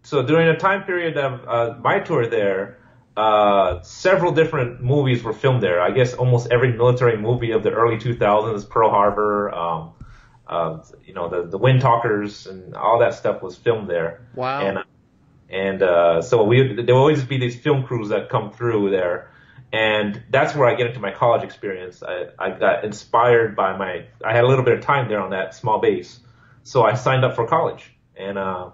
so 0.04 0.22
during 0.22 0.48
a 0.48 0.58
time 0.58 0.84
period 0.84 1.18
of 1.18 1.48
uh, 1.48 1.80
my 1.80 2.00
tour 2.00 2.28
there, 2.28 2.78
uh, 3.18 3.82
several 3.82 4.32
different 4.32 4.82
movies 4.84 5.24
were 5.24 5.34
filmed 5.34 5.64
there. 5.64 5.82
I 5.82 5.90
guess 5.90 6.14
almost 6.14 6.52
every 6.52 6.72
military 6.72 7.18
movie 7.18 7.52
of 7.52 7.64
the 7.64 7.72
early 7.72 7.98
2000s, 7.98 8.70
Pearl 8.70 8.92
Harbor, 8.92 9.52
um, 9.56 9.94
uh, 10.48 10.84
you 11.04 11.16
know, 11.16 11.30
the 11.30 11.48
the 11.48 11.58
Wind 11.58 11.82
Talkers 11.82 12.46
and 12.46 12.76
all 12.76 13.00
that 13.00 13.16
stuff 13.16 13.42
was 13.42 13.56
filmed 13.56 13.90
there. 13.90 14.28
Wow. 14.36 14.62
And 14.62 14.78
and 15.50 15.82
uh, 15.82 16.22
so 16.22 16.44
we 16.44 16.74
there 16.76 16.94
will 16.94 17.02
always 17.02 17.24
be 17.24 17.38
these 17.40 17.60
film 17.60 17.84
crews 17.84 18.10
that 18.10 18.30
come 18.30 18.52
through 18.52 18.92
there, 18.92 19.32
and 19.74 20.22
that's 20.30 20.56
where 20.56 20.70
I 20.70 20.76
get 20.76 20.88
into 20.88 21.00
my 21.00 21.12
college 21.12 21.44
experience. 21.44 22.04
I, 22.04 22.28
I 22.38 22.52
got 22.52 22.86
inspired 22.86 23.56
by 23.56 23.76
my 23.76 24.06
I 24.24 24.34
had 24.34 24.44
a 24.44 24.48
little 24.48 24.64
bit 24.64 24.76
of 24.78 24.82
time 24.82 25.10
there 25.10 25.20
on 25.20 25.32
that 25.32 25.56
small 25.56 25.80
base, 25.82 26.20
so 26.64 26.84
I 26.84 26.94
signed 26.94 27.26
up 27.26 27.36
for 27.36 27.48
college, 27.48 27.92
and 28.16 28.38
uh, 28.38 28.70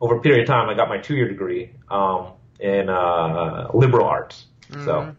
over 0.00 0.16
a 0.16 0.20
period 0.20 0.42
of 0.42 0.46
time, 0.48 0.68
I 0.70 0.74
got 0.74 0.88
my 0.88 0.98
two 0.98 1.14
year 1.14 1.28
degree 1.28 1.72
um, 1.90 2.32
in 2.58 2.88
uh, 2.88 3.68
liberal 3.74 4.06
arts. 4.06 4.46
So, 4.84 5.14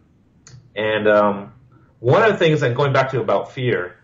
and 0.76 1.08
um, 1.08 1.52
one 2.00 2.22
of 2.22 2.32
the 2.32 2.38
things, 2.38 2.62
and 2.62 2.74
going 2.74 2.92
back 2.92 3.10
to 3.12 3.20
about 3.20 3.52
fear, 3.52 3.96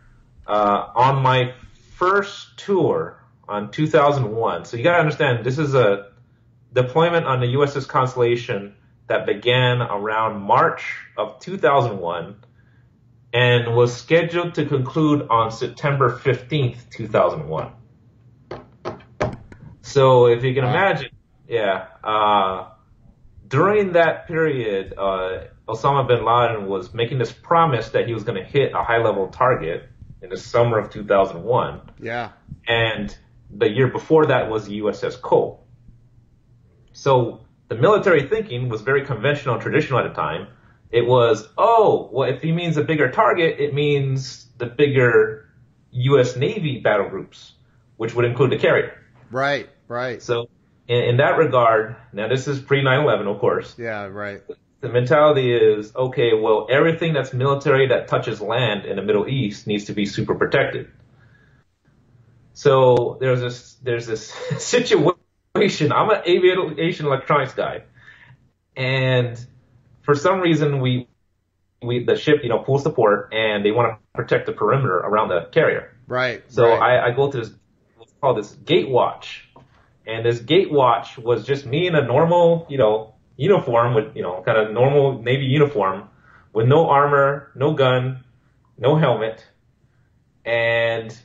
uh, 0.46 0.90
on 0.94 1.22
my 1.22 1.54
first 1.96 2.56
tour 2.58 3.22
on 3.48 3.70
2001. 3.70 4.64
So 4.64 4.76
you 4.76 4.82
got 4.82 4.92
to 4.92 4.98
understand, 4.98 5.44
this 5.44 5.58
is 5.58 5.74
a 5.74 6.10
deployment 6.72 7.26
on 7.26 7.40
the 7.40 7.46
USS 7.46 7.88
Constellation 7.88 8.74
that 9.08 9.26
began 9.26 9.82
around 9.82 10.40
March 10.40 10.84
of 11.16 11.38
2001 11.40 12.36
and 13.32 13.74
was 13.76 13.94
scheduled 13.94 14.54
to 14.54 14.64
conclude 14.64 15.26
on 15.28 15.50
September 15.50 16.18
15th, 16.18 16.90
2001. 16.90 17.72
So 19.82 20.26
if 20.26 20.42
you 20.42 20.54
can 20.54 20.64
imagine, 20.64 21.10
yeah, 21.48 21.86
uh, 22.02 22.70
during 23.46 23.92
that 23.92 24.26
period, 24.26 24.94
uh, 24.96 25.44
Osama 25.68 26.06
bin 26.08 26.24
Laden 26.24 26.66
was 26.66 26.94
making 26.94 27.18
this 27.18 27.32
promise 27.32 27.90
that 27.90 28.06
he 28.06 28.14
was 28.14 28.24
going 28.24 28.42
to 28.42 28.44
hit 28.44 28.72
a 28.72 28.82
high 28.82 28.98
level 28.98 29.28
target 29.28 29.88
in 30.22 30.30
the 30.30 30.36
summer 30.36 30.78
of 30.78 30.90
2001 30.90 31.80
yeah. 32.00 32.30
and 32.66 33.16
the 33.50 33.68
year 33.68 33.88
before 33.88 34.26
that 34.26 34.50
was 34.50 34.66
the 34.66 34.80
USS 34.80 35.20
Cole. 35.20 35.64
So 36.92 37.45
the 37.68 37.76
military 37.76 38.28
thinking 38.28 38.68
was 38.68 38.82
very 38.82 39.04
conventional 39.04 39.54
and 39.54 39.62
traditional 39.62 39.98
at 39.98 40.08
the 40.08 40.14
time. 40.14 40.48
It 40.90 41.06
was, 41.06 41.48
oh, 41.58 42.08
well, 42.12 42.28
if 42.28 42.42
he 42.42 42.52
means 42.52 42.76
a 42.76 42.84
bigger 42.84 43.10
target, 43.10 43.58
it 43.58 43.74
means 43.74 44.46
the 44.58 44.66
bigger 44.66 45.48
U.S. 45.90 46.36
Navy 46.36 46.80
battle 46.80 47.08
groups, 47.08 47.52
which 47.96 48.14
would 48.14 48.24
include 48.24 48.52
the 48.52 48.58
carrier. 48.58 49.02
Right. 49.30 49.68
Right. 49.88 50.22
So 50.22 50.48
in, 50.86 51.02
in 51.02 51.16
that 51.16 51.38
regard, 51.38 51.96
now 52.12 52.28
this 52.28 52.46
is 52.46 52.60
pre 52.60 52.82
9/11, 52.82 53.26
of 53.26 53.40
course. 53.40 53.74
Yeah. 53.76 54.04
Right. 54.04 54.42
The 54.80 54.88
mentality 54.88 55.54
is, 55.54 55.94
okay, 55.96 56.34
well, 56.34 56.68
everything 56.70 57.14
that's 57.14 57.32
military 57.32 57.88
that 57.88 58.08
touches 58.08 58.40
land 58.40 58.84
in 58.84 58.96
the 58.96 59.02
Middle 59.02 59.26
East 59.26 59.66
needs 59.66 59.86
to 59.86 59.94
be 59.94 60.06
super 60.06 60.34
protected. 60.34 60.90
So 62.52 63.16
there's 63.20 63.40
this, 63.40 63.74
there's 63.82 64.06
this 64.06 64.28
situation. 64.58 65.16
I'm 65.92 66.10
an 66.10 66.22
aviation 66.26 67.06
electronics 67.06 67.54
guy. 67.54 67.82
And 68.76 69.38
for 70.02 70.14
some 70.14 70.40
reason, 70.40 70.80
we, 70.80 71.08
we, 71.82 72.04
the 72.04 72.16
ship, 72.16 72.40
you 72.42 72.48
know, 72.48 72.58
pulls 72.58 72.84
the 72.84 72.90
port 72.90 73.32
and 73.32 73.64
they 73.64 73.70
want 73.70 73.92
to 73.92 73.98
protect 74.14 74.46
the 74.46 74.52
perimeter 74.52 74.96
around 74.96 75.28
the 75.28 75.48
carrier. 75.52 75.96
Right. 76.06 76.42
So 76.48 76.68
right. 76.68 77.00
I, 77.00 77.08
I 77.08 77.10
go 77.12 77.30
to 77.30 77.38
this, 77.38 77.50
what's 77.96 78.12
called 78.20 78.38
this 78.38 78.52
gate 78.52 78.88
watch. 78.88 79.48
And 80.06 80.24
this 80.24 80.38
gate 80.40 80.70
watch 80.70 81.18
was 81.18 81.44
just 81.44 81.66
me 81.66 81.86
in 81.86 81.96
a 81.96 82.06
normal, 82.06 82.66
you 82.68 82.78
know, 82.78 83.14
uniform 83.36 83.94
with, 83.94 84.14
you 84.14 84.22
know, 84.22 84.42
kind 84.44 84.58
of 84.58 84.72
normal 84.72 85.20
Navy 85.20 85.46
uniform 85.46 86.08
with 86.52 86.68
no 86.68 86.88
armor, 86.88 87.50
no 87.54 87.74
gun, 87.74 88.24
no 88.78 88.96
helmet. 88.96 89.44
And 90.44 91.16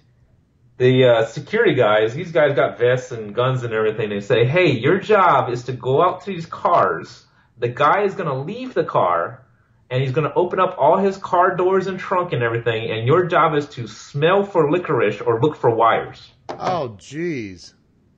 the 0.82 1.06
uh, 1.06 1.26
security 1.28 1.76
guys, 1.76 2.15
these 2.15 2.32
guys 2.32 2.56
got 2.56 2.80
vests 2.80 3.12
and 3.12 3.36
guns 3.36 3.62
and 3.62 3.72
everything. 3.72 4.10
They 4.10 4.20
say, 4.20 4.46
hey, 4.48 4.72
your 4.72 5.00
job 5.00 5.52
is 5.54 5.65
to 5.65 5.74
go 5.74 6.02
out 6.02 6.22
to 6.22 6.32
these 6.32 6.48
cars. 6.48 7.24
The 7.60 7.67
guy 7.67 8.02
is 8.06 8.15
going 8.15 8.28
to 8.28 8.34
leave 8.34 8.74
the 8.74 8.84
car 8.84 9.46
and 9.91 10.02
he's 10.02 10.12
going 10.12 10.28
to 10.28 10.34
open 10.34 10.60
up 10.60 10.78
all 10.80 10.98
his 10.98 11.17
car 11.17 11.56
doors 11.56 11.86
and 11.86 12.00
trunk 12.00 12.34
and 12.34 12.41
everything. 12.41 12.89
And 12.89 13.06
your 13.06 13.28
job 13.28 13.54
is 13.56 13.67
to 13.76 13.88
smell 13.88 14.44
for 14.44 14.72
licorice 14.72 15.22
or 15.22 15.39
look 15.39 15.56
for 15.56 15.70
wires. 15.70 16.28
oh, 16.50 16.96
jeez. 16.98 17.76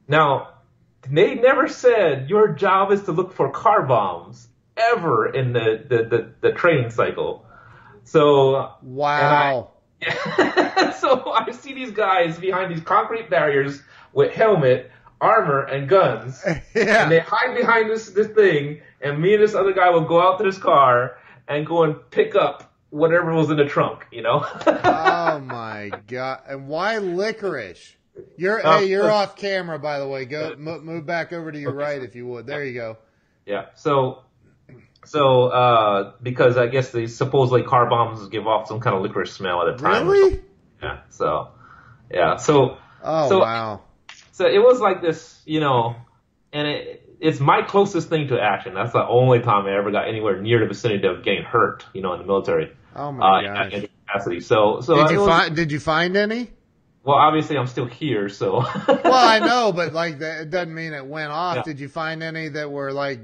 Now, 0.07 0.59
they 1.05 1.35
never 1.35 1.67
said 1.67 2.29
your 2.29 2.53
job 2.53 2.93
is 2.93 3.03
to 3.03 3.11
look 3.11 3.33
for 3.33 3.51
car 3.51 3.85
bombs 3.85 4.47
ever 4.77 5.29
in 5.29 5.51
the, 5.51 5.83
the, 5.89 5.97
the, 6.05 6.33
the 6.39 6.51
training 6.53 6.91
cycle. 6.91 7.45
So, 8.05 8.71
Wow. 8.81 9.72
so 10.99 11.31
I 11.31 11.51
see 11.51 11.73
these 11.73 11.91
guys 11.91 12.37
behind 12.37 12.71
these 12.71 12.83
concrete 12.83 13.29
barriers 13.29 13.81
with 14.13 14.31
helmet, 14.31 14.91
armor, 15.21 15.63
and 15.63 15.87
guns. 15.87 16.43
yeah. 16.75 17.03
And 17.03 17.11
they 17.11 17.19
hide 17.19 17.55
behind 17.55 17.89
this, 17.89 18.09
this 18.09 18.27
thing, 18.27 18.81
and 19.01 19.21
me 19.21 19.33
and 19.33 19.43
this 19.43 19.55
other 19.55 19.73
guy 19.73 19.89
will 19.89 20.05
go 20.05 20.21
out 20.21 20.37
to 20.39 20.43
this 20.43 20.57
car 20.57 21.17
and 21.47 21.65
go 21.65 21.83
and 21.83 21.95
pick 22.11 22.35
up 22.35 22.73
whatever 22.89 23.33
was 23.33 23.49
in 23.49 23.57
the 23.57 23.65
trunk, 23.65 24.05
you 24.11 24.21
know? 24.21 24.45
oh 24.67 25.39
my 25.39 25.91
god! 26.07 26.41
And 26.47 26.67
why 26.67 26.97
licorice? 26.99 27.95
You're 28.37 28.65
Uh, 28.65 28.79
hey, 28.79 28.85
you're 28.85 29.09
uh, 29.09 29.15
off 29.15 29.35
camera 29.35 29.79
by 29.79 29.99
the 29.99 30.07
way. 30.07 30.25
Go 30.25 30.55
mo- 30.57 30.79
move 30.79 31.05
back 31.05 31.33
over 31.33 31.51
to 31.51 31.57
your 31.57 31.73
right 31.73 32.01
if 32.01 32.15
you 32.15 32.27
would. 32.27 32.45
There 32.45 32.63
you 32.63 32.73
go. 32.73 32.97
Yeah. 33.45 33.65
So, 33.75 34.23
so 35.05 35.47
uh, 35.47 36.13
because 36.21 36.57
I 36.57 36.67
guess 36.67 36.91
they 36.91 37.07
supposedly 37.07 37.63
car 37.63 37.89
bombs 37.89 38.27
give 38.29 38.47
off 38.47 38.67
some 38.67 38.79
kind 38.79 38.95
of 38.95 39.01
licorice 39.01 39.31
smell 39.33 39.67
at 39.67 39.77
the 39.77 39.83
time. 39.83 40.07
Really? 40.07 40.41
Yeah. 40.81 40.99
So, 41.09 41.49
yeah. 42.11 42.35
So, 42.37 42.77
Oh 43.03 43.29
So- 43.29 43.39
wow. 43.39 43.81
so 44.31 44.45
it 44.45 44.59
was 44.59 44.79
like 44.79 45.01
this, 45.01 45.41
you 45.45 45.59
know, 45.59 45.95
and 46.51 46.67
it 46.67 46.99
it's 47.19 47.39
my 47.39 47.61
closest 47.61 48.09
thing 48.09 48.27
to 48.29 48.39
action. 48.41 48.73
That's 48.73 48.91
the 48.91 49.05
only 49.07 49.39
time 49.39 49.65
I 49.65 49.77
ever 49.77 49.91
got 49.91 50.07
anywhere 50.09 50.41
near 50.41 50.59
the 50.59 50.67
vicinity 50.67 51.07
of 51.07 51.23
getting 51.23 51.43
hurt, 51.43 51.85
you 51.93 52.01
know, 52.01 52.13
in 52.13 52.19
the 52.19 52.25
military. 52.25 52.71
Oh 52.95 53.07
Uh, 53.07 53.11
my 53.13 53.43
that 53.43 53.71
gosh. 53.71 53.81
capacity. 54.07 54.39
So, 54.41 54.81
so 54.81 54.95
Did 54.95 55.11
you 55.11 55.19
was- 55.19 55.27
find? 55.29 55.55
Did 55.55 55.71
you 55.71 55.79
find 55.79 56.17
any? 56.17 56.49
Well, 57.05 57.17
obviously 57.17 57.57
I'm 57.57 57.67
still 57.67 57.85
here, 57.85 58.29
so. 58.29 58.59
Well, 58.87 59.13
I 59.13 59.39
know, 59.39 59.73
but 59.73 59.93
like 60.01 60.19
that, 60.19 60.41
it 60.41 60.49
doesn't 60.49 60.73
mean 60.73 60.93
it 60.93 61.05
went 61.05 61.31
off. 61.31 61.57
Yeah. 61.57 61.63
Did 61.63 61.79
you 61.81 61.89
find 61.89 62.23
any 62.23 62.47
that 62.49 62.71
were 62.71 62.91
like, 62.93 63.19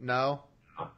no? 0.00 0.42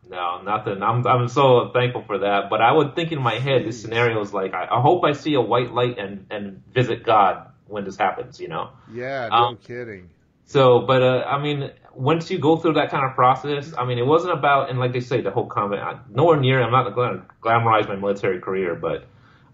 No, 0.08 0.42
nothing. 0.42 0.82
I'm 0.82 1.06
I'm 1.06 1.28
so 1.28 1.70
thankful 1.72 2.02
for 2.02 2.18
that. 2.18 2.50
But 2.50 2.60
I 2.60 2.72
would 2.72 2.94
think 2.94 3.12
in 3.12 3.20
my 3.22 3.38
head, 3.38 3.64
this 3.66 3.80
scenario 3.80 4.20
is 4.20 4.32
like, 4.32 4.52
I, 4.54 4.66
I 4.70 4.80
hope 4.80 5.04
I 5.04 5.12
see 5.12 5.34
a 5.34 5.40
white 5.40 5.72
light 5.72 5.98
and 5.98 6.26
and 6.30 6.62
visit 6.74 7.04
God 7.04 7.50
when 7.66 7.84
this 7.84 7.96
happens. 7.96 8.40
You 8.40 8.48
know. 8.48 8.70
Yeah, 8.92 9.28
no 9.28 9.34
Um, 9.34 9.56
kidding. 9.56 10.10
So, 10.46 10.80
but 10.80 11.02
uh, 11.02 11.22
I 11.26 11.40
mean, 11.40 11.70
once 11.94 12.28
you 12.30 12.38
go 12.38 12.56
through 12.56 12.72
that 12.74 12.90
kind 12.90 13.04
of 13.08 13.14
process, 13.14 13.72
I 13.78 13.84
mean, 13.84 13.98
it 13.98 14.06
wasn't 14.06 14.32
about, 14.32 14.68
and 14.68 14.80
like 14.80 14.92
they 14.92 15.00
say, 15.00 15.20
the 15.20 15.30
whole 15.30 15.46
comment. 15.46 15.80
I- 15.80 16.00
Nowhere 16.10 16.40
near. 16.40 16.60
I'm 16.60 16.72
not 16.72 16.92
going 16.94 17.18
to 17.18 17.24
glamorize 17.40 17.86
my 17.86 17.94
military 17.94 18.40
career, 18.40 18.74
but 18.74 19.06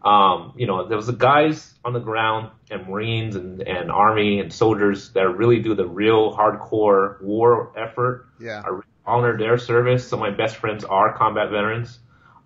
um, 0.09 0.55
you 0.57 0.67
know, 0.67 0.87
there 0.89 0.97
was 0.97 1.07
the 1.07 1.13
guys 1.13 1.75
on 1.85 1.93
the 1.93 2.01
ground 2.01 2.51
and 2.71 2.89
Marines 2.89 3.37
and 3.37 3.61
and 3.63 3.91
Army 3.91 4.41
and 4.41 4.53
soldiers 4.53 5.11
that 5.13 5.29
really 5.37 5.61
do 5.61 5.75
the 5.75 5.87
real 5.87 6.35
hardcore 6.35 7.21
war 7.23 7.73
effort. 7.77 8.27
Yeah. 8.41 8.63
Really 8.67 8.83
honor 9.07 9.37
their 9.39 9.59
service. 9.59 10.07
Some 10.07 10.23
of 10.23 10.31
my 10.31 10.37
best 10.37 10.57
friends 10.57 10.85
are 10.85 11.17
combat 11.17 11.51
veterans. 11.51 11.99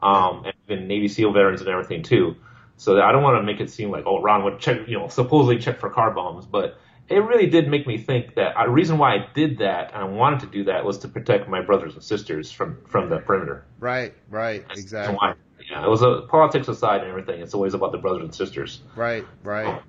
um, 0.03 0.45
and 0.47 0.55
even 0.69 0.89
Navy 0.89 1.09
SEAL 1.09 1.33
veterans 1.33 1.61
and 1.61 1.69
everything 1.69 2.03
too. 2.03 2.37
So 2.77 3.01
I 3.03 3.13
don't 3.13 3.23
want 3.23 3.37
to 3.39 3.43
make 3.43 3.61
it 3.61 3.71
seem 3.71 3.91
like 3.91 4.05
oh 4.07 4.23
Ron 4.23 4.45
would 4.45 4.59
check, 4.59 4.89
you 4.89 4.99
know, 4.99 5.09
supposedly 5.09 5.59
check 5.59 5.79
for 5.79 5.91
car 5.91 6.11
bombs, 6.13 6.47
but 6.47 6.79
it 7.09 7.17
really 7.19 7.47
did 7.49 7.69
make 7.69 7.87
me 7.87 7.99
think 7.99 8.37
that 8.37 8.55
the 8.57 8.71
reason 8.71 8.97
why 8.97 9.15
I 9.17 9.27
did 9.35 9.59
that 9.59 9.93
and 9.93 10.01
I 10.03 10.05
wanted 10.05 10.41
to 10.41 10.47
do 10.47 10.65
that 10.65 10.85
was 10.85 10.99
to 10.99 11.09
protect 11.09 11.49
my 11.49 11.61
brothers 11.61 11.95
and 11.95 12.03
sisters 12.03 12.51
from 12.51 12.79
from 12.89 13.11
the 13.11 13.19
perimeter. 13.19 13.67
Right, 13.79 14.15
right, 14.31 14.65
That's 14.69 14.81
exactly. 14.81 15.17
why- 15.17 15.35
yeah, 15.71 15.85
it 15.85 15.91
was 15.91 16.01
a 16.03 16.23
politics 16.29 16.69
aside 16.69 17.03
and 17.03 17.11
everything. 17.11 17.43
It's 17.43 17.53
always 17.53 17.75
about 17.75 17.93
the 17.93 17.99
brothers 17.99 18.23
and 18.25 18.35
sisters. 18.35 18.81
Right, 18.97 19.27
right. 19.45 19.83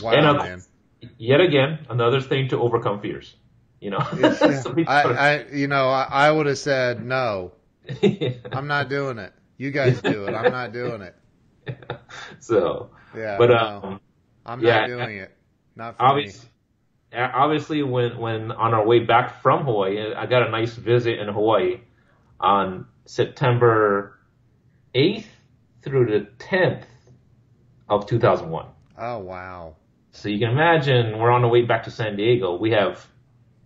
Wow, 0.00 0.12
And, 0.12 0.26
uh, 0.26 0.34
man. 0.34 0.62
Yet 1.18 1.40
again, 1.40 1.86
another 1.88 2.20
thing 2.20 2.48
to 2.48 2.58
overcome 2.60 3.00
fears. 3.00 3.34
You 3.84 3.90
know, 3.92 4.00
So 4.32 4.74
I, 4.86 5.02
I, 5.12 5.44
you 5.52 5.68
know, 5.68 5.88
I, 5.90 6.08
I 6.10 6.32
would 6.32 6.46
have 6.46 6.58
said 6.58 7.04
no. 7.04 7.52
I'm 8.52 8.66
not 8.66 8.88
doing 8.88 9.18
it. 9.18 9.32
You 9.58 9.70
guys 9.72 10.00
do 10.02 10.26
it. 10.26 10.34
I'm 10.34 10.50
not 10.50 10.72
doing 10.72 11.02
it. 11.02 11.16
so, 12.40 12.90
Yeah, 13.14 13.38
but 13.38 13.50
no, 13.50 13.82
um, 13.82 14.00
I'm 14.46 14.60
yeah, 14.60 14.80
not 14.80 14.86
doing 14.86 15.16
it. 15.18 15.36
Not 15.76 15.98
for 15.98 16.08
me. 16.10 16.34
obviously, 16.34 16.48
obviously, 17.14 17.82
when 17.82 18.18
when 18.18 18.52
on 18.52 18.74
our 18.74 18.86
way 18.86 19.00
back 19.00 19.42
from 19.42 19.64
Hawaii, 19.64 20.14
I 20.14 20.26
got 20.26 20.46
a 20.46 20.50
nice 20.50 20.74
visit 20.74 21.18
in 21.18 21.28
Hawaii 21.28 21.80
on 22.40 22.86
September 23.06 24.18
eighth 24.94 25.28
through 25.82 26.06
the 26.06 26.26
tenth 26.38 26.86
of 27.88 28.06
two 28.06 28.18
thousand 28.18 28.50
one. 28.50 28.66
Oh 28.98 29.18
wow. 29.18 29.76
So 30.12 30.28
you 30.28 30.38
can 30.38 30.50
imagine 30.50 31.18
we're 31.18 31.30
on 31.30 31.42
the 31.42 31.48
way 31.48 31.62
back 31.62 31.84
to 31.84 31.90
San 31.90 32.16
Diego. 32.16 32.56
We 32.56 32.72
have 32.72 33.06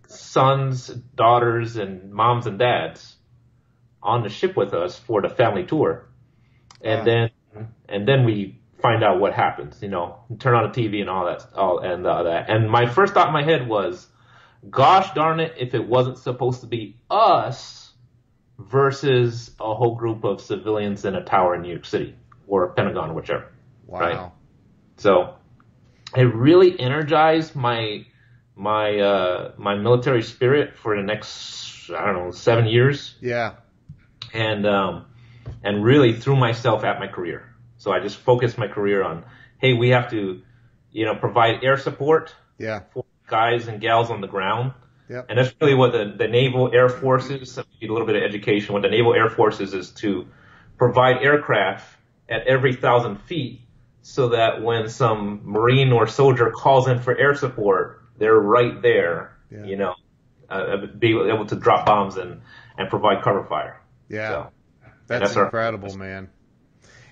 sons, 0.09 0.87
daughters, 0.87 1.77
and 1.77 2.11
moms 2.11 2.47
and 2.47 2.57
dads 2.59 3.15
on 4.01 4.23
the 4.23 4.29
ship 4.29 4.55
with 4.57 4.73
us 4.73 4.97
for 4.97 5.21
the 5.21 5.29
family 5.29 5.65
tour, 5.65 6.09
and 6.81 6.99
Wow. 6.99 7.05
then 7.05 7.29
and 7.89 8.07
then 8.07 8.25
we 8.25 8.59
find 8.81 9.03
out 9.03 9.19
what 9.19 9.33
happens. 9.33 9.81
You 9.81 9.89
know, 9.89 10.19
turn 10.39 10.55
on 10.55 10.71
the 10.71 10.81
TV 10.81 11.01
and 11.01 11.09
all 11.09 11.25
that, 11.25 11.45
all 11.55 11.79
and 11.79 12.05
that. 12.05 12.49
And 12.49 12.69
my 12.69 12.87
first 12.87 13.13
thought 13.13 13.27
in 13.27 13.33
my 13.33 13.43
head 13.43 13.67
was, 13.67 14.07
"Gosh 14.69 15.13
darn 15.13 15.39
it! 15.39 15.53
If 15.57 15.73
it 15.73 15.87
wasn't 15.87 16.17
supposed 16.17 16.61
to 16.61 16.67
be 16.67 16.97
us 17.09 17.93
versus 18.57 19.55
a 19.59 19.73
whole 19.75 19.95
group 19.95 20.23
of 20.23 20.41
civilians 20.41 21.05
in 21.05 21.15
a 21.15 21.23
tower 21.23 21.55
in 21.55 21.61
New 21.61 21.69
York 21.69 21.85
City 21.85 22.15
or 22.47 22.69
Pentagon 22.73 23.11
or 23.11 23.13
whichever." 23.13 23.45
Wow. 23.85 23.99
Right. 23.99 24.31
So 24.97 25.35
it 26.15 26.33
really 26.33 26.79
energized 26.79 27.55
my 27.55 28.05
my 28.59 28.99
uh, 28.99 29.51
my 29.57 29.75
military 29.75 30.21
spirit 30.21 30.77
for 30.77 30.95
the 30.95 31.01
next 31.01 31.89
I 31.89 32.05
don't 32.05 32.15
know 32.25 32.31
seven 32.31 32.65
years, 32.67 33.15
Yeah. 33.21 33.53
and 34.33 34.67
um, 34.67 35.05
and 35.63 35.83
really 35.83 36.13
threw 36.13 36.35
myself 36.35 36.83
at 36.83 36.99
my 36.99 37.07
career. 37.07 37.55
So 37.77 37.91
I 37.91 37.99
just 38.01 38.17
focused 38.17 38.57
my 38.57 38.67
career 38.67 39.01
on, 39.03 39.23
hey, 39.57 39.73
we 39.73 39.89
have 39.89 40.11
to, 40.11 40.41
you 40.91 41.05
know, 41.05 41.15
provide 41.15 41.63
air 41.63 41.77
support 41.77 42.35
Yeah. 42.57 42.81
for 42.93 43.05
guys 43.27 43.67
and 43.69 43.79
gals 43.79 44.11
on 44.11 44.19
the 44.21 44.27
ground. 44.27 44.73
Yep. 45.09 45.25
And 45.29 45.39
that's 45.39 45.53
really 45.61 45.73
what 45.73 45.91
the, 45.93 46.13
the 46.17 46.27
Naval 46.27 46.71
Air 46.73 46.89
Forces, 46.89 47.51
so 47.53 47.63
need 47.81 47.89
a 47.89 47.93
little 47.93 48.05
bit 48.05 48.17
of 48.17 48.23
education, 48.23 48.73
what 48.73 48.83
the 48.83 48.89
Naval 48.89 49.15
Air 49.15 49.29
Forces 49.29 49.73
is 49.73 49.91
to 50.01 50.27
provide 50.77 51.23
aircraft 51.23 51.87
at 52.27 52.45
every 52.45 52.75
thousand 52.75 53.15
feet 53.21 53.61
so 54.01 54.29
that 54.29 54.61
when 54.61 54.89
some 54.89 55.41
Marine 55.43 55.91
or 55.91 56.05
soldier 56.05 56.51
calls 56.51 56.87
in 56.87 56.99
for 56.99 57.17
air 57.17 57.33
support, 57.33 57.98
they're 58.19 58.39
right 58.39 58.81
there, 58.81 59.37
Yeah. 59.51 59.63
you 59.65 59.77
know, 59.77 59.95
uh, 60.49 60.77
be 60.97 61.09
able 61.11 61.45
to 61.47 61.55
drop 61.55 61.85
bombs 61.85 62.17
and, 62.17 62.41
and 62.77 62.89
provide 62.89 63.23
cover 63.23 63.43
fire. 63.45 63.81
Yeah. 64.09 64.29
So, 64.29 64.49
That's, 65.07 65.21
that's 65.23 65.37
our- 65.37 65.45
incredible, 65.45 65.95
man. 65.97 66.29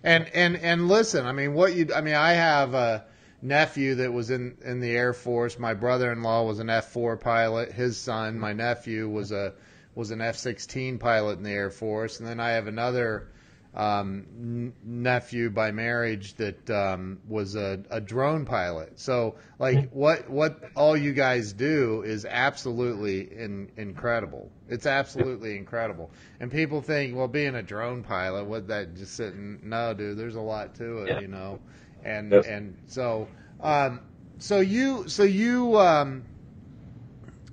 And 0.04 0.28
and 0.34 0.56
and 0.58 0.88
listen, 0.88 1.26
I 1.26 1.32
mean, 1.32 1.54
what 1.56 1.74
you, 1.74 1.90
I 1.94 2.02
mean, 2.02 2.14
I 2.14 2.34
have 2.34 2.74
a 2.76 3.06
nephew 3.42 3.96
that 3.96 4.14
was 4.14 4.30
in 4.30 4.58
in 4.64 4.80
the 4.80 4.92
Air 4.96 5.12
Force. 5.14 5.58
My 5.58 5.74
brother-in-law 5.74 6.44
was 6.44 6.60
an 6.60 6.68
F4 6.68 7.20
pilot. 7.20 7.72
His 7.72 7.98
son, 7.98 8.38
my 8.40 8.54
nephew, 8.54 9.10
was 9.10 9.32
a 9.32 9.54
was 9.96 10.12
an 10.12 10.20
F16 10.20 11.00
pilot 11.00 11.38
in 11.40 11.44
the 11.44 11.52
Air 11.52 11.72
Force. 11.72 12.20
And 12.20 12.30
then 12.30 12.40
I 12.40 12.52
have 12.52 12.68
another 12.68 13.30
um, 13.78 14.26
n- 14.38 14.74
nephew 14.84 15.50
by 15.52 15.72
marriage 15.72 16.36
that 16.36 16.70
um, 16.72 17.22
was 17.28 17.56
a, 17.56 17.84
a 17.92 18.02
drone 18.02 18.46
pilot. 18.46 19.00
So, 19.00 19.36
like, 19.60 19.90
what 19.92 20.30
what 20.30 20.72
all 20.76 20.98
you 20.98 21.14
guys 21.14 21.54
do 21.54 22.04
is 22.04 22.26
absolutely 22.26 23.34
in, 23.34 23.72
incredible. 23.78 24.52
It's 24.68 24.88
absolutely 24.88 25.58
incredible. 25.58 26.12
And 26.42 26.52
people 26.52 26.82
think, 26.82 27.16
well, 27.16 27.28
being 27.30 27.56
a 27.56 27.64
drone 27.64 28.04
pilot, 28.04 28.46
what 28.46 28.68
that 28.70 28.96
just 28.96 29.16
sitting? 29.16 29.60
No, 29.64 29.94
dude, 29.94 30.18
there's 30.18 30.36
a 30.36 30.42
lot 30.42 30.76
to 30.76 31.04
it, 31.06 31.16
Yeah. 31.16 31.20
you 31.20 31.28
know. 31.28 31.62
And 32.04 32.38
Yes. 32.38 32.46
and 32.46 32.78
so, 32.88 33.30
um, 33.62 34.02
so 34.40 34.60
you 34.60 35.08
so 35.10 35.24
you 35.24 35.80
um, 35.80 36.26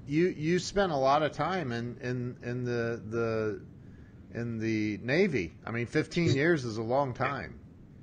you 0.06 0.28
you 0.28 0.58
spent 0.58 0.92
a 0.92 0.96
lot 0.96 1.22
of 1.22 1.32
time 1.32 1.72
in 1.72 1.96
in 2.00 2.36
in 2.42 2.64
the 2.64 3.02
the 3.08 3.60
in 4.34 4.58
the 4.58 4.98
Navy. 5.02 5.54
I 5.64 5.70
mean, 5.70 5.86
15 5.86 6.34
years 6.34 6.64
is 6.64 6.76
a 6.76 6.82
long 6.82 7.14
time. 7.14 7.60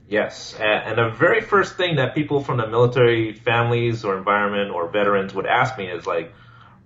Yes, 0.07 0.53
and 0.59 0.97
the 0.97 1.09
very 1.09 1.39
first 1.39 1.77
thing 1.77 1.95
that 1.95 2.15
people 2.15 2.43
from 2.43 2.57
the 2.57 2.67
military 2.67 3.33
families 3.33 4.03
or 4.03 4.17
environment 4.17 4.71
or 4.71 4.89
veterans 4.89 5.33
would 5.33 5.45
ask 5.45 5.77
me 5.77 5.87
is 5.87 6.05
like, 6.05 6.33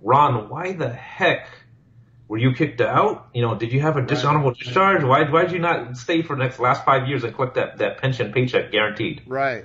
Ron, 0.00 0.48
why 0.48 0.74
the 0.74 0.88
heck 0.88 1.48
were 2.28 2.38
you 2.38 2.52
kicked 2.52 2.80
out? 2.80 3.28
You 3.34 3.42
know, 3.42 3.56
did 3.56 3.72
you 3.72 3.80
have 3.80 3.96
a 3.96 4.02
dishonorable 4.02 4.52
discharge? 4.52 5.02
Why 5.02 5.28
why 5.28 5.42
did 5.42 5.52
you 5.52 5.58
not 5.58 5.96
stay 5.96 6.22
for 6.22 6.36
the 6.36 6.42
next 6.44 6.60
last 6.60 6.84
five 6.84 7.08
years 7.08 7.24
and 7.24 7.34
collect 7.34 7.56
that, 7.56 7.78
that 7.78 7.98
pension 7.98 8.32
paycheck 8.32 8.70
guaranteed? 8.70 9.22
Right. 9.26 9.64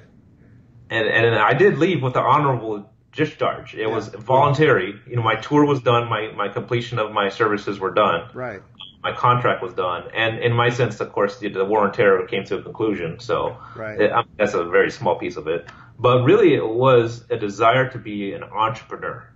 And 0.89 1.07
and 1.07 1.35
I 1.35 1.53
did 1.53 1.77
leave 1.77 2.01
with 2.01 2.13
the 2.13 2.21
honorable 2.21 2.89
discharge. 3.11 3.75
It 3.75 3.87
was 3.87 4.07
voluntary. 4.07 4.99
You 5.07 5.17
know, 5.17 5.23
my 5.23 5.35
tour 5.35 5.65
was 5.65 5.81
done, 5.81 6.09
my 6.09 6.31
my 6.35 6.49
completion 6.49 6.97
of 6.97 7.11
my 7.11 7.29
services 7.29 7.79
were 7.79 7.93
done 7.93 8.29
Right. 8.33 8.61
My 9.03 9.11
contract 9.13 9.63
was 9.63 9.73
done, 9.73 10.03
and 10.13 10.39
in 10.39 10.53
my 10.53 10.69
sense, 10.69 10.99
of 10.99 11.11
course, 11.11 11.39
the, 11.39 11.49
the 11.49 11.65
war 11.65 11.81
on 11.87 11.91
terror 11.91 12.25
came 12.27 12.43
to 12.45 12.57
a 12.57 12.61
conclusion. 12.61 13.19
So 13.19 13.57
Right. 13.75 13.99
it- 13.99 14.11
um, 14.11 14.25
that's 14.37 14.53
a 14.53 14.63
very 14.65 14.91
small 14.91 15.17
piece 15.17 15.37
of 15.37 15.47
it. 15.47 15.67
But 15.99 16.23
really, 16.23 16.53
it 16.53 16.65
was 16.67 17.25
a 17.29 17.37
desire 17.37 17.89
to 17.89 17.97
be 17.97 18.33
an 18.33 18.43
entrepreneur. 18.43 19.27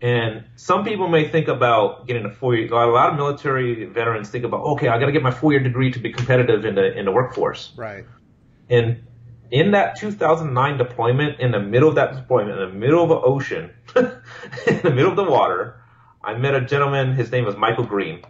And 0.00 0.44
some 0.56 0.84
people 0.84 1.08
may 1.08 1.28
think 1.28 1.48
about 1.48 2.06
getting 2.06 2.24
a 2.24 2.30
four 2.30 2.54
year. 2.54 2.72
A 2.72 2.86
lot 2.92 3.10
of 3.10 3.16
military 3.16 3.84
veterans 3.86 4.28
think 4.28 4.44
about, 4.44 4.60
okay, 4.60 4.88
I 4.88 4.98
got 4.98 5.06
to 5.06 5.12
get 5.12 5.22
my 5.22 5.30
four 5.32 5.52
year 5.52 5.60
degree 5.60 5.90
to 5.90 5.98
be 5.98 6.12
competitive 6.12 6.64
in 6.64 6.74
the 6.76 6.96
in 6.96 7.04
the 7.04 7.10
workforce. 7.10 7.72
Right. 7.76 8.04
And 8.70 9.02
in 9.50 9.72
that 9.72 9.96
2009 9.96 10.76
deployment, 10.78 11.40
in 11.40 11.50
the 11.50 11.58
middle 11.58 11.88
of 11.88 11.96
that 11.96 12.14
deployment, 12.14 12.60
in 12.60 12.68
the 12.68 12.74
middle 12.74 13.02
of 13.02 13.08
the 13.08 13.16
ocean, 13.20 13.70
in 13.96 14.80
the 14.82 14.90
middle 14.90 15.10
of 15.10 15.16
the 15.16 15.24
water, 15.24 15.82
I 16.22 16.34
met 16.34 16.54
a 16.54 16.60
gentleman. 16.60 17.14
His 17.14 17.32
name 17.32 17.44
was 17.44 17.56
Michael 17.56 17.84
Green. 17.84 18.22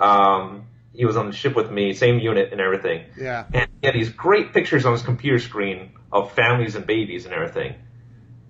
Um, 0.00 0.66
he 0.92 1.04
was 1.04 1.16
on 1.16 1.26
the 1.26 1.32
ship 1.32 1.54
with 1.54 1.70
me, 1.70 1.92
same 1.94 2.18
unit 2.18 2.52
and 2.52 2.60
everything. 2.60 3.04
Yeah. 3.18 3.46
And 3.52 3.68
he 3.80 3.86
had 3.86 3.94
these 3.94 4.10
great 4.10 4.52
pictures 4.52 4.84
on 4.84 4.92
his 4.92 5.02
computer 5.02 5.38
screen 5.38 5.92
of 6.12 6.32
families 6.32 6.74
and 6.74 6.86
babies 6.86 7.24
and 7.24 7.34
everything. 7.34 7.74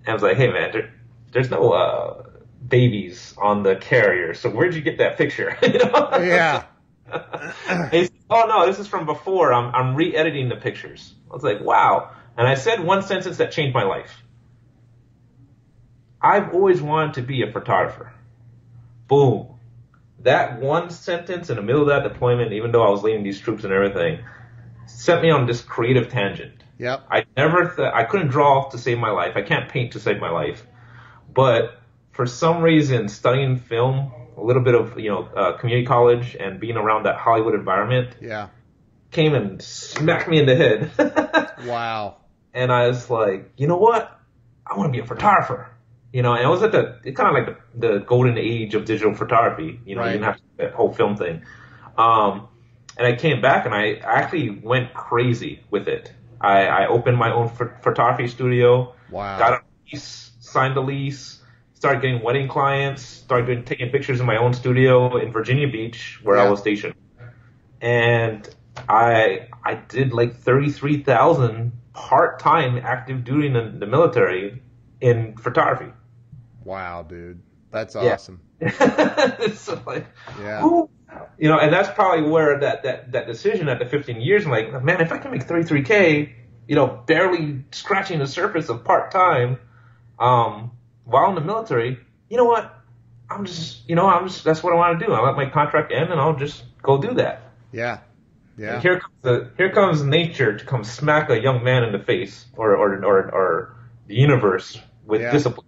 And 0.00 0.08
I 0.08 0.12
was 0.12 0.22
like, 0.22 0.36
hey 0.36 0.48
man, 0.48 0.72
there, 0.72 0.94
there's 1.32 1.50
no 1.50 1.72
uh, 1.72 2.22
babies 2.66 3.34
on 3.38 3.62
the 3.62 3.76
carrier, 3.76 4.34
so 4.34 4.50
where'd 4.50 4.74
you 4.74 4.80
get 4.80 4.98
that 4.98 5.18
picture? 5.18 5.56
you 5.62 5.78
know? 5.78 6.08
Yeah. 6.18 6.64
Said, 7.90 8.10
oh 8.30 8.44
no, 8.48 8.66
this 8.66 8.78
is 8.78 8.86
from 8.86 9.04
before. 9.04 9.52
I'm 9.52 9.74
I'm 9.74 9.96
re-editing 9.96 10.48
the 10.48 10.56
pictures. 10.56 11.12
I 11.30 11.34
was 11.34 11.42
like, 11.42 11.60
wow. 11.60 12.12
And 12.36 12.46
I 12.46 12.54
said 12.54 12.82
one 12.82 13.02
sentence 13.02 13.38
that 13.38 13.50
changed 13.52 13.74
my 13.74 13.82
life. 13.82 14.22
I've 16.22 16.54
always 16.54 16.80
wanted 16.80 17.14
to 17.14 17.22
be 17.22 17.42
a 17.42 17.50
photographer. 17.50 18.12
Boom. 19.08 19.49
That 20.22 20.60
one 20.60 20.90
sentence 20.90 21.48
in 21.50 21.56
the 21.56 21.62
middle 21.62 21.82
of 21.82 21.88
that 21.88 22.02
deployment, 22.02 22.52
even 22.52 22.72
though 22.72 22.82
I 22.82 22.90
was 22.90 23.02
leading 23.02 23.22
these 23.22 23.40
troops 23.40 23.64
and 23.64 23.72
everything, 23.72 24.20
sent 24.86 25.22
me 25.22 25.30
on 25.30 25.46
this 25.46 25.62
creative 25.62 26.08
tangent. 26.10 26.62
Yep. 26.78 27.06
I 27.10 27.24
never 27.36 27.74
th- 27.74 27.90
I 27.92 28.04
couldn't 28.04 28.28
draw 28.28 28.68
to 28.70 28.78
save 28.78 28.98
my 28.98 29.10
life. 29.10 29.32
I 29.36 29.42
can't 29.42 29.68
paint 29.68 29.92
to 29.92 30.00
save 30.00 30.18
my 30.20 30.30
life. 30.30 30.66
But 31.32 31.80
for 32.12 32.26
some 32.26 32.62
reason, 32.62 33.08
studying 33.08 33.56
film, 33.58 34.12
a 34.36 34.42
little 34.42 34.62
bit 34.62 34.74
of 34.74 34.98
you 34.98 35.10
know 35.10 35.24
uh, 35.24 35.56
community 35.58 35.86
college, 35.86 36.36
and 36.38 36.58
being 36.60 36.76
around 36.76 37.04
that 37.04 37.16
Hollywood 37.16 37.54
environment 37.54 38.16
Yeah. 38.20 38.48
came 39.10 39.34
and 39.34 39.60
smacked 39.62 40.28
me 40.28 40.38
in 40.38 40.46
the 40.46 40.56
head. 40.56 40.90
Wow. 41.66 42.16
and 42.54 42.72
I 42.72 42.88
was 42.88 43.10
like, 43.10 43.52
you 43.58 43.66
know 43.66 43.76
what? 43.76 44.18
I 44.66 44.76
want 44.78 44.88
to 44.88 44.92
be 44.98 45.02
a 45.04 45.06
photographer. 45.06 45.68
You 46.12 46.22
know, 46.22 46.32
and 46.34 46.42
it 46.44 46.48
was 46.48 46.62
at 46.62 46.72
the 46.72 47.12
kind 47.12 47.28
of 47.28 47.34
like 47.34 47.56
the, 47.74 47.88
the 47.88 47.98
golden 48.00 48.36
age 48.36 48.74
of 48.74 48.84
digital 48.84 49.14
photography. 49.14 49.80
You 49.86 49.94
know, 49.94 50.00
Right. 50.02 50.08
you 50.08 50.12
didn't 50.14 50.24
have 50.24 50.36
to, 50.36 50.42
that 50.58 50.72
whole 50.72 50.92
film 50.92 51.16
thing. 51.16 51.42
Um, 51.96 52.48
and 52.98 53.06
I 53.06 53.14
came 53.14 53.40
back 53.40 53.64
and 53.66 53.74
I 53.74 53.94
actually 54.02 54.50
went 54.50 54.92
crazy 54.94 55.62
with 55.70 55.86
it. 55.88 56.12
I, 56.40 56.66
I 56.66 56.86
opened 56.88 57.16
my 57.16 57.32
own 57.32 57.48
ph- 57.50 57.70
photography 57.82 58.26
studio, 58.28 58.94
Wow. 59.10 59.38
got 59.38 59.52
a 59.52 59.60
lease, 59.92 60.32
signed 60.40 60.76
a 60.76 60.80
lease, 60.80 61.40
started 61.74 62.02
getting 62.02 62.22
wedding 62.22 62.48
clients, 62.48 63.02
started 63.02 63.46
doing, 63.46 63.64
taking 63.64 63.90
pictures 63.90 64.18
in 64.20 64.26
my 64.26 64.36
own 64.36 64.52
studio 64.52 65.16
in 65.18 65.30
Virginia 65.32 65.68
Beach 65.68 66.18
where 66.22 66.38
I 66.38 66.48
was 66.50 66.60
stationed. 66.60 66.94
And 67.80 68.48
I 68.88 69.48
I 69.64 69.74
did 69.74 70.12
like 70.12 70.34
thirty 70.36 70.70
three 70.70 71.02
thousand 71.02 71.72
part 71.92 72.38
time 72.40 72.78
active 72.78 73.24
duty 73.24 73.46
in 73.46 73.52
the, 73.54 73.74
the 73.78 73.86
military 73.86 74.62
in 75.00 75.36
photography. 75.36 75.92
Wow, 76.64 77.02
dude, 77.02 77.40
that's 77.70 77.94
Yeah. 77.94 78.12
awesome. 78.14 78.40
it's 78.60 79.68
like, 79.86 80.06
Yeah. 80.40 80.60
who- 80.60 80.90
you 81.38 81.48
know, 81.48 81.58
and 81.58 81.72
that's 81.72 81.88
probably 81.90 82.28
where 82.30 82.60
that, 82.60 82.84
that, 82.84 83.12
that 83.12 83.26
decision 83.26 83.68
at 83.68 83.78
the 83.78 83.86
15 83.86 84.20
years, 84.20 84.44
I'm 84.44 84.52
like, 84.52 84.82
man, 84.84 85.00
if 85.00 85.10
I 85.10 85.18
can 85.18 85.32
make 85.32 85.44
33k, 85.46 86.32
you 86.68 86.76
know, 86.76 86.86
barely 86.86 87.64
scratching 87.72 88.20
the 88.20 88.26
surface 88.28 88.68
of 88.68 88.84
part 88.84 89.10
time, 89.10 89.58
um, 90.18 90.70
while 91.04 91.28
in 91.30 91.34
the 91.34 91.40
military, 91.40 91.98
you 92.28 92.36
know 92.36 92.44
what? 92.44 92.72
I'm 93.28 93.44
just, 93.44 93.88
you 93.88 93.96
know, 93.96 94.06
I'm 94.06 94.28
just, 94.28 94.44
that's 94.44 94.62
what 94.62 94.72
I 94.72 94.76
want 94.76 95.00
to 95.00 95.06
do. 95.06 95.12
I'll 95.12 95.24
let 95.24 95.34
my 95.36 95.46
contract 95.50 95.92
end 95.92 96.10
and 96.10 96.20
I'll 96.20 96.36
just 96.36 96.62
go 96.82 96.98
do 96.98 97.14
that. 97.14 97.42
Yeah. 97.72 98.00
Yeah. 98.56 98.74
And 98.74 98.82
here 98.82 99.00
comes 99.00 99.14
the, 99.22 99.50
here 99.56 99.72
comes 99.72 100.02
nature 100.02 100.58
to 100.58 100.64
come 100.64 100.84
smack 100.84 101.30
a 101.30 101.40
young 101.40 101.64
man 101.64 101.82
in 101.84 101.92
the 101.92 101.98
face 101.98 102.44
or, 102.56 102.76
or, 102.76 102.94
or, 103.04 103.30
or 103.34 103.76
the 104.06 104.14
universe 104.14 104.78
with 105.04 105.22
Yeah. 105.22 105.32
discipline. 105.32 105.66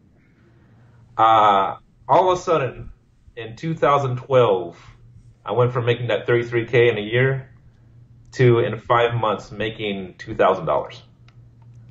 Uh, 1.23 1.77
all 2.09 2.33
of 2.33 2.39
a 2.39 2.43
sudden, 2.43 2.91
in 3.37 3.55
2012, 3.55 4.77
I 5.47 5.53
went 5.53 5.73
from 5.73 5.87
making 5.87 6.09
that 6.09 6.27
33k 6.27 6.91
in 6.91 6.99
a 6.99 7.01
year 7.01 7.49
to 8.33 8.59
in 8.59 8.79
five 8.79 9.15
months 9.15 9.53
making 9.53 10.15
$2,000. 10.15 11.01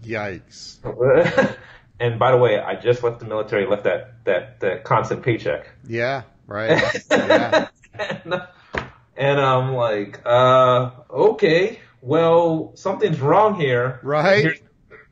Yikes. 0.04 1.56
and 2.00 2.20
by 2.20 2.32
the 2.32 2.38
way, 2.38 2.60
I 2.60 2.76
just 2.76 3.04
left 3.04 3.20
the 3.20 3.26
military, 3.26 3.68
left 3.68 3.86
that, 3.86 4.24
that, 4.26 4.60
that 4.60 4.84
constant 4.84 5.24
paycheck. 5.24 5.70
Yeah. 5.88 6.24
Right. 6.48 6.82
Yeah. 7.12 7.68
and, 7.94 8.42
and 9.16 9.40
I'm 9.40 9.74
like, 9.74 10.22
uh, 10.26 10.92
okay, 11.10 11.80
well, 12.02 12.72
something's 12.76 13.20
wrong 13.20 13.56
here. 13.60 14.00
Right. 14.04 14.44
Here's, 14.44 14.60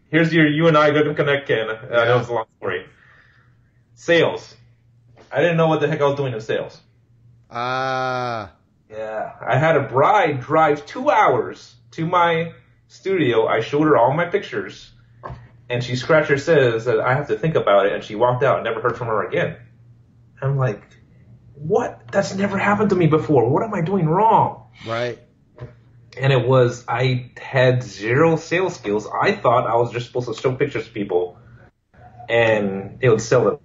here's 0.09 0.33
your 0.33 0.47
you 0.47 0.67
and 0.67 0.77
I 0.77 0.91
good 0.91 1.03
to 1.03 1.13
connect, 1.13 1.47
Ken. 1.47 1.69
I 1.69 1.73
know 1.73 1.89
Yeah. 1.91 2.19
it's 2.19 2.29
a 2.29 2.33
long 2.33 2.45
story. 2.57 2.85
Sales. 3.99 4.55
I 5.29 5.41
didn't 5.41 5.57
know 5.57 5.67
what 5.67 5.81
the 5.81 5.87
heck 5.89 5.99
I 5.99 6.05
was 6.05 6.15
doing 6.15 6.33
in 6.33 6.39
sales. 6.39 6.79
Ah. 7.51 8.53
Yeah. 8.89 9.33
I 9.45 9.57
had 9.57 9.75
a 9.75 9.81
bride 9.81 10.39
drive 10.39 10.85
two 10.85 11.09
hours 11.09 11.75
to 11.91 12.05
my 12.05 12.53
studio. 12.87 13.45
I 13.45 13.59
showed 13.59 13.83
her 13.83 13.97
all 13.97 14.13
my 14.13 14.23
pictures, 14.23 14.89
and 15.69 15.83
she 15.83 15.97
scratched 15.97 16.29
her 16.29 16.37
says 16.37 16.85
that 16.85 17.01
I 17.01 17.13
have 17.13 17.27
to 17.27 17.37
think 17.37 17.55
about 17.55 17.87
it, 17.87 17.91
and 17.91 18.01
she 18.01 18.15
walked 18.15 18.41
out 18.41 18.55
and 18.55 18.63
never 18.63 18.79
heard 18.79 18.97
from 18.97 19.07
her 19.07 19.27
again. 19.27 19.57
I'm 20.41 20.55
like, 20.55 20.81
what? 21.55 22.09
That's 22.09 22.33
never 22.33 22.57
happened 22.57 22.91
to 22.91 22.95
me 22.95 23.07
before. 23.07 23.49
What 23.49 23.63
am 23.63 23.73
I 23.73 23.81
doing 23.81 24.07
wrong? 24.07 24.71
right. 24.87 25.19
and 26.17 26.31
it 26.31 26.47
was 26.47 26.85
I 26.87 27.31
had 27.35 27.83
zero 27.83 28.37
sales 28.37 28.75
skills. 28.75 29.05
I 29.07 29.33
thought 29.33 29.67
I 29.67 29.75
was 29.75 29.91
just 29.91 30.07
supposed 30.07 30.29
to 30.29 30.41
show 30.41 30.55
pictures 30.55 30.85
to 30.85 30.91
people, 30.91 31.37
and 32.29 32.99
it 33.01 33.09
would 33.09 33.21
sell 33.21 33.43
them 33.43 33.59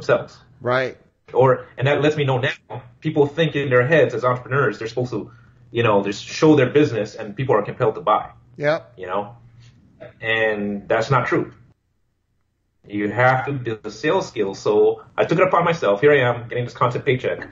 themselves. 0.00 0.38
Right. 0.60 0.96
Or 1.32 1.66
and 1.78 1.86
that 1.86 2.02
lets 2.02 2.16
me 2.16 2.24
know 2.24 2.38
now 2.38 2.82
people 3.00 3.26
think 3.26 3.54
in 3.56 3.70
their 3.70 3.86
heads 3.86 4.14
as 4.14 4.24
entrepreneurs 4.24 4.78
they're 4.78 4.88
supposed 4.88 5.12
to, 5.12 5.30
you 5.70 5.82
know, 5.82 6.02
just 6.02 6.24
show 6.24 6.56
their 6.56 6.70
business 6.70 7.14
and 7.14 7.36
people 7.36 7.54
are 7.54 7.62
compelled 7.62 7.94
to 7.94 8.00
buy. 8.00 8.30
Yeah. 8.56 8.80
You 8.96 9.06
know, 9.06 9.36
and 10.20 10.88
that's 10.88 11.10
not 11.10 11.26
true. 11.28 11.52
You 12.86 13.10
have 13.10 13.46
to 13.46 13.52
build 13.52 13.82
the 13.82 13.90
sales 13.90 14.26
skills. 14.26 14.58
So 14.58 15.04
I 15.16 15.24
took 15.24 15.38
it 15.38 15.46
upon 15.46 15.64
myself. 15.64 16.00
Here 16.00 16.12
I 16.12 16.20
am 16.28 16.48
getting 16.48 16.64
this 16.64 16.74
constant 16.74 17.04
paycheck. 17.04 17.48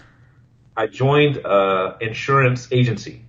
I 0.77 0.87
joined 0.87 1.37
a 1.39 1.97
insurance 2.01 2.69
agency. 2.73 3.25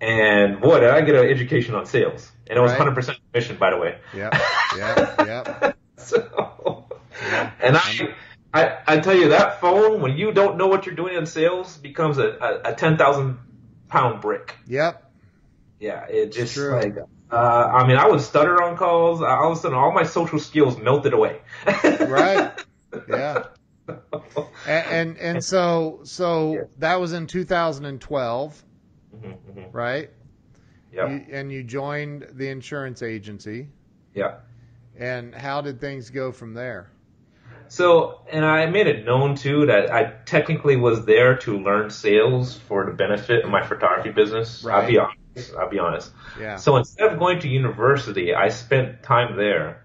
And 0.00 0.60
boy, 0.60 0.80
did 0.80 0.90
I 0.90 1.00
get 1.02 1.14
an 1.14 1.28
education 1.28 1.74
on 1.74 1.86
sales. 1.86 2.30
And 2.46 2.58
it 2.58 2.62
was 2.62 2.72
Right. 2.72 2.80
100% 2.80 3.16
commission, 3.32 3.56
by 3.56 3.70
the 3.70 3.78
way. 3.78 3.98
Yeah, 4.14 4.30
Yep. 4.76 5.26
Yep. 5.26 5.76
so, 5.96 6.18
Yeah. 6.66 6.75
And 7.66 7.76
I, 7.76 8.14
I, 8.52 8.78
I 8.86 8.98
tell 9.00 9.14
you 9.14 9.28
that 9.30 9.60
phone, 9.60 10.00
when 10.00 10.16
you 10.16 10.32
don't 10.32 10.56
know 10.56 10.66
what 10.68 10.86
you're 10.86 10.94
doing 10.94 11.16
in 11.16 11.26
sales, 11.26 11.76
becomes 11.76 12.18
a, 12.18 12.60
a, 12.64 12.72
a 12.72 12.74
10,000 12.74 13.38
pound 13.88 14.20
brick. 14.22 14.54
Yep. 14.66 15.02
Yeah, 15.80 16.06
it 16.06 16.32
just 16.32 16.54
true. 16.54 16.72
like, 16.74 16.96
uh, 17.30 17.36
I 17.36 17.86
mean, 17.86 17.96
I 17.96 18.08
would 18.08 18.20
stutter 18.20 18.62
on 18.62 18.76
calls. 18.76 19.20
All 19.20 19.52
of 19.52 19.58
a 19.58 19.60
sudden, 19.60 19.76
all 19.76 19.92
my 19.92 20.04
social 20.04 20.38
skills 20.38 20.78
melted 20.78 21.12
away. 21.12 21.40
Right. 22.00 22.52
Yeah. 23.08 23.44
And 24.66 24.86
and, 24.90 25.16
and 25.18 25.44
so 25.44 26.00
so 26.04 26.54
Yeah. 26.54 26.60
that 26.78 26.96
was 27.00 27.12
in 27.12 27.26
2012, 27.26 28.64
Mhm, 29.14 29.36
mhm. 29.54 29.68
right? 29.72 30.10
Yeah, 30.92 31.06
and 31.30 31.52
you 31.52 31.62
joined 31.62 32.26
the 32.32 32.48
insurance 32.48 33.02
agency. 33.02 33.68
yeah. 34.14 34.36
And 34.98 35.34
how 35.34 35.60
did 35.60 35.80
things 35.80 36.10
go 36.10 36.32
from 36.32 36.54
there? 36.54 36.90
So, 37.68 38.20
and 38.30 38.44
I 38.44 38.66
made 38.66 38.86
it 38.86 39.04
known 39.04 39.34
too 39.34 39.66
that 39.66 39.92
I 39.92 40.12
technically 40.24 40.76
was 40.76 41.04
there 41.04 41.36
to 41.38 41.58
learn 41.58 41.90
sales 41.90 42.56
for 42.56 42.84
the 42.86 42.92
benefit 42.92 43.44
of 43.44 43.50
my 43.50 43.66
photography 43.66 44.10
business. 44.10 44.64
I'll 44.64 44.86
be 44.86 44.98
honest. 44.98 45.54
I'll 45.58 45.70
be 45.70 45.78
honest. 45.78 46.10
Yeah. 46.40 46.56
So 46.56 46.76
instead 46.76 47.12
of 47.12 47.18
going 47.18 47.40
to 47.40 47.48
university, 47.48 48.34
I 48.34 48.48
spent 48.48 49.02
time 49.02 49.36
there 49.36 49.84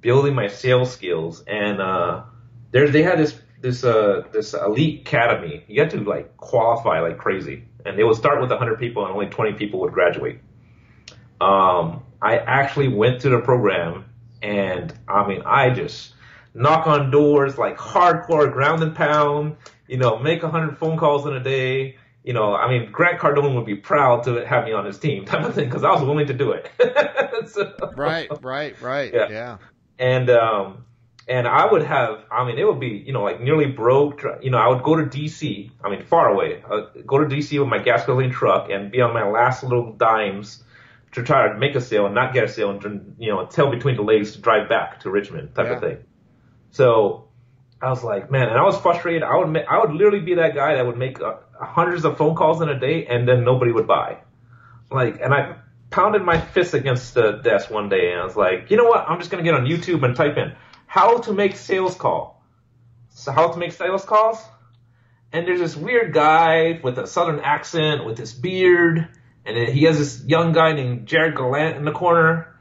building 0.00 0.34
my 0.34 0.48
sales 0.48 0.92
skills. 0.92 1.42
And 1.46 1.80
uh, 1.80 2.24
there 2.70 2.88
they 2.88 3.02
had 3.02 3.18
this 3.18 3.38
this 3.60 3.82
uh 3.82 4.24
this 4.32 4.52
elite 4.52 5.00
academy. 5.00 5.64
You 5.66 5.80
had 5.80 5.90
to 5.90 6.00
like 6.00 6.36
qualify 6.36 7.00
like 7.00 7.18
crazy, 7.18 7.64
and 7.86 7.98
they 7.98 8.04
would 8.04 8.16
start 8.16 8.40
with 8.40 8.50
100 8.50 8.78
people, 8.78 9.04
and 9.04 9.12
only 9.12 9.26
20 9.26 9.54
people 9.54 9.80
would 9.80 9.92
graduate. 9.92 10.40
Um, 11.40 12.02
I 12.20 12.36
actually 12.36 12.88
went 12.88 13.22
to 13.22 13.30
the 13.30 13.38
program, 13.38 14.04
and 14.42 14.92
I 15.08 15.26
mean, 15.26 15.42
I 15.46 15.70
just 15.70 16.12
knock 16.54 16.86
on 16.86 17.10
doors 17.10 17.58
like 17.58 17.76
hardcore 17.76 18.52
ground 18.52 18.82
and 18.82 18.94
pound. 18.94 19.56
You 19.88 19.98
know, 19.98 20.18
make 20.18 20.42
100 20.42 20.78
phone 20.78 20.96
calls 20.96 21.26
in 21.26 21.34
a 21.34 21.40
day 21.42 21.96
you 22.24 22.32
know, 22.32 22.54
I 22.56 22.70
mean, 22.70 22.90
Grant 22.90 23.20
Cardone 23.20 23.54
would 23.54 23.66
be 23.66 23.74
proud 23.74 24.22
to 24.24 24.46
have 24.46 24.64
me 24.64 24.72
on 24.72 24.86
his 24.86 24.98
team, 24.98 25.26
type 25.26 25.44
of 25.44 25.54
thing, 25.54 25.66
because 25.66 25.84
I 25.84 25.90
was 25.92 26.00
willing 26.00 26.26
to 26.28 26.32
do 26.32 26.52
it. 26.52 26.70
So- 27.46 27.74
Right, 27.94 28.26
right, 28.42 28.80
right. 28.80 29.12
Yeah. 29.12 29.28
Yeah. 29.28 29.56
and 29.98 30.30
um, 30.30 30.86
and 31.28 31.46
I 31.46 31.70
would 31.70 31.82
have, 31.82 32.24
I 32.32 32.46
mean, 32.46 32.58
it 32.58 32.64
would 32.66 32.80
be, 32.80 33.02
you 33.06 33.12
know, 33.12 33.22
like 33.22 33.42
nearly 33.42 33.66
broke. 33.66 34.22
You 34.40 34.50
know, 34.50 34.56
I 34.56 34.68
would 34.68 34.82
go 34.82 34.96
to 34.96 35.02
DC, 35.04 35.70
I 35.82 35.90
mean, 35.90 36.02
far 36.02 36.28
away. 36.30 36.62
Uh, 36.68 36.86
go 37.06 37.18
to 37.18 37.26
DC 37.26 37.58
with 37.60 37.68
my 37.68 37.78
gasoline 37.78 38.30
truck 38.30 38.70
and 38.70 38.90
be 38.90 39.02
on 39.02 39.12
my 39.12 39.28
last 39.28 39.62
little 39.62 39.92
dimes 39.92 40.64
to 41.12 41.22
try 41.22 41.48
to 41.48 41.58
make 41.58 41.74
a 41.74 41.80
sale 41.82 42.06
and 42.06 42.14
not 42.14 42.32
get 42.32 42.44
a 42.44 42.48
sale 42.48 42.70
and 42.70 43.16
you 43.18 43.30
know 43.30 43.44
tell 43.44 43.70
between 43.70 43.96
the 43.96 44.02
legs 44.02 44.32
to 44.32 44.40
drive 44.40 44.70
back 44.70 45.00
to 45.00 45.10
Richmond, 45.10 45.54
type 45.54 45.66
of 45.74 45.80
thing. 45.80 45.98
So 46.74 47.28
I 47.80 47.88
was 47.88 48.02
like, 48.02 48.32
man, 48.32 48.48
and 48.48 48.58
I 48.58 48.64
was 48.64 48.76
frustrated. 48.76 49.22
I 49.22 49.36
would, 49.36 49.56
I 49.56 49.78
would 49.78 49.92
literally 49.92 50.24
be 50.24 50.34
that 50.34 50.56
guy 50.56 50.74
that 50.74 50.84
would 50.84 50.96
make 50.96 51.20
uh, 51.20 51.36
hundreds 51.60 52.04
of 52.04 52.18
phone 52.18 52.34
calls 52.34 52.60
in 52.62 52.68
a 52.68 52.78
day 52.78 53.06
and 53.06 53.28
then 53.28 53.44
nobody 53.44 53.70
would 53.70 53.86
buy. 53.86 54.18
Like, 54.90 55.20
and 55.20 55.32
I 55.32 55.56
pounded 55.90 56.22
my 56.22 56.40
fist 56.40 56.74
against 56.74 57.14
the 57.14 57.40
desk 57.44 57.70
one 57.70 57.88
day 57.88 58.10
and 58.10 58.20
I 58.20 58.24
was 58.24 58.34
like, 58.34 58.72
you 58.72 58.76
know 58.76 58.86
what? 58.86 59.08
I'm 59.08 59.20
just 59.20 59.30
gonna 59.30 59.44
get 59.44 59.54
on 59.54 59.66
YouTube 59.66 60.04
and 60.04 60.16
type 60.16 60.36
in 60.36 60.56
how 60.86 61.18
to 61.18 61.32
make 61.32 61.54
sales 61.54 61.94
call. 61.94 62.42
So 63.10 63.30
how 63.30 63.52
to 63.52 63.58
make 63.58 63.70
sales 63.70 64.04
calls? 64.04 64.42
And 65.32 65.46
there's 65.46 65.60
this 65.60 65.76
weird 65.76 66.12
guy 66.12 66.80
with 66.82 66.98
a 66.98 67.06
southern 67.06 67.38
accent 67.38 68.04
with 68.04 68.16
this 68.16 68.32
beard, 68.32 69.08
and 69.44 69.56
he 69.68 69.84
has 69.84 69.98
this 69.98 70.24
young 70.26 70.52
guy 70.52 70.72
named 70.72 71.06
Jarrod 71.06 71.34
Glandt 71.34 71.76
in 71.76 71.84
the 71.84 71.92
corner. 71.92 72.56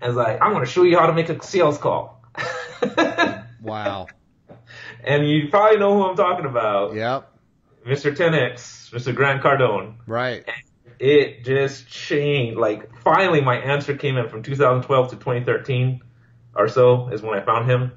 And 0.00 0.10
it's 0.10 0.16
like, 0.16 0.42
I'm 0.42 0.52
gonna 0.52 0.66
show 0.66 0.82
you 0.82 0.98
how 0.98 1.06
to 1.06 1.12
make 1.12 1.28
a 1.28 1.40
sales 1.44 1.78
call. 1.78 2.20
Wow. 3.62 4.08
and 5.04 5.28
you 5.28 5.48
probably 5.48 5.78
know 5.78 5.94
who 5.94 6.04
I'm 6.04 6.16
talking 6.16 6.46
about. 6.46 6.94
Yep. 6.94 7.28
Mr. 7.86 8.14
10X, 8.14 8.90
Mr. 8.90 9.14
Grant 9.14 9.42
Cardone. 9.42 9.94
Right. 10.06 10.48
It 10.98 11.44
just 11.44 11.88
changed. 11.88 12.58
Like, 12.58 12.96
finally, 13.00 13.40
my 13.40 13.56
answer 13.56 13.96
came 13.96 14.16
in 14.16 14.28
from 14.28 14.42
2012 14.42 15.10
to 15.10 15.16
2013 15.16 16.00
or 16.54 16.68
so 16.68 17.08
is 17.08 17.22
when 17.22 17.38
I 17.38 17.44
found 17.44 17.70
him. 17.70 17.92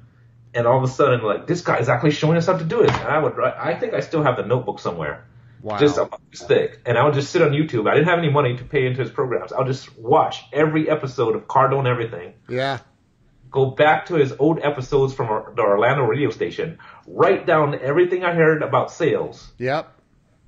And 0.54 0.66
all 0.66 0.78
of 0.78 0.84
a 0.84 0.92
sudden, 0.92 1.22
like, 1.22 1.46
this 1.46 1.60
guy 1.60 1.78
is 1.78 1.88
actually 1.88 2.12
showing 2.12 2.36
us 2.36 2.46
how 2.46 2.56
to 2.56 2.64
do 2.64 2.80
it. 2.80 2.90
And 2.90 3.08
I 3.08 3.18
would, 3.18 3.38
I 3.38 3.74
think 3.78 3.94
I 3.94 4.00
still 4.00 4.22
have 4.22 4.36
the 4.36 4.44
notebook 4.44 4.80
somewhere. 4.80 5.26
Wow. 5.62 5.78
Just 5.78 5.98
about 5.98 6.20
this 6.30 6.42
thick. 6.42 6.80
And 6.86 6.96
I 6.96 7.04
would 7.04 7.14
just 7.14 7.30
sit 7.30 7.42
on 7.42 7.50
YouTube. 7.50 7.88
I 7.88 7.94
didn't 7.94 8.08
have 8.08 8.18
any 8.18 8.30
money 8.30 8.56
to 8.56 8.64
pay 8.64 8.86
into 8.86 9.02
his 9.02 9.10
programs. 9.10 9.52
I'll 9.52 9.66
just 9.66 9.96
watch 9.98 10.44
every 10.52 10.88
episode 10.88 11.36
of 11.36 11.46
Cardone 11.46 11.86
Everything 11.86 12.34
yeah. 12.48 12.78
Go 13.50 13.70
back 13.70 14.06
to 14.06 14.14
his 14.14 14.32
old 14.38 14.60
episodes 14.62 15.14
from 15.14 15.54
the 15.54 15.62
Orlando 15.62 16.04
radio 16.04 16.30
station, 16.30 16.78
write 17.06 17.46
down 17.46 17.78
everything 17.80 18.24
I 18.24 18.34
heard 18.34 18.62
about 18.62 18.90
sales, 18.90 19.52
Yep. 19.58 19.92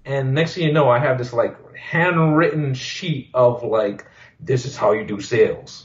and 0.04 0.34
next 0.34 0.54
thing 0.54 0.64
you 0.64 0.72
know, 0.72 0.88
I 0.88 0.98
have 0.98 1.18
this 1.18 1.32
like 1.32 1.56
handwritten 1.76 2.74
sheet 2.74 3.30
of 3.34 3.62
like, 3.62 4.06
this 4.40 4.66
is 4.66 4.76
how 4.76 4.92
you 4.92 5.04
do 5.06 5.20
sales. 5.20 5.84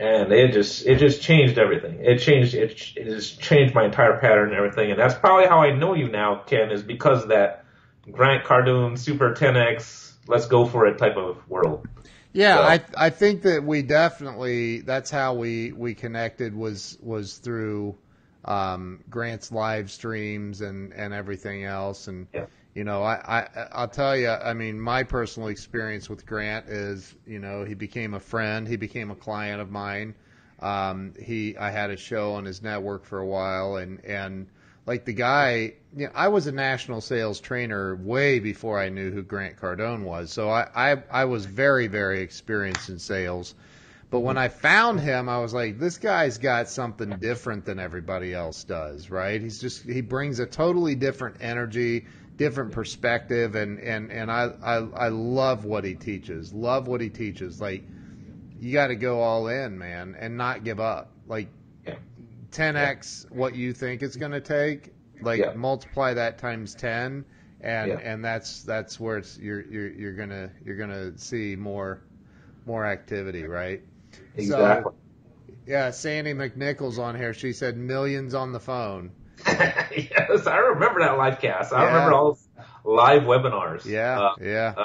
And 0.00 0.32
it 0.32 0.52
just, 0.52 0.86
it 0.86 0.98
just 0.98 1.22
changed 1.22 1.58
everything. 1.58 1.98
It 2.04 2.18
changed, 2.18 2.54
it, 2.54 2.70
it 2.94 3.04
just 3.06 3.40
changed 3.40 3.74
my 3.74 3.84
entire 3.84 4.16
pattern 4.20 4.50
and 4.50 4.56
everything. 4.56 4.92
And 4.92 5.00
that's 5.00 5.14
probably 5.14 5.46
how 5.46 5.60
I 5.60 5.74
know 5.74 5.94
you 5.94 6.08
now, 6.08 6.42
Ken, 6.46 6.70
is 6.70 6.84
because 6.84 7.24
of 7.24 7.30
that 7.30 7.64
Grant 8.08 8.44
Cardone 8.44 8.96
Super 8.96 9.34
10X 9.34 10.08
let's 10.28 10.46
go 10.46 10.66
for 10.66 10.86
it 10.86 10.98
type 10.98 11.16
of 11.16 11.36
world. 11.48 11.88
Yeah, 12.38 12.56
So- 12.56 12.62
I 12.62 13.06
I 13.06 13.10
think 13.10 13.42
that 13.42 13.64
we 13.64 13.82
definitely 13.82 14.80
that's 14.82 15.10
how 15.10 15.34
we 15.34 15.72
we 15.72 15.94
connected 15.94 16.54
was 16.54 16.96
was 17.02 17.38
through 17.38 17.96
um, 18.44 19.02
Grant's 19.10 19.50
live 19.50 19.90
streams 19.90 20.60
and 20.60 20.92
and 20.92 21.12
everything 21.12 21.64
else. 21.64 22.06
And 22.06 22.28
Yeah. 22.32 22.46
you 22.76 22.84
know 22.84 23.02
I, 23.02 23.14
I 23.38 23.66
I'll 23.72 23.88
tell 23.88 24.16
you 24.16 24.28
I 24.30 24.54
mean 24.54 24.80
my 24.80 25.02
personal 25.02 25.48
experience 25.48 26.08
with 26.08 26.24
Grant 26.26 26.68
is 26.68 27.12
you 27.26 27.40
know 27.40 27.64
he 27.64 27.74
became 27.74 28.14
a 28.14 28.20
friend. 28.20 28.68
He 28.68 28.76
became 28.76 29.10
a 29.10 29.16
client 29.16 29.60
of 29.60 29.70
mine. 29.72 30.14
Um, 30.60 31.14
he 31.20 31.56
I 31.56 31.70
had 31.70 31.90
a 31.90 31.96
show 31.96 32.34
on 32.34 32.44
his 32.44 32.62
network 32.62 33.04
for 33.04 33.18
a 33.18 33.26
while 33.26 33.76
and 33.78 34.04
and 34.04 34.46
like 34.88 35.04
the 35.04 35.12
guy 35.12 35.74
you 35.96 36.06
know, 36.06 36.12
I 36.14 36.28
was 36.28 36.48
a 36.48 36.52
national 36.52 37.00
sales 37.00 37.38
trainer 37.40 37.94
way 37.94 38.40
before 38.40 38.80
I 38.80 38.88
knew 38.88 39.12
who 39.12 39.22
Grant 39.22 39.56
Cardone 39.56 40.02
was 40.02 40.32
so 40.32 40.50
I 40.50 40.66
I, 40.74 41.02
I 41.10 41.24
was 41.26 41.46
very 41.46 41.86
very 41.86 42.20
experienced 42.20 42.88
in 42.88 42.98
sales 42.98 43.54
but 44.10 44.20
when 44.20 44.38
I 44.38 44.48
found 44.48 45.00
him, 45.00 45.28
I 45.28 45.38
was 45.38 45.52
like, 45.52 45.78
this 45.78 45.98
guy's 45.98 46.38
got 46.38 46.70
something 46.70 47.10
different 47.18 47.66
than 47.66 47.78
everybody 47.78 48.32
else 48.32 48.64
does, 48.64 49.10
right? 49.10 49.40
He's 49.40 49.60
just 49.60 49.82
he 49.82 50.00
brings 50.00 50.38
a 50.38 50.46
totally 50.46 50.94
different 50.94 51.36
energy, 51.40 52.06
different 52.36 52.72
perspective, 52.72 53.54
and 53.54 53.78
and 53.78 54.10
and 54.10 54.30
I 54.30 54.50
I, 54.62 54.74
I 54.76 55.08
love 55.08 55.66
what 55.66 55.84
he 55.84 55.94
teaches. 55.94 56.54
Love 56.54 56.88
what 56.88 57.02
he 57.02 57.10
teaches. 57.10 57.60
Like 57.60 57.82
you 58.58 58.72
got 58.72 58.86
to 58.86 58.96
go 58.96 59.20
all 59.20 59.48
in, 59.48 59.76
man, 59.78 60.16
and 60.18 60.38
not 60.38 60.64
give 60.64 60.80
up. 60.80 61.10
Like 61.26 61.48
Yeah. 62.52 62.72
10x 62.72 63.30
what 63.30 63.54
you 63.54 63.72
think 63.72 64.02
it's 64.02 64.16
going 64.16 64.32
to 64.32 64.40
take. 64.40 64.92
Like 65.20 65.40
Yeah. 65.40 65.52
multiply 65.54 66.14
that 66.14 66.38
times 66.38 66.74
10 66.74 67.24
and 67.60 67.88
Yeah. 67.88 67.98
and 67.98 68.24
that's 68.24 68.62
that's 68.62 69.00
where 69.00 69.18
it's 69.18 69.36
you're 69.38 69.60
you're 69.62 69.88
you're 69.88 70.12
going 70.14 70.28
to 70.30 70.50
you're 70.64 70.76
going 70.76 70.90
to 70.90 71.18
see 71.18 71.56
more 71.56 72.00
more 72.66 72.86
activity, 72.86 73.44
right? 73.44 73.82
Exactly. 74.36 74.92
Yeah, 75.66 75.90
Sandy 75.90 76.32
McNichols 76.34 76.98
on 76.98 77.14
here. 77.16 77.34
She 77.34 77.52
said 77.52 77.76
millions 77.76 78.34
on 78.34 78.52
the 78.52 78.60
phone. 78.60 79.10
yes, 79.46 80.46
I 80.46 80.56
remember 80.58 81.00
that 81.00 81.18
live 81.18 81.40
cast. 81.40 81.72
I 81.72 81.82
Yeah. 81.82 81.86
remember 81.94 82.12
all 82.14 82.24
those 82.32 82.48
live 82.84 83.22
webinars. 83.22 83.84
Yeah, 83.84 84.18
Uh, 84.20 84.30
yeah, 84.40 84.74
uh, 84.76 84.84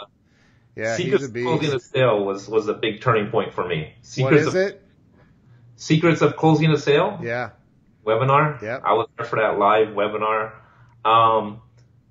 yeah. 0.76 0.96
Secrets 0.98 1.24
of 1.26 1.30
a 1.30 1.34
beast. 1.34 1.92
Sale 1.92 2.26
was, 2.26 2.50
was 2.50 2.68
a 2.68 2.74
big 2.74 3.02
turning 3.02 3.30
point 3.32 3.54
for 3.54 3.66
me. 3.68 3.94
What 3.96 4.06
Secrets 4.06 4.42
is 4.42 4.48
of, 4.48 4.56
it? 4.56 4.83
Secrets 5.76 6.22
of 6.22 6.36
Closing 6.36 6.72
a 6.72 6.78
Sale 6.78 7.20
Yeah, 7.22 7.52
webinar. 8.06 8.62
Yeah. 8.62 8.80
I 8.84 8.94
was 8.94 9.08
there 9.18 9.26
for 9.26 9.40
that 9.40 9.58
live 9.58 9.90
webinar. 9.90 10.54
Um, 11.04 11.62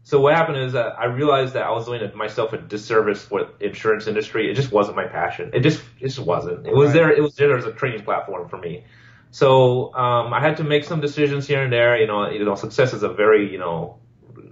so 0.04 0.20
what 0.20 0.34
happened 0.34 0.58
is 0.58 0.72
that 0.72 0.98
I 0.98 1.04
realized 1.06 1.54
that 1.54 1.62
I 1.64 1.70
was 1.70 1.86
doing 1.86 2.02
myself 2.16 2.52
a 2.52 2.58
disservice 2.58 3.30
with 3.30 3.48
insurance 3.60 4.06
industry. 4.08 4.50
It 4.50 4.54
just 4.54 4.72
wasn't 4.72 4.96
my 4.96 5.06
passion. 5.06 5.50
It 5.54 5.60
just 5.60 5.80
it 6.00 6.08
just 6.08 6.18
wasn't. 6.18 6.66
It 6.66 6.74
was 6.74 6.88
Right. 6.88 6.94
there. 6.94 7.12
It 7.12 7.22
was 7.22 7.36
there 7.36 7.56
as 7.56 7.64
a 7.64 7.72
training 7.72 8.02
platform 8.04 8.48
for 8.48 8.58
me. 8.58 8.84
So 9.30 9.94
um, 9.94 10.34
I 10.34 10.40
had 10.40 10.56
to 10.58 10.64
make 10.64 10.84
some 10.84 11.00
decisions 11.00 11.46
here 11.46 11.62
and 11.62 11.72
there. 11.72 11.96
You 11.96 12.06
know, 12.08 12.28
you 12.28 12.44
know, 12.44 12.56
success 12.56 12.92
is 12.92 13.02
a 13.04 13.08
very 13.12 13.50
you 13.50 13.58
know 13.58 13.98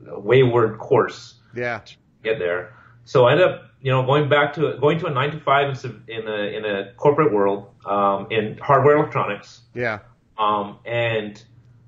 wayward 0.07 0.79
course 0.79 1.35
yeah, 1.55 1.81
get 2.23 2.39
there. 2.39 2.75
So 3.05 3.27
I 3.27 3.33
ended 3.33 3.49
up, 3.49 3.63
you 3.83 3.91
know, 3.91 4.05
going 4.05 4.29
back 4.29 4.55
to 4.55 4.77
going 4.79 4.99
to 4.99 5.07
a 5.07 5.11
nine 5.11 5.31
to 5.31 5.41
five 5.41 5.85
in, 6.09 6.29
a 6.29 6.57
in 6.57 6.65
a 6.65 6.93
corporate 6.97 7.33
world 7.33 7.71
um, 7.87 8.27
in 8.31 8.59
hardware 8.59 8.97
electronics, 8.97 9.63
yeah, 9.75 10.01
um, 10.39 10.79
and 10.85 11.43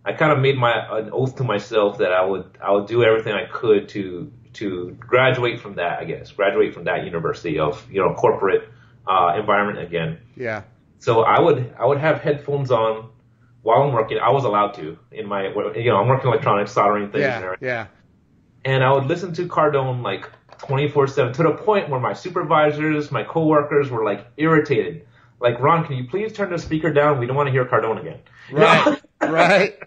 I 0.04 0.12
kind 0.14 0.32
of 0.32 0.38
made 0.38 0.56
my 0.56 0.72
an 0.98 1.10
oath 1.12 1.36
to 1.36 1.44
myself 1.44 1.98
that 1.98 2.12
I 2.12 2.24
would 2.24 2.58
I 2.62 2.72
would 2.72 2.86
do 2.86 3.04
everything 3.04 3.34
I 3.34 3.46
could 3.46 3.88
to 3.90 4.32
to 4.54 4.96
graduate 4.98 5.60
from 5.60 5.74
that. 5.74 5.98
I 5.98 6.04
guess 6.04 6.32
graduate 6.32 6.72
from 6.72 6.84
that 6.84 7.04
university 7.04 7.58
of 7.58 7.86
you 7.90 8.00
know 8.00 8.14
corporate 8.14 8.68
uh, 9.06 9.34
environment 9.38 9.78
again. 9.78 10.18
yeah, 10.36 10.62
So 10.98 11.22
I 11.22 11.40
would 11.40 11.74
I 11.78 11.84
would 11.84 11.98
have 11.98 12.20
headphones 12.20 12.70
on 12.70 13.10
while 13.60 13.82
I'm 13.82 13.92
working. 13.92 14.18
I 14.18 14.30
was 14.30 14.44
allowed 14.44 14.72
to 14.74 14.98
in 15.10 15.26
my 15.26 15.48
you 15.48 15.90
know 15.90 15.96
I'm 15.98 16.08
working 16.08 16.28
electronics, 16.28 16.72
soldering 16.72 17.12
things 17.12 17.24
and 17.24 17.32
yeah, 17.32 17.44
everything 17.44 17.68
yeah. 17.68 17.86
and 18.64 18.82
I 18.82 18.92
would 18.92 19.04
listen 19.04 19.34
to 19.34 19.46
Cardone 19.46 20.02
like 20.02 20.30
24/7 20.62 21.32
to 21.34 21.42
the 21.42 21.52
point 21.52 21.88
where 21.90 22.00
my 22.00 22.12
supervisors, 22.12 23.10
my 23.10 23.22
coworkers 23.24 23.90
were 23.90 24.04
like 24.04 24.26
irritated. 24.36 25.06
Like, 25.40 25.58
Ron, 25.60 25.84
can 25.84 25.96
you 25.96 26.04
please 26.08 26.32
turn 26.32 26.50
the 26.50 26.58
speaker 26.58 26.92
down? 26.92 27.18
We 27.18 27.26
don't 27.26 27.34
want 27.36 27.48
to 27.48 27.52
hear 27.52 27.64
Cardone 27.64 28.00
again. 28.00 28.20
Right, 28.52 29.00
right. 29.20 29.78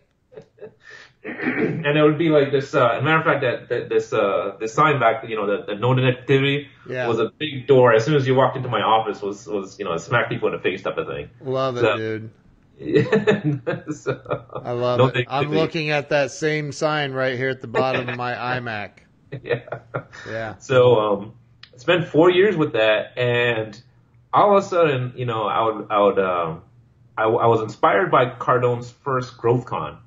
and 1.24 1.86
it 1.98 2.02
would 2.04 2.18
be 2.18 2.30
like 2.30 2.52
this. 2.52 2.74
Uh, 2.74 2.88
as 2.88 3.02
a 3.02 3.04
matter 3.04 3.18
of 3.20 3.26
fact, 3.26 3.42
that, 3.42 3.70
that 3.70 3.90
this 3.90 4.14
uh, 4.14 4.56
this 4.60 4.74
sign 4.74 5.00
back, 5.00 5.28
you 5.28 5.36
know, 5.36 5.46
the, 5.46 5.66
the 5.66 5.76
no 5.76 5.98
activity 5.98 6.68
Yeah. 6.90 7.08
was 7.08 7.20
a 7.20 7.32
big 7.38 7.68
door. 7.68 7.94
As 7.94 8.06
soon 8.06 8.16
as 8.16 8.28
you 8.28 8.36
walked 8.36 8.58
into 8.58 8.70
my 8.70 8.82
office, 8.82 9.22
was 9.22 9.48
was 9.48 9.78
you 9.80 9.86
know 9.86 9.96
smack 9.98 10.30
people 10.30 10.48
in 10.50 10.56
the 10.56 10.62
face 10.62 10.82
type 10.84 10.98
of 10.98 11.08
thing. 11.08 11.30
Love 11.42 11.78
it, 11.78 11.82
So- 11.82 11.98
dude. 11.98 12.30
so, 13.96 14.44
I 14.66 14.72
love 14.72 14.98
no 14.98 15.08
it. 15.08 15.26
I'm 15.30 15.50
looking 15.52 15.92
at 15.92 16.10
that 16.10 16.32
same 16.32 16.74
sign 16.74 17.14
right 17.14 17.38
here 17.38 17.48
at 17.48 17.62
the 17.62 17.68
bottom 17.68 18.10
of 18.10 18.18
my 18.18 18.34
iMac. 18.34 18.90
Yeah. 19.44 19.80
Yeah, 20.30 20.58
So 20.60 20.96
um, 20.96 21.34
spent 21.78 22.08
four 22.08 22.32
years 22.32 22.56
with 22.56 22.74
that, 22.74 23.18
and 23.18 23.80
all 24.34 24.58
of 24.58 24.64
a 24.64 24.68
sudden, 24.68 25.14
you 25.16 25.26
know, 25.26 25.44
I 25.44 25.64
would 25.64 25.88
I 25.90 26.00
would 26.02 26.20
um, 26.20 26.64
I, 27.18 27.24
I 27.24 27.48
was 27.48 27.62
inspired 27.62 28.12
by 28.12 28.30
Cardone's 28.30 28.90
first 28.90 29.38
Growth 29.38 29.66
Con, 29.66 29.98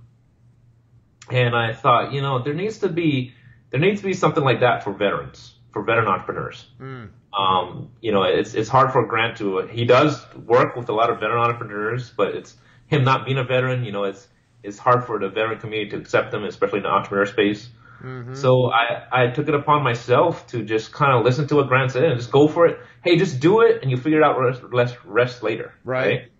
and 1.31 1.55
I 1.55 1.75
thought, 1.75 2.13
you 2.13 2.23
know, 2.23 2.43
there 2.43 2.55
needs 2.55 2.79
to 2.79 2.89
be 2.89 3.35
there 3.71 3.81
needs 3.81 4.01
to 4.01 4.07
be 4.07 4.15
something 4.15 4.43
like 4.43 4.61
that 4.61 4.85
for 4.85 4.93
veterans, 4.93 5.55
for 5.73 5.83
veteran 5.83 6.09
entrepreneurs. 6.09 6.67
Mm. 6.81 7.11
Um, 7.39 7.91
you 8.01 8.13
know, 8.13 8.23
it's 8.25 8.55
it's 8.55 8.69
hard 8.69 8.93
for 8.93 9.07
Grant 9.07 9.39
to 9.39 9.67
he 9.67 9.85
does 9.85 10.25
work 10.35 10.77
with 10.77 10.89
a 10.89 10.95
lot 10.95 11.11
of 11.11 11.21
veteran 11.21 11.43
entrepreneurs, 11.43 12.11
but 12.11 12.35
it's 12.35 12.57
him 12.87 13.05
not 13.05 13.27
being 13.27 13.39
a 13.39 13.45
veteran. 13.45 13.85
You 13.85 13.93
know, 13.93 14.05
it's 14.05 14.27
it's 14.63 14.79
hard 14.79 15.05
for 15.05 15.19
the 15.19 15.29
veteran 15.29 15.61
community 15.61 15.91
to 15.91 15.97
accept 15.99 16.31
them, 16.31 16.45
especially 16.45 16.79
in 16.79 16.85
the 16.85 16.91
entrepreneur 16.91 17.27
space. 17.27 17.69
Hmm 18.01 18.35
So 18.35 18.71
I, 18.71 19.07
I 19.13 19.27
took 19.29 19.49
it 19.49 19.55
upon 19.55 19.83
myself 19.83 20.47
to 20.49 20.63
just 20.65 20.93
kind 20.93 21.13
of 21.19 21.25
listen 21.25 21.47
to 21.49 21.57
what 21.57 21.69
Grant 21.69 21.93
said 21.93 22.05
and 22.05 22.19
just 22.19 22.31
go 22.31 22.49
for 22.49 22.67
it. 22.67 22.79
Hey, 23.03 23.17
just 23.17 23.41
do 23.41 23.61
it 23.61 23.83
and 23.83 23.91
you 23.91 23.97
figure 23.97 24.21
it 24.21 24.25
out 24.25 24.39
rest, 24.39 24.63
rest, 24.63 24.97
rest 25.05 25.43
later. 25.43 25.75
Right. 25.85 26.31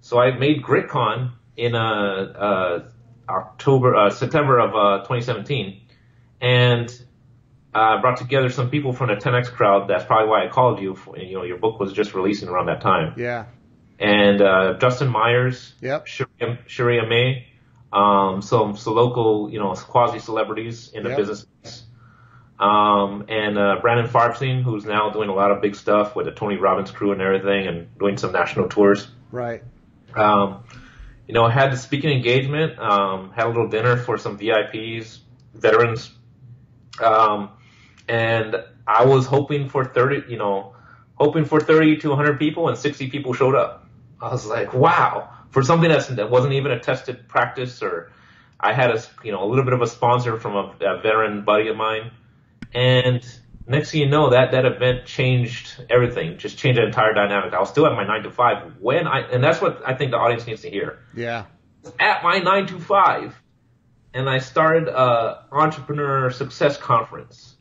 So 0.00 0.20
I 0.20 0.36
made 0.36 0.62
GritCon 0.62 1.32
in 1.56 1.74
uh, 1.74 1.78
uh, 1.78 2.88
October, 3.28 3.94
uh, 3.96 4.10
September 4.10 4.58
of 4.58 4.70
uh, 4.74 4.98
2017, 5.04 5.80
and 6.40 7.04
uh, 7.74 8.00
brought 8.00 8.18
together 8.18 8.50
some 8.50 8.70
people 8.70 8.92
from 8.92 9.08
the 9.08 9.14
10x 9.14 9.50
crowd. 9.52 9.88
That's 9.88 10.04
probably 10.04 10.28
why 10.28 10.44
I 10.44 10.48
called 10.48 10.80
you. 10.80 10.94
For, 10.94 11.18
you 11.18 11.36
know, 11.38 11.44
your 11.44 11.58
book 11.58 11.80
was 11.80 11.92
just 11.92 12.14
releasing 12.14 12.48
around 12.48 12.66
that 12.66 12.80
time. 12.80 13.14
Yeah. 13.16 13.46
And 13.98 14.42
uh, 14.42 14.74
Justin 14.78 15.08
Myers, 15.08 15.72
Yep. 15.80 16.06
Sharia, 16.06 16.58
Sharia 16.66 17.06
May, 17.08 17.46
um, 17.94 18.42
some 18.42 18.76
so 18.76 18.92
local, 18.92 19.48
you 19.50 19.58
know, 19.58 19.72
quasi 19.74 20.18
celebrities 20.18 20.90
in 20.92 21.04
the 21.04 21.10
Yep. 21.10 21.18
business. 21.18 21.46
Um, 22.58 23.26
and 23.28 23.58
uh, 23.58 23.78
Brandon 23.80 24.08
Farbstein, 24.08 24.62
who's 24.62 24.84
now 24.84 25.10
doing 25.10 25.28
a 25.28 25.34
lot 25.34 25.50
of 25.50 25.60
big 25.60 25.74
stuff 25.74 26.14
with 26.14 26.26
the 26.26 26.32
Tony 26.32 26.56
Robbins 26.56 26.90
crew 26.90 27.12
and 27.12 27.20
everything, 27.20 27.66
and 27.66 27.98
doing 27.98 28.16
some 28.16 28.32
national 28.32 28.68
tours. 28.68 29.06
Right. 29.30 29.62
Um, 30.14 30.64
you 31.26 31.34
know, 31.34 31.48
had 31.48 31.72
the 31.72 31.76
speaking 31.76 32.10
engagement, 32.10 32.78
um, 32.78 33.32
had 33.32 33.46
a 33.46 33.48
little 33.48 33.68
dinner 33.68 33.96
for 33.96 34.18
some 34.18 34.38
VIPs, 34.38 35.18
veterans, 35.54 36.10
um, 37.02 37.50
and 38.08 38.56
I 38.86 39.04
was 39.04 39.26
hoping 39.26 39.68
for 39.68 39.84
30, 39.84 40.30
you 40.30 40.36
know, 40.38 40.74
hoping 41.14 41.44
for 41.44 41.60
30 41.60 41.98
to 41.98 42.10
100 42.10 42.38
people, 42.38 42.68
and 42.68 42.78
60 42.78 43.08
people 43.10 43.32
showed 43.32 43.54
up. 43.54 43.86
I 44.20 44.30
was 44.30 44.46
like, 44.46 44.74
wow, 44.74 45.33
for 45.54 45.62
something 45.62 45.88
that's, 45.88 46.08
that 46.08 46.30
wasn't 46.30 46.52
even 46.54 46.72
a 46.72 46.80
tested 46.80 47.28
practice, 47.28 47.80
or 47.82 48.10
I 48.58 48.72
had 48.72 48.90
a, 48.90 49.00
you 49.22 49.32
know, 49.32 49.44
a 49.44 49.48
little 49.48 49.64
bit 49.64 49.72
of 49.72 49.80
a 49.82 49.86
sponsor 49.86 50.36
from 50.38 50.56
a, 50.56 50.74
a 50.80 51.00
veteran 51.00 51.44
buddy 51.44 51.68
of 51.68 51.76
mine, 51.76 52.10
and 52.74 53.24
next 53.66 53.92
thing 53.92 54.00
you 54.00 54.08
know, 54.08 54.30
that 54.30 54.50
that 54.50 54.66
event 54.66 55.06
changed 55.06 55.82
everything, 55.88 56.36
just 56.38 56.58
changed 56.58 56.78
the 56.80 56.84
entire 56.84 57.14
dynamic. 57.14 57.54
I 57.54 57.60
was 57.60 57.70
still 57.70 57.86
at 57.86 57.92
my 57.92 58.04
nine 58.04 58.24
to 58.24 58.30
five 58.30 58.74
when 58.80 59.06
I, 59.06 59.20
and 59.20 59.42
that's 59.42 59.60
what 59.60 59.82
I 59.86 59.94
think 59.94 60.10
the 60.10 60.18
audience 60.18 60.46
needs 60.46 60.62
to 60.62 60.70
hear. 60.70 60.98
Yeah. 61.14 61.44
At 62.00 62.22
my 62.24 62.38
nine 62.38 62.66
to 62.66 62.78
five, 62.80 63.34
and 64.12 64.28
I 64.28 64.38
started 64.38 64.88
a 64.88 65.46
entrepreneur 65.52 66.30
success 66.30 66.76
conference. 66.76 67.54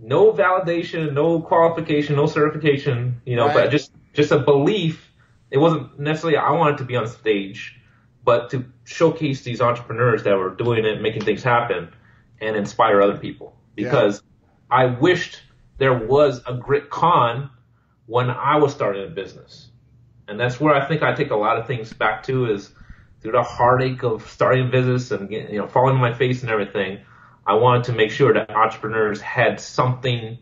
No 0.00 0.32
validation, 0.32 1.12
no 1.14 1.40
qualification, 1.40 2.16
no 2.16 2.26
certification, 2.26 3.20
you 3.24 3.36
know, 3.36 3.46
Right. 3.46 3.54
but 3.54 3.70
just 3.70 3.92
just 4.14 4.32
a 4.32 4.38
belief. 4.38 5.11
It 5.52 5.58
wasn't 5.58 6.00
necessarily 6.00 6.38
I 6.38 6.52
wanted 6.52 6.78
to 6.78 6.84
be 6.84 6.96
on 6.96 7.06
stage, 7.06 7.78
but 8.24 8.50
to 8.50 8.64
showcase 8.84 9.42
these 9.42 9.60
entrepreneurs 9.60 10.22
that 10.24 10.36
were 10.36 10.50
doing 10.50 10.86
it, 10.86 11.02
making 11.02 11.24
things 11.24 11.42
happen, 11.42 11.92
and 12.40 12.56
inspire 12.56 13.02
other 13.02 13.18
people. 13.18 13.54
Yeah. 13.76 13.84
Because 13.84 14.22
I 14.70 14.86
wished 14.86 15.42
there 15.76 15.92
was 15.92 16.40
a 16.46 16.54
grit 16.54 16.88
con 16.88 17.50
when 18.06 18.30
I 18.30 18.56
was 18.56 18.72
starting 18.72 19.04
a 19.04 19.10
business. 19.10 19.68
And 20.26 20.40
that's 20.40 20.58
where 20.58 20.74
I 20.74 20.88
think 20.88 21.02
I 21.02 21.12
take 21.12 21.30
a 21.30 21.36
lot 21.36 21.58
of 21.58 21.66
things 21.66 21.92
back 21.92 22.22
to 22.24 22.50
is 22.50 22.70
through 23.20 23.32
the 23.32 23.42
heartache 23.42 24.02
of 24.02 24.26
starting 24.30 24.68
a 24.68 24.70
business 24.70 25.10
and 25.10 25.28
getting, 25.28 25.52
you 25.52 25.60
know, 25.60 25.68
falling 25.68 25.96
on 25.96 26.00
my 26.00 26.14
face 26.14 26.42
and 26.42 26.50
everything. 26.50 27.00
I 27.46 27.54
wanted 27.54 27.84
to 27.84 27.92
make 27.92 28.10
sure 28.10 28.32
that 28.32 28.50
entrepreneurs 28.50 29.20
had 29.20 29.60
something 29.60 30.38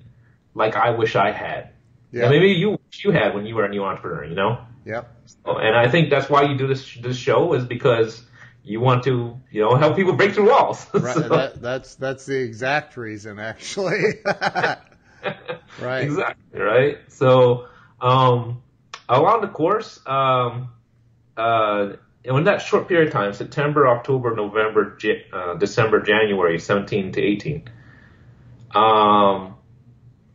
like 0.54 0.76
I 0.76 0.90
wish 0.90 1.16
I 1.16 1.32
had. 1.32 1.70
Yeah. 2.12 2.24
And 2.24 2.30
maybe 2.30 2.52
you 2.52 2.78
you 3.02 3.10
had 3.10 3.34
when 3.34 3.46
you 3.46 3.54
were 3.54 3.64
a 3.64 3.68
new 3.68 3.84
entrepreneur, 3.84 4.24
you 4.24 4.34
know? 4.34 4.58
Yep. 4.84 5.14
So, 5.44 5.58
and 5.58 5.76
I 5.76 5.88
think 5.88 6.10
that's 6.10 6.28
why 6.30 6.42
you 6.42 6.56
do 6.56 6.66
this 6.66 6.94
this 7.02 7.16
show 7.16 7.52
is 7.54 7.64
because 7.64 8.22
you 8.62 8.80
want 8.80 9.04
to, 9.04 9.38
you 9.50 9.62
know, 9.62 9.74
help 9.76 9.96
people 9.96 10.12
break 10.14 10.34
through 10.34 10.50
walls. 10.50 10.86
Right. 10.94 11.14
So- 11.14 11.28
That, 11.28 11.60
that's 11.62 11.94
that's 11.96 12.26
the 12.26 12.38
exact 12.40 12.96
reason, 12.96 13.38
actually. 13.38 14.02
right. 15.80 16.02
Exactly, 16.04 16.60
right? 16.60 16.98
So, 17.08 17.66
um, 18.00 18.62
along 19.08 19.42
the 19.42 19.48
course, 19.48 20.00
um, 20.06 20.70
uh, 21.36 21.92
in 22.24 22.44
that 22.44 22.62
short 22.62 22.88
period 22.88 23.08
of 23.08 23.12
time, 23.12 23.32
September, 23.32 23.88
October, 23.88 24.34
November, 24.34 24.96
Ja- 25.02 25.14
uh, 25.32 25.54
December, 25.54 26.00
January, 26.02 26.58
17 26.58 27.12
to 27.12 27.20
18, 27.22 27.68
um, 28.74 29.56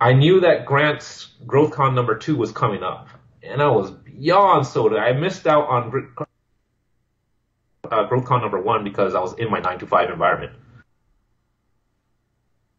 I 0.01 0.13
knew 0.13 0.41
that 0.41 0.65
Grant's 0.65 1.29
GrowthCon 1.45 1.93
number 1.93 2.17
two 2.17 2.35
was 2.35 2.51
coming 2.51 2.83
up, 2.83 3.07
and 3.43 3.61
I 3.61 3.67
was 3.69 3.91
beyond 4.19 4.65
soda. 4.67 4.97
I 4.97 5.13
missed 5.13 5.47
out 5.47 5.67
on 5.67 6.15
uh, 7.83 8.07
GrowthCon 8.07 8.41
number 8.41 8.61
one 8.61 8.83
because 8.83 9.15
I 9.15 9.19
was 9.19 9.33
in 9.37 9.49
my 9.49 9.59
nine 9.59 9.79
to 9.79 9.87
five 9.87 10.09
environment. 10.09 10.53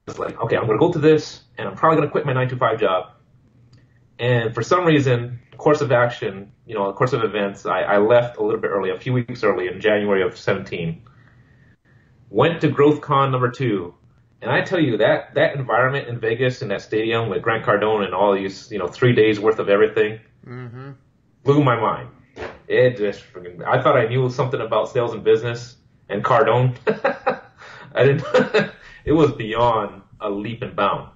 It's 0.07 0.18
like, 0.18 0.41
okay, 0.41 0.57
I'm 0.57 0.66
going 0.66 0.78
to 0.78 0.87
go 0.87 0.93
to 0.93 0.99
this, 0.99 1.43
and 1.59 1.68
I'm 1.68 1.74
probably 1.74 1.97
going 1.97 2.09
to 2.09 2.12
quit 2.12 2.26
my 2.26 2.32
nine 2.32 2.49
to 2.49 2.57
five 2.57 2.78
job. 2.78 3.12
And 4.18 4.55
for 4.55 4.62
some 4.62 4.84
reason, 4.84 5.41
course 5.57 5.80
of 5.80 5.91
action, 5.91 6.53
you 6.64 6.74
know, 6.74 6.93
course 6.93 7.12
of 7.12 7.24
events, 7.24 7.66
I, 7.66 7.82
I 7.82 7.99
left 7.99 8.39
a 8.39 8.43
little 8.43 8.61
bit 8.61 8.68
early, 8.68 8.91
a 8.91 8.99
few 8.99 9.12
weeks 9.12 9.43
early 9.43 9.66
in 9.66 9.80
January 9.80 10.22
of 10.22 10.39
17. 10.39 11.03
Went 12.30 12.61
to 12.61 12.68
GrowthCon 12.68 13.30
number 13.30 13.51
two, 13.51 13.95
and 14.41 14.51
I 14.51 14.62
tell 14.62 14.80
you 14.80 14.99
that 14.99 15.34
that 15.34 15.57
environment 15.57 16.09
in 16.09 16.20
Vegas 16.20 16.62
in 16.62 16.68
that 16.68 16.82
stadium 16.82 17.28
with 17.28 17.43
Grant 17.43 17.64
Cardone 17.64 18.05
and 18.05 18.14
all 18.14 18.34
these, 18.34 18.70
you 18.70 18.78
know, 18.78 18.87
three 18.89 19.12
days 19.12 19.41
worth 19.41 19.59
of 19.59 19.68
everything 19.68 20.20
Mm-hmm. 20.47 20.91
Blew 21.47 21.62
my 21.64 21.80
mind. 21.80 22.11
It 22.68 22.97
just 22.99 23.22
freaking, 23.32 23.64
I 23.64 23.80
thought 23.82 23.97
I 23.97 24.07
knew 24.09 24.28
something 24.28 24.61
about 24.61 24.90
sales 24.90 25.12
and 25.14 25.22
business 25.24 25.76
and 26.09 26.22
Cardone. 26.22 26.76
I 27.94 28.05
didn't, 28.05 28.24
it 29.05 29.12
was 29.12 29.32
beyond 29.32 30.03
a 30.20 30.28
leap 30.28 30.62
and 30.62 30.74
bound. 30.76 31.11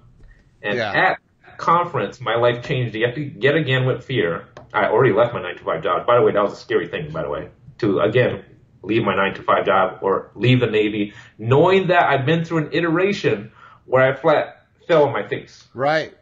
And 0.63 0.77
Yeah. 0.77 0.91
at 0.93 1.19
conference, 1.57 2.21
my 2.21 2.35
life 2.35 2.63
changed 2.65 2.95
yet, 2.95 3.15
yet 3.17 3.55
again 3.55 3.85
with 3.85 4.03
fear. 4.03 4.47
I 4.73 4.85
already 4.85 5.13
left 5.13 5.33
my 5.33 5.41
nine 5.41 5.57
to 5.57 5.63
five 5.63 5.83
job. 5.83 6.07
By 6.07 6.15
the 6.15 6.21
way, 6.23 6.31
that 6.31 6.41
was 6.41 6.53
a 6.53 6.55
scary 6.55 6.87
thing, 6.87 7.11
by 7.11 7.23
the 7.23 7.29
way, 7.29 7.49
to 7.79 7.99
again, 7.99 8.43
leave 8.83 9.03
my 9.03 9.15
nine 9.15 9.33
to 9.35 9.43
five 9.43 9.65
job 9.65 9.99
or 10.01 10.31
leave 10.33 10.61
the 10.61 10.67
Navy, 10.67 11.13
knowing 11.37 11.87
that 11.87 12.03
I've 12.09 12.25
been 12.25 12.45
through 12.45 12.59
an 12.59 12.69
iteration 12.71 13.51
where 13.85 14.01
I 14.01 14.15
flat 14.15 14.65
fell 14.87 15.03
on 15.03 15.11
my 15.13 15.27
face 15.27 15.67
Right. 15.73 16.13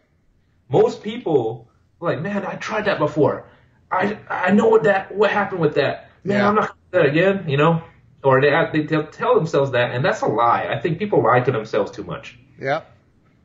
most 0.68 1.04
people 1.04 1.70
like, 2.00 2.22
man, 2.22 2.46
I 2.46 2.56
tried 2.56 2.86
that 2.86 2.98
before. 3.00 3.46
I 3.92 4.18
I 4.30 4.52
know 4.52 4.68
what 4.68 4.84
that 4.84 5.16
what 5.16 5.32
happened 5.32 5.62
with 5.62 5.76
that. 5.76 6.10
Man, 6.24 6.38
Yeah. 6.38 6.48
I'm 6.48 6.56
not 6.56 6.68
gonna 6.68 6.80
do 6.92 6.98
that 7.00 7.06
again. 7.06 7.50
You 7.50 7.58
know, 7.58 7.84
or 8.24 8.42
they 8.42 8.52
they 8.74 8.86
tell 8.86 9.36
themselves 9.36 9.72
that, 9.72 9.92
and 9.92 10.04
that's 10.04 10.22
a 10.22 10.28
lie. 10.28 10.68
I 10.70 10.80
think 10.80 11.00
people 11.00 11.24
lie 11.24 11.40
to 11.42 11.52
themselves 11.52 11.92
too 11.92 12.04
much. 12.04 12.38
Yeah. 12.60 12.82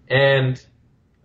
And 0.09 0.65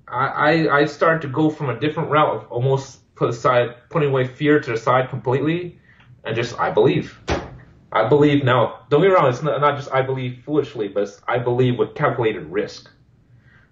I 0.07 0.27
I, 0.27 0.77
I 0.79 0.85
started 0.85 1.21
to 1.23 1.27
go 1.27 1.49
from 1.49 1.69
a 1.69 1.79
different 1.79 2.09
route 2.09 2.35
of 2.35 2.51
almost 2.51 2.99
put 3.15 3.29
aside 3.29 3.75
putting 3.89 4.09
away 4.09 4.25
fear 4.25 4.59
to 4.59 4.71
the 4.71 4.77
side 4.77 5.09
completely, 5.09 5.79
and 6.23 6.35
just 6.35 6.59
I 6.59 6.71
believe. 6.71 7.19
I 7.91 8.07
believe 8.07 8.43
now. 8.43 8.85
Don't 8.89 9.01
get 9.01 9.09
me 9.09 9.15
wrong. 9.15 9.29
It's 9.29 9.41
not, 9.41 9.59
not 9.61 9.75
just 9.75 9.91
I 9.91 10.03
believe 10.03 10.43
foolishly, 10.45 10.87
but 10.87 11.03
it's 11.03 11.21
I 11.27 11.39
believe 11.39 11.79
with 11.79 11.95
calculated 11.95 12.45
risk 12.45 12.89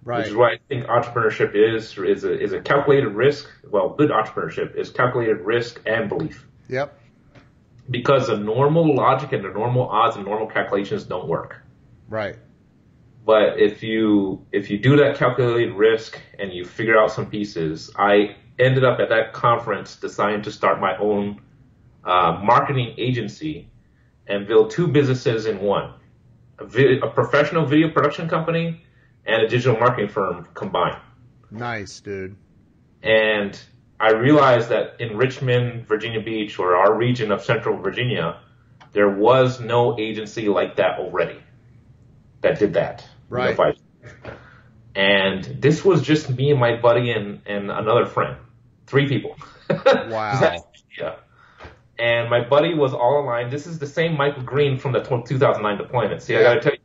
Right. 0.08 0.20
which 0.20 0.28
is 0.28 0.34
why 0.36 0.52
I 0.52 0.58
think 0.68 0.86
entrepreneurship 0.86 1.54
is 1.54 1.98
is 1.98 2.24
a, 2.24 2.32
is 2.40 2.54
a 2.54 2.62
calculated 2.62 3.10
risk. 3.10 3.46
Well, 3.70 3.90
good 3.90 4.08
entrepreneurship 4.08 4.74
is 4.74 4.88
calculated 4.88 5.40
risk 5.42 5.82
and 5.84 6.08
belief 6.08 6.46
Yep. 6.70 6.98
because 7.90 8.28
the 8.28 8.38
normal 8.38 8.94
logic 8.94 9.34
and 9.34 9.44
the 9.44 9.50
normal 9.50 9.86
odds 9.86 10.16
and 10.16 10.24
normal 10.24 10.46
calculations 10.46 11.04
don't 11.04 11.28
work. 11.28 11.62
Right. 12.08 12.36
But 13.26 13.60
if 13.60 13.82
you 13.82 14.46
if 14.50 14.70
you 14.70 14.78
do 14.78 14.96
that 14.96 15.16
calculated 15.18 15.74
risk 15.74 16.18
and 16.38 16.54
you 16.54 16.64
figure 16.64 16.96
out 16.98 17.12
some 17.12 17.26
pieces, 17.26 17.90
I 17.94 18.36
ended 18.58 18.84
up 18.84 19.00
at 19.00 19.10
that 19.10 19.34
conference 19.34 19.96
deciding 19.96 20.40
to 20.44 20.50
start 20.50 20.80
my 20.80 20.96
own 20.96 21.42
uh, 22.02 22.40
marketing 22.42 22.94
agency 22.96 23.68
and 24.26 24.46
build 24.48 24.70
two 24.70 24.88
businesses 24.88 25.44
in 25.44 25.60
one: 25.60 25.92
a, 26.58 26.64
a 27.00 27.10
professional 27.10 27.66
video 27.66 27.90
production 27.90 28.26
company 28.26 28.84
and 29.28 29.42
a 29.42 29.48
digital 29.48 29.78
marketing 29.78 30.08
firm 30.08 30.48
combined. 30.54 31.00
Nice, 31.50 32.00
dude. 32.00 32.36
And 33.02 33.60
I 34.00 34.12
realized 34.12 34.70
that 34.70 35.00
in 35.00 35.16
Richmond, 35.16 35.86
Virginia 35.86 36.20
Beach, 36.20 36.58
or 36.58 36.76
our 36.76 36.94
region 36.94 37.30
of 37.30 37.44
Central 37.44 37.76
Virginia, 37.76 38.40
there 38.92 39.08
was 39.08 39.60
no 39.60 39.98
agency 39.98 40.48
like 40.48 40.76
that 40.76 40.98
already 40.98 41.38
that 42.40 42.58
did 42.58 42.74
that. 42.74 43.06
Right. 43.28 43.78
And 44.94 45.44
this 45.44 45.84
was 45.84 46.02
just 46.02 46.30
me 46.30 46.50
and 46.50 46.58
my 46.58 46.76
buddy 46.76 47.10
and, 47.10 47.42
and 47.46 47.70
another 47.70 48.06
friend. 48.06 48.36
Three 48.86 49.08
people. 49.08 49.36
Wow. 49.70 50.64
yeah. 50.98 51.16
And 51.98 52.30
my 52.30 52.42
buddy 52.42 52.72
was 52.72 52.94
all 52.94 53.22
aligned. 53.22 53.50
This 53.50 53.66
is 53.66 53.78
the 53.78 53.86
same 53.86 54.16
Michael 54.16 54.42
Green 54.42 54.78
from 54.78 54.92
the 54.92 55.00
2009 55.00 55.76
deployment. 55.76 56.22
See, 56.22 56.34
I 56.36 56.42
gotta 56.42 56.60
tell 56.60 56.72
you, 56.72 56.78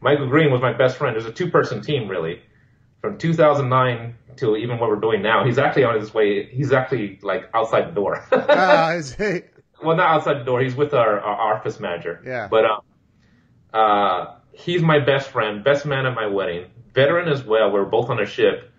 Michael 0.00 0.28
Green 0.28 0.50
was 0.50 0.60
my 0.60 0.72
best 0.72 0.96
friend. 0.96 1.14
There's 1.14 1.26
a 1.26 1.32
two 1.32 1.50
person 1.50 1.82
team 1.82 2.08
really. 2.08 2.40
From 3.00 3.18
2009 3.18 4.14
to 4.38 4.56
even 4.56 4.78
what 4.78 4.88
we're 4.90 4.96
doing 4.96 5.22
now. 5.22 5.44
He's 5.44 5.58
actually 5.58 5.84
on 5.84 5.98
his 6.00 6.12
way. 6.12 6.46
He's 6.46 6.72
actually 6.72 7.18
like 7.22 7.48
outside 7.54 7.88
the 7.88 7.92
door. 7.92 8.24
Ah, 8.32 8.92
is 8.92 9.14
he- 9.14 9.42
well, 9.82 9.96
not 9.96 10.08
outside 10.08 10.40
the 10.40 10.44
door. 10.44 10.60
He's 10.60 10.74
with 10.74 10.92
our, 10.94 11.20
our 11.20 11.56
office 11.56 11.78
manager. 11.78 12.20
Yeah. 12.26 12.48
But 12.48 12.64
um, 12.64 12.80
uh, 13.72 14.34
he's 14.52 14.82
my 14.82 14.98
best 14.98 15.30
friend, 15.30 15.62
best 15.62 15.86
man 15.86 16.06
at 16.06 16.14
my 16.14 16.26
wedding, 16.26 16.66
veteran 16.92 17.28
as 17.28 17.44
well. 17.44 17.70
We're 17.70 17.84
both 17.84 18.10
on 18.10 18.20
a 18.20 18.26
ship. 18.26 18.72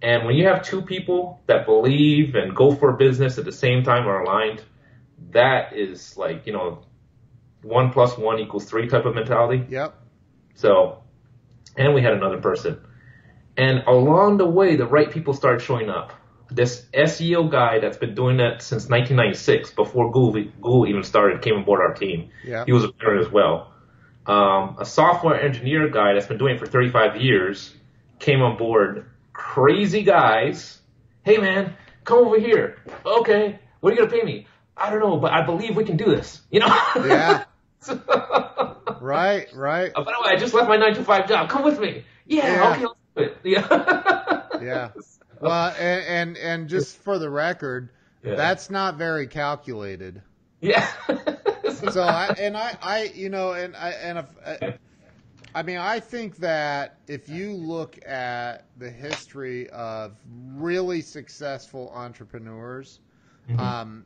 And 0.00 0.24
when 0.24 0.36
you 0.36 0.46
have 0.46 0.62
two 0.62 0.80
people 0.82 1.42
that 1.46 1.66
believe 1.66 2.34
and 2.34 2.54
go 2.54 2.74
for 2.74 2.92
business 2.92 3.36
at 3.36 3.44
the 3.44 3.52
same 3.52 3.82
time 3.82 4.06
are 4.06 4.22
aligned, 4.22 4.62
that 5.32 5.74
is 5.76 6.16
like 6.16 6.46
you 6.46 6.52
know, 6.52 6.84
one 7.62 7.90
plus 7.92 8.16
one 8.16 8.38
equals 8.38 8.64
three 8.64 8.88
type 8.88 9.04
of 9.04 9.14
mentality. 9.14 9.66
Yep. 9.68 9.97
So, 10.58 11.04
and 11.76 11.94
we 11.94 12.02
had 12.02 12.14
another 12.14 12.40
person. 12.40 12.80
And 13.56 13.84
along 13.86 14.38
the 14.38 14.46
way, 14.46 14.74
the 14.74 14.86
right 14.86 15.08
people 15.08 15.32
started 15.32 15.62
showing 15.62 15.88
up. 15.88 16.12
This 16.50 16.84
SEO 16.92 17.48
guy 17.48 17.78
that's 17.78 17.96
been 17.96 18.16
doing 18.16 18.38
that 18.38 18.60
since 18.60 18.88
1996, 18.88 19.70
before 19.72 20.10
Google, 20.10 20.42
Google 20.60 20.88
even 20.88 21.04
started, 21.04 21.42
came 21.42 21.58
aboard 21.58 21.80
our 21.80 21.94
team. 21.94 22.30
Yeah. 22.44 22.64
He 22.64 22.72
was 22.72 22.82
a 22.82 22.88
veteran 22.88 23.24
as 23.24 23.30
well. 23.30 23.72
Um, 24.26 24.76
a 24.80 24.84
software 24.84 25.40
engineer 25.40 25.88
guy 25.90 26.14
that's 26.14 26.26
been 26.26 26.38
doing 26.38 26.56
it 26.56 26.58
for 26.58 26.66
35 26.66 27.20
years 27.20 27.72
came 28.18 28.42
on 28.42 28.56
board. 28.56 29.08
Crazy 29.32 30.02
guys. 30.02 30.80
Hey 31.22 31.38
man, 31.38 31.76
come 32.04 32.26
over 32.26 32.40
here. 32.40 32.78
Okay, 33.06 33.60
what 33.78 33.92
are 33.92 33.96
you 33.96 34.02
gonna 34.02 34.10
pay 34.10 34.24
me? 34.24 34.48
I 34.76 34.90
don't 34.90 35.00
know, 35.00 35.18
but 35.18 35.32
I 35.32 35.42
believe 35.42 35.76
we 35.76 35.84
can 35.84 35.96
do 35.96 36.06
this. 36.06 36.40
You 36.50 36.60
know? 36.60 36.78
Yeah. 36.96 37.44
Right. 39.00 39.46
Right. 39.54 39.92
Oh, 39.94 40.04
by 40.04 40.12
the 40.12 40.24
way, 40.28 40.34
I 40.34 40.36
just 40.36 40.54
left 40.54 40.68
my 40.68 40.76
nine 40.76 40.94
to 40.94 41.04
five 41.04 41.28
job. 41.28 41.48
Come 41.48 41.64
with 41.64 41.78
me. 41.80 42.04
Yeah, 42.26 42.46
Yeah. 42.46 42.72
okay, 42.72 42.84
let's 42.86 42.98
do 43.16 43.22
it. 43.22 43.36
Yeah. 43.44 44.42
Yeah. 44.62 44.90
Well, 45.40 45.72
and 45.78 46.04
and, 46.06 46.36
and 46.36 46.68
just 46.68 46.96
for 46.98 47.18
the 47.20 47.30
record, 47.30 47.90
Yeah. 48.24 48.34
that's 48.34 48.70
not 48.70 48.96
very 48.96 49.28
calculated. 49.28 50.22
yeah. 50.60 50.86
So 51.92 52.02
I 52.02 52.34
and 52.40 52.56
I 52.56 52.76
I 52.82 53.02
you 53.14 53.28
know 53.28 53.52
and 53.52 53.76
I 53.76 53.90
and 53.90 54.18
if, 54.18 54.26
I, 54.44 54.78
I 55.54 55.62
mean 55.62 55.76
I 55.78 56.00
think 56.00 56.38
that 56.38 56.96
if 57.06 57.28
you 57.28 57.52
look 57.52 58.04
at 58.04 58.66
the 58.76 58.90
history 58.90 59.70
of 59.70 60.16
really 60.56 61.02
successful 61.02 61.92
entrepreneurs, 61.94 62.98
Mhm. 63.48 63.60
um, 63.60 64.04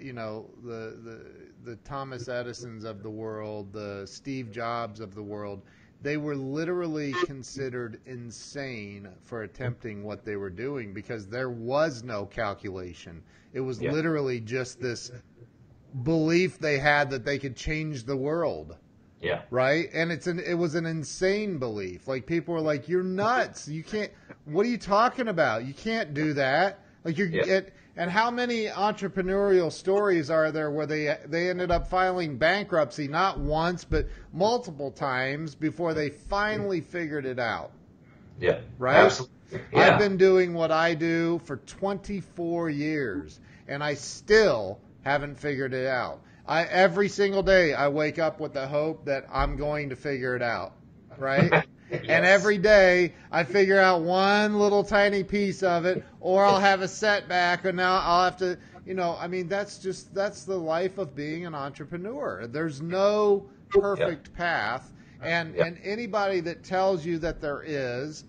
you 0.00 0.12
know 0.12 0.48
the 0.62 0.96
the 1.02 1.26
the 1.64 1.76
Thomas 1.76 2.28
Edisons 2.28 2.84
of 2.84 3.02
the 3.02 3.10
world, 3.10 3.72
the 3.72 4.06
Steve 4.06 4.50
Jobs 4.50 5.00
of 5.00 5.14
the 5.14 5.22
world, 5.22 5.62
they 6.00 6.16
were 6.16 6.36
literally 6.36 7.12
considered 7.26 8.00
insane 8.06 9.08
for 9.22 9.42
attempting 9.42 10.04
what 10.04 10.24
they 10.24 10.36
were 10.36 10.50
doing 10.50 10.92
because 10.92 11.26
there 11.26 11.50
was 11.50 12.02
no 12.04 12.24
calculation. 12.26 13.22
It 13.52 13.60
was 13.60 13.80
Yeah. 13.80 13.92
literally 13.92 14.40
just 14.40 14.80
this 14.80 15.10
belief 16.04 16.58
they 16.58 16.78
had 16.78 17.10
that 17.10 17.24
they 17.24 17.38
could 17.38 17.56
change 17.56 18.04
the 18.04 18.16
world 18.16 18.76
yeah. 19.20 19.40
right 19.50 19.88
and 19.94 20.12
it's 20.12 20.26
an 20.26 20.38
it 20.38 20.54
was 20.54 20.74
an 20.74 20.84
insane 20.86 21.58
belief 21.58 22.06
like 22.06 22.26
people 22.26 22.54
were 22.54 22.60
like 22.60 22.88
you're 22.88 23.02
nuts 23.02 23.66
you 23.68 23.82
can't 23.82 24.10
what 24.44 24.66
are 24.66 24.68
you 24.68 24.76
talking 24.78 25.28
about 25.28 25.64
you 25.64 25.72
can't 25.72 26.12
do 26.14 26.34
that 26.34 26.80
like 27.04 27.16
you're 27.16 27.28
Yeah. 27.28 27.44
it, 27.46 27.74
and 27.98 28.10
how 28.10 28.30
many 28.30 28.66
entrepreneurial 28.66 29.70
stories 29.70 30.30
are 30.30 30.52
there 30.52 30.70
where 30.70 30.86
they 30.86 31.18
they 31.26 31.50
ended 31.50 31.70
up 31.70 31.88
filing 31.88 32.38
bankruptcy 32.38 33.08
not 33.08 33.38
once 33.38 33.84
but 33.84 34.06
multiple 34.32 34.90
times 34.90 35.54
before 35.54 35.92
they 35.94 36.08
finally 36.08 36.80
figured 36.80 37.26
it 37.26 37.38
out 37.38 37.72
Yeah. 38.40 38.60
Right? 38.78 38.96
Absolutely. 38.96 39.34
Yeah. 39.72 39.94
I've 39.94 39.98
been 39.98 40.16
doing 40.16 40.54
what 40.54 40.70
I 40.70 40.94
do 40.94 41.40
for 41.44 41.56
24 41.56 42.70
years, 42.70 43.40
and 43.66 43.82
I 43.82 43.94
still 43.94 44.78
haven't 45.02 45.40
figured 45.40 45.74
it 45.74 45.86
out. 45.86 46.20
I 46.46 46.64
every 46.64 47.08
single 47.08 47.42
day 47.42 47.74
I 47.74 47.88
wake 47.88 48.18
up 48.18 48.40
with 48.40 48.54
the 48.54 48.66
hope 48.66 49.06
that 49.06 49.26
I'm 49.32 49.56
going 49.56 49.90
to 49.90 49.96
figure 49.96 50.36
it 50.36 50.42
out, 50.42 50.72
right? 51.18 51.66
And 51.90 52.24
every 52.26 52.58
day 52.58 53.14
I 53.32 53.44
figure 53.44 53.78
out 53.78 54.02
one 54.02 54.58
little 54.58 54.84
tiny 54.84 55.24
piece 55.24 55.62
of 55.62 55.86
it, 55.86 56.04
or 56.20 56.44
I'll 56.44 56.60
have 56.60 56.82
a 56.82 56.88
setback, 56.88 57.64
and 57.64 57.76
now 57.76 58.00
I'll 58.04 58.24
have 58.24 58.36
to, 58.38 58.58
you 58.84 58.94
know, 58.94 59.16
I 59.18 59.26
mean, 59.28 59.48
that's 59.48 59.78
just 59.78 60.14
that's 60.14 60.44
the 60.44 60.56
life 60.56 60.98
of 60.98 61.14
being 61.14 61.46
an 61.46 61.54
entrepreneur. 61.54 62.46
There's 62.46 62.80
no 62.82 63.46
perfect 63.70 64.32
path, 64.34 64.92
and 65.22 65.54
Yeah. 65.54 65.66
and 65.66 65.78
anybody 65.82 66.40
that 66.40 66.62
tells 66.62 67.04
you 67.06 67.18
that 67.20 67.40
there 67.40 67.62
is, 67.64 68.24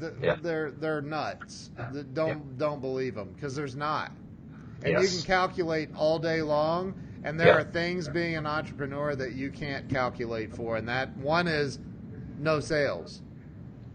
th- 0.00 0.12
Yeah. 0.22 0.36
they're 0.40 0.70
they're 0.70 1.02
nuts. 1.02 1.70
Th- 1.92 2.06
Don't 2.14 2.58
don't 2.58 2.80
believe 2.80 3.14
them 3.16 3.32
because 3.34 3.56
there's 3.56 3.76
not. 3.76 4.12
And 4.82 5.02
you 5.02 5.08
can 5.08 5.22
calculate 5.22 5.90
all 5.96 6.18
day 6.18 6.42
long, 6.42 6.94
and 7.24 7.38
there 7.38 7.48
Yeah. 7.48 7.56
are 7.58 7.64
things 7.64 8.08
being 8.08 8.36
an 8.36 8.46
entrepreneur 8.46 9.14
that 9.16 9.32
you 9.32 9.50
can't 9.50 9.88
calculate 9.88 10.54
for, 10.54 10.76
and 10.76 10.88
that 10.88 11.14
one 11.18 11.48
is 11.48 11.78
no 12.40 12.60
sales, 12.60 13.22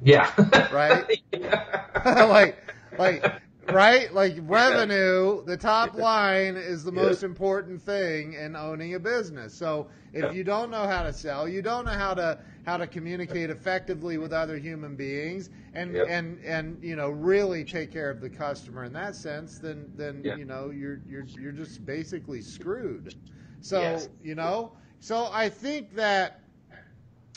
Yeah. 0.02 0.30
Right? 0.70 1.06
Yeah. 1.34 1.64
like 2.06 2.58
like 2.98 3.30
right 3.68 4.14
like 4.14 4.38
revenue. 4.42 5.44
The 5.46 5.58
top 5.58 5.96
line 5.96 6.56
is 6.56 6.84
the 6.84 6.92
most 6.92 7.24
important 7.24 7.82
thing 7.82 8.34
in 8.34 8.56
owning 8.56 8.96
a 8.96 9.00
business. 9.00 9.54
So 9.54 9.90
if 10.14 10.32
you 10.32 10.44
don't 10.44 10.72
know 10.72 10.86
how 10.88 11.04
to 11.04 11.14
sell, 11.14 11.48
you 11.48 11.62
don't 11.62 11.86
know 11.86 11.92
how 11.92 12.14
to 12.16 12.40
how 12.66 12.78
to 12.78 12.88
communicate 12.88 13.50
effectively 13.50 14.18
with 14.18 14.34
other 14.34 14.58
human 14.58 14.96
beings, 14.96 15.50
and 15.74 15.96
Yep. 15.96 16.08
and 16.08 16.40
and 16.44 16.78
you 16.84 16.96
know 16.96 17.10
really 17.10 17.64
take 17.66 17.92
care 17.92 18.10
of 18.10 18.22
the 18.22 18.30
customer 18.30 18.84
in 18.86 18.94
that 18.94 19.16
sense, 19.16 19.60
then 19.60 19.92
then 19.96 20.26
Yeah. 20.26 20.36
you 20.36 20.46
know 20.46 20.70
you're 20.72 21.02
you're 21.08 21.26
you're 21.38 21.52
just 21.52 21.86
basically 21.86 22.42
screwed. 22.42 23.14
So 23.62 23.80
Yes. 23.82 24.10
you 24.22 24.36
know, 24.36 24.74
so 25.00 25.30
I 25.32 25.50
think 25.50 25.96
that. 25.96 26.42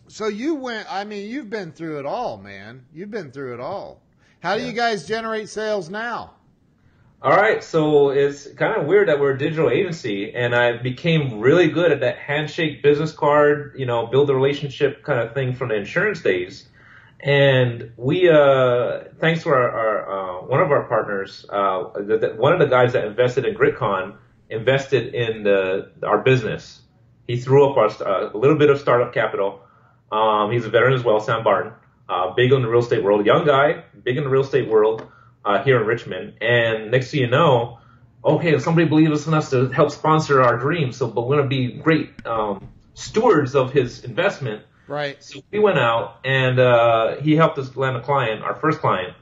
So 0.09 0.29
you 0.29 0.55
went. 0.55 0.93
I 0.93 1.05
mean, 1.05 1.29
you've 1.31 1.51
been 1.51 1.73
through 1.73 1.99
it 2.01 2.07
all, 2.07 2.39
man. 2.39 2.85
You've 2.93 3.11
been 3.11 3.31
through 3.31 3.55
it 3.55 3.61
all. 3.61 4.01
How 4.41 4.57
do 4.57 4.63
Yeah. 4.63 4.69
you 4.69 4.73
guys 4.73 5.07
generate 5.07 5.49
sales 5.49 5.91
now? 5.91 6.33
All 7.21 7.37
right, 7.37 7.65
so 7.65 8.11
it's 8.11 8.47
kind 8.53 8.81
of 8.81 8.87
weird 8.87 9.09
that 9.09 9.19
we're 9.19 9.33
a 9.33 9.39
digital 9.39 9.71
agency, 9.71 10.33
and 10.33 10.55
I 10.55 10.77
became 10.77 11.41
really 11.41 11.69
good 11.69 11.91
at 11.91 11.99
that 12.01 12.17
handshake 12.17 12.81
business 12.81 13.11
card, 13.11 13.75
you 13.77 13.87
know, 13.87 14.07
build 14.07 14.31
a 14.31 14.35
relationship 14.37 15.03
kind 15.03 15.19
of 15.19 15.35
thing 15.35 15.53
from 15.53 15.71
the 15.71 15.75
insurance 15.75 16.23
days. 16.23 16.69
And 17.19 17.91
we, 17.97 18.29
uh, 18.31 19.01
thanks 19.19 19.43
to 19.43 19.49
our, 19.49 19.69
our 19.69 20.13
uh, 20.13 20.47
one 20.47 20.61
of 20.61 20.71
our 20.71 20.85
partners, 20.85 21.45
uh, 21.51 21.91
the, 21.97 22.19
the, 22.19 22.29
one 22.37 22.53
of 22.53 22.61
the 22.61 22.67
guys 22.67 22.93
that 22.93 23.05
invested 23.05 23.45
in 23.45 23.57
GritCon 23.57 24.17
invested 24.49 25.13
in 25.13 25.43
the, 25.43 25.91
our 26.05 26.19
business. 26.23 26.83
He 27.27 27.37
threw 27.37 27.69
up 27.69 27.77
our, 27.77 27.89
uh, 28.09 28.31
a 28.33 28.39
little 28.39 28.57
bit 28.57 28.71
of 28.71 28.79
startup 28.79 29.13
capital. 29.13 29.63
Um, 30.11 30.51
he's 30.51 30.65
a 30.65 30.71
veteran 30.71 30.95
as 30.95 31.05
well, 31.05 31.21
Sam 31.21 31.45
Barton, 31.45 31.73
uh, 32.09 32.33
big 32.35 32.53
in 32.53 32.63
the 32.63 32.69
real 32.69 32.81
estate 32.81 33.03
world, 33.03 33.25
young 33.27 33.47
guy, 33.47 33.85
big 34.03 34.17
in 34.17 34.25
the 34.25 34.31
real 34.31 34.43
estate 34.43 34.69
world 34.69 35.07
uh, 35.45 35.63
here 35.63 35.81
in 35.81 35.87
Richmond. 35.87 36.35
And 36.41 36.91
next 36.91 37.11
thing 37.11 37.21
you 37.21 37.27
know, 37.29 37.79
okay, 38.25 38.59
somebody 38.59 38.89
believes 38.89 39.27
in 39.27 39.35
us 39.35 39.51
to 39.51 39.69
help 39.69 39.91
sponsor 39.91 40.43
our 40.43 40.57
dream. 40.57 40.93
So, 40.93 41.09
but 41.09 41.27
we're 41.27 41.37
going 41.37 41.49
to 41.49 41.57
be 41.57 41.73
great 41.73 42.27
um, 42.27 42.69
stewards 42.95 43.55
of 43.55 43.73
his 43.73 44.05
investment. 44.05 44.63
Right. 44.87 45.23
So 45.23 45.41
we 45.51 45.59
went 45.59 45.79
out 45.79 46.21
and 46.25 46.59
uh, 46.59 47.17
he 47.17 47.37
helped 47.37 47.59
us 47.59 47.77
land 47.77 47.97
a 47.97 48.01
client, 48.01 48.43
our 48.43 48.55
first 48.55 48.81
client. 48.81 49.15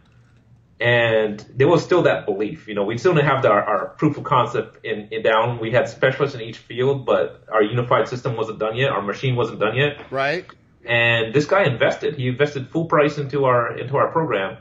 And 0.78 1.40
there 1.54 1.66
was 1.66 1.82
still 1.82 2.02
that 2.02 2.26
belief, 2.26 2.68
you 2.68 2.74
know, 2.74 2.84
we 2.84 2.98
still 2.98 3.14
didn't 3.14 3.28
have 3.28 3.42
the, 3.42 3.48
our, 3.48 3.62
our 3.62 3.86
proof 3.88 4.18
of 4.18 4.24
concept 4.24 4.84
in, 4.84 5.08
in 5.10 5.22
down. 5.22 5.58
We 5.58 5.72
had 5.72 5.88
specialists 5.88 6.36
in 6.36 6.42
each 6.42 6.58
field, 6.58 7.06
but 7.06 7.44
our 7.50 7.62
unified 7.62 8.08
system 8.08 8.36
wasn't 8.36 8.58
done 8.58 8.76
yet. 8.76 8.90
Our 8.90 9.00
machine 9.00 9.36
wasn't 9.36 9.60
done 9.60 9.74
yet 9.74 9.96
Right. 10.10 10.46
And 10.86 11.34
this 11.34 11.46
guy 11.46 11.64
invested. 11.64 12.14
He 12.16 12.28
invested 12.28 12.70
full 12.70 12.86
price 12.86 13.18
into 13.18 13.44
our 13.44 13.76
into 13.76 13.96
our 13.96 14.10
program. 14.10 14.56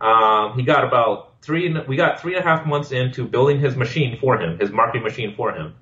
Um, 0.00 0.58
he 0.58 0.64
got 0.64 0.84
about 0.84 1.40
three. 1.42 1.74
We 1.86 1.96
got 1.96 2.20
three 2.20 2.34
and 2.34 2.44
a 2.44 2.48
half 2.48 2.66
months 2.66 2.90
into 2.90 3.26
building 3.26 3.60
his 3.60 3.76
machine 3.76 4.18
for 4.20 4.40
him, 4.40 4.58
his 4.58 4.70
marketing 4.70 5.04
machine 5.04 5.34
for 5.36 5.52
him. 5.52 5.74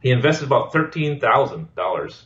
He 0.00 0.10
invested 0.10 0.46
about 0.46 0.72
thirteen 0.72 1.20
thousand 1.20 1.74
dollars. 1.74 2.24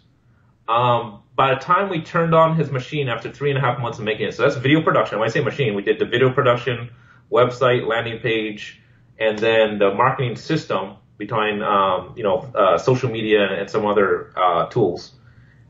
Um, 0.69 1.23
by 1.35 1.55
the 1.55 1.61
time 1.61 1.91
we 1.91 2.03
turned 2.03 2.35
on 2.35 2.57
his 2.57 2.71
machine 2.71 3.09
after 3.09 3.31
three 3.31 3.51
and 3.51 3.59
a 3.59 3.61
half 3.61 3.79
months 3.81 3.99
of 3.99 4.05
making 4.05 4.29
it, 4.29 4.35
so 4.35 4.43
that's 4.43 4.57
video 4.57 4.83
production. 4.83 5.19
When 5.19 5.29
I 5.29 5.33
say 5.33 5.41
machine, 5.41 5.75
we 5.75 5.83
did 5.83 5.99
the 5.99 6.07
video 6.07 6.33
production, 6.33 6.91
website, 7.31 7.87
landing 7.87 8.21
page, 8.21 8.81
and 9.19 9.39
then 9.39 9.79
the 9.79 9.93
marketing 9.95 10.37
system 10.37 10.97
between 11.19 11.63
um, 11.63 12.15
you 12.17 12.23
know 12.23 12.51
uh, 12.55 12.79
social 12.79 13.11
media 13.11 13.47
and 13.61 13.69
some 13.69 13.87
other 13.87 14.33
uh, 14.37 14.67
tools 14.67 15.13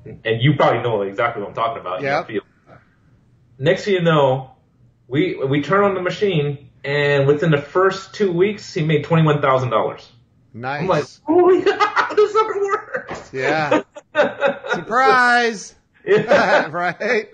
and 0.05 0.43
you 0.43 0.55
probably 0.57 0.83
know 0.83 1.03
exactly 1.03 1.43
what 1.43 1.49
I'm 1.51 1.55
talking 1.55 1.81
about. 1.81 1.99
in 1.99 2.05
your 2.05 2.13
Yep. 2.15 2.27
field. 2.27 2.45
Next 3.59 3.85
thing 3.85 3.95
you 3.95 4.03
know, 4.03 4.53
we 5.09 5.37
we 5.45 5.63
turn 5.63 5.85
on 5.85 5.95
the 5.95 6.03
machine, 6.03 6.71
and 6.85 7.27
within 7.27 7.51
the 7.51 7.61
first 7.63 8.15
two 8.15 8.33
weeks, 8.33 8.73
he 8.75 8.83
made 8.85 9.05
twenty 9.05 9.25
one 9.25 9.41
thousand 9.41 9.71
dollars. 9.71 10.11
Nice. 10.55 10.81
I'm 10.83 10.87
like, 10.89 11.05
holy, 11.25 11.61
this 12.17 12.33
sucker 12.33 12.61
works. 12.61 13.31
Yeah. 13.33 13.83
Surprise. 14.75 15.75
yeah. 16.05 16.67
right. 16.71 17.29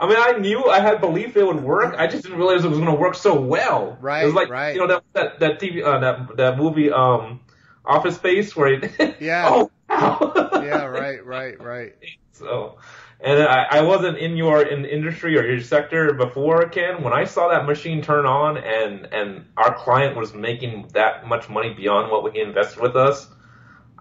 I 0.00 0.06
mean, 0.06 0.16
I 0.18 0.32
knew 0.38 0.64
I 0.66 0.80
had 0.80 1.00
belief 1.00 1.36
it 1.36 1.44
would 1.46 1.62
work. 1.62 1.94
I 1.98 2.06
just 2.06 2.22
didn't 2.22 2.38
realize 2.38 2.64
it 2.64 2.68
was 2.68 2.78
going 2.78 2.90
to 2.90 3.00
work 3.00 3.14
so 3.16 3.40
well. 3.40 3.96
Right, 4.00 4.22
It 4.22 4.26
was 4.26 4.34
like 4.34 4.48
right. 4.48 4.74
you 4.74 4.80
know 4.80 4.86
that 4.86 5.02
that 5.14 5.40
that 5.40 5.60
TV 5.60 5.84
uh, 5.84 5.98
that 5.98 6.36
that 6.36 6.56
movie 6.58 6.90
um 6.90 7.40
Office 7.84 8.16
Space 8.16 8.54
where 8.54 8.74
it, 8.74 9.16
Yeah. 9.20 9.48
oh 9.50 9.70
wow. 9.88 10.32
Yeah. 10.62 10.84
Right. 10.84 10.97
Right. 11.28 11.60
Right. 11.62 11.94
So, 12.30 12.78
and 13.18 13.42
I, 13.42 13.66
I 13.68 13.82
wasn't 13.82 14.16
in 14.18 14.36
your 14.36 14.62
in 14.62 14.84
industry 14.84 15.36
or 15.36 15.44
your 15.44 15.60
sector 15.60 16.14
before, 16.14 16.68
Ken. 16.68 17.02
When 17.02 17.12
I 17.12 17.24
saw 17.24 17.48
that 17.48 17.66
machine 17.66 18.00
turn 18.00 18.26
on 18.26 18.58
and 18.58 19.06
and 19.12 19.44
our 19.56 19.74
client 19.74 20.16
was 20.16 20.34
making 20.34 20.86
that 20.92 21.26
much 21.26 21.48
money 21.48 21.74
beyond 21.74 22.12
what 22.12 22.32
he 22.32 22.40
invested 22.40 22.80
with 22.80 22.94
us, 22.94 23.26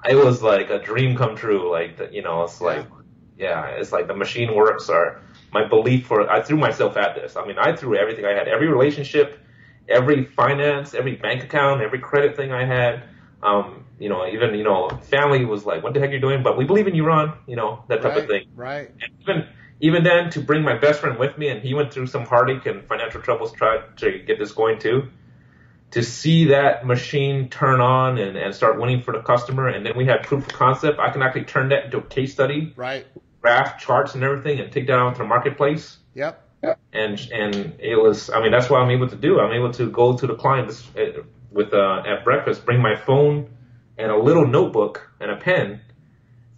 it 0.08 0.14
was 0.14 0.44
like 0.44 0.70
a 0.70 0.78
dream 0.78 1.18
come 1.18 1.36
true. 1.36 1.72
Like 1.72 2.00
you 2.12 2.22
know, 2.22 2.44
it's 2.44 2.62
like 2.62 2.86
yeah, 3.40 3.66
it's 3.70 3.92
like 3.92 4.06
the 4.06 4.16
machine 4.16 4.54
works. 4.54 4.88
Or 4.88 5.24
my 5.52 5.68
belief 5.68 6.06
for 6.06 6.30
I 6.30 6.44
threw 6.44 6.58
myself 6.58 6.96
at 6.96 7.16
this. 7.16 7.36
I 7.36 7.44
mean, 7.44 7.58
I 7.58 7.76
threw 7.76 7.98
everything 7.98 8.26
I 8.26 8.34
had, 8.34 8.48
every 8.48 8.68
relationship, 8.68 9.40
every 9.90 10.26
finance, 10.26 10.94
every 10.94 11.16
bank 11.16 11.44
account, 11.44 11.82
every 11.82 12.00
credit 12.00 12.36
thing 12.36 12.52
I 12.52 12.66
had. 12.66 13.06
Um, 13.42 13.87
you 14.00 14.10
know, 14.10 14.28
even 14.28 14.54
you 14.56 14.64
know, 14.64 14.90
family 15.10 15.46
was 15.46 15.66
like, 15.66 15.84
"What 15.84 15.94
the 15.94 16.00
heck 16.00 16.10
are 16.10 16.14
you 16.14 16.20
doing?" 16.20 16.44
But 16.44 16.58
we 16.58 16.66
believe 16.66 16.88
in 16.88 16.96
you, 16.96 17.06
Ron. 17.06 17.34
You 17.48 17.56
know, 17.56 17.84
that 17.88 18.02
type 18.02 18.14
Right. 18.14 18.24
of 18.24 18.28
thing. 18.28 18.48
Right. 18.56 18.92
And 19.02 19.12
even 19.22 19.48
even 19.80 20.04
then, 20.04 20.30
to 20.32 20.40
bring 20.42 20.64
my 20.64 20.78
best 20.78 21.02
friend 21.02 21.18
with 21.20 21.38
me, 21.38 21.50
and 21.50 21.62
he 21.62 21.74
went 21.74 21.94
through 21.94 22.08
some 22.08 22.26
heartache 22.26 22.66
and 22.66 22.84
financial 22.86 23.22
troubles 23.22 23.52
tried 23.54 23.98
to 23.98 24.20
get 24.20 24.40
this 24.40 24.52
going 24.52 24.80
too. 24.80 25.10
To 25.92 26.04
see 26.04 26.46
that 26.46 26.86
machine 26.86 27.48
turn 27.50 27.80
on 27.80 28.18
and, 28.18 28.36
and 28.36 28.54
start 28.54 28.80
winning 28.80 29.02
for 29.02 29.14
the 29.14 29.22
customer, 29.22 29.68
and 29.70 29.86
then 29.86 29.94
we 29.96 30.06
had 30.06 30.24
proof 30.24 30.46
of 30.46 30.54
concept. 30.54 31.00
I 31.00 31.12
can 31.12 31.22
actually 31.22 31.46
turn 31.46 31.70
that 31.70 31.86
into 31.86 31.98
a 32.00 32.02
case 32.04 32.34
study, 32.34 32.74
Right. 32.76 33.08
graph 33.42 33.80
charts 33.80 34.14
and 34.14 34.24
everything, 34.24 34.60
and 34.60 34.72
take 34.72 34.88
that 34.88 35.00
out 35.00 35.14
to 35.16 35.20
the 35.20 35.28
marketplace. 35.28 35.98
Yep. 36.14 36.44
And 36.92 37.20
and 37.32 37.76
it 37.80 37.96
was, 37.96 38.30
I 38.30 38.42
mean, 38.42 38.52
that's 38.52 38.70
what 38.70 38.82
I'm 38.82 38.90
able 38.90 39.08
to 39.08 39.16
do. 39.16 39.40
I'm 39.40 39.54
able 39.54 39.72
to 39.74 39.90
go 39.90 40.18
to 40.18 40.28
the 40.28 40.36
client 40.36 40.72
uh, 40.98 41.22
with 41.52 41.74
uh, 41.74 42.04
at 42.06 42.24
breakfast, 42.24 42.66
bring 42.66 42.82
my 42.82 42.96
phone 42.96 43.50
and 43.98 44.12
a 44.12 44.18
little 44.18 44.46
notebook 44.46 45.10
and 45.20 45.32
a 45.32 45.38
pen, 45.38 45.82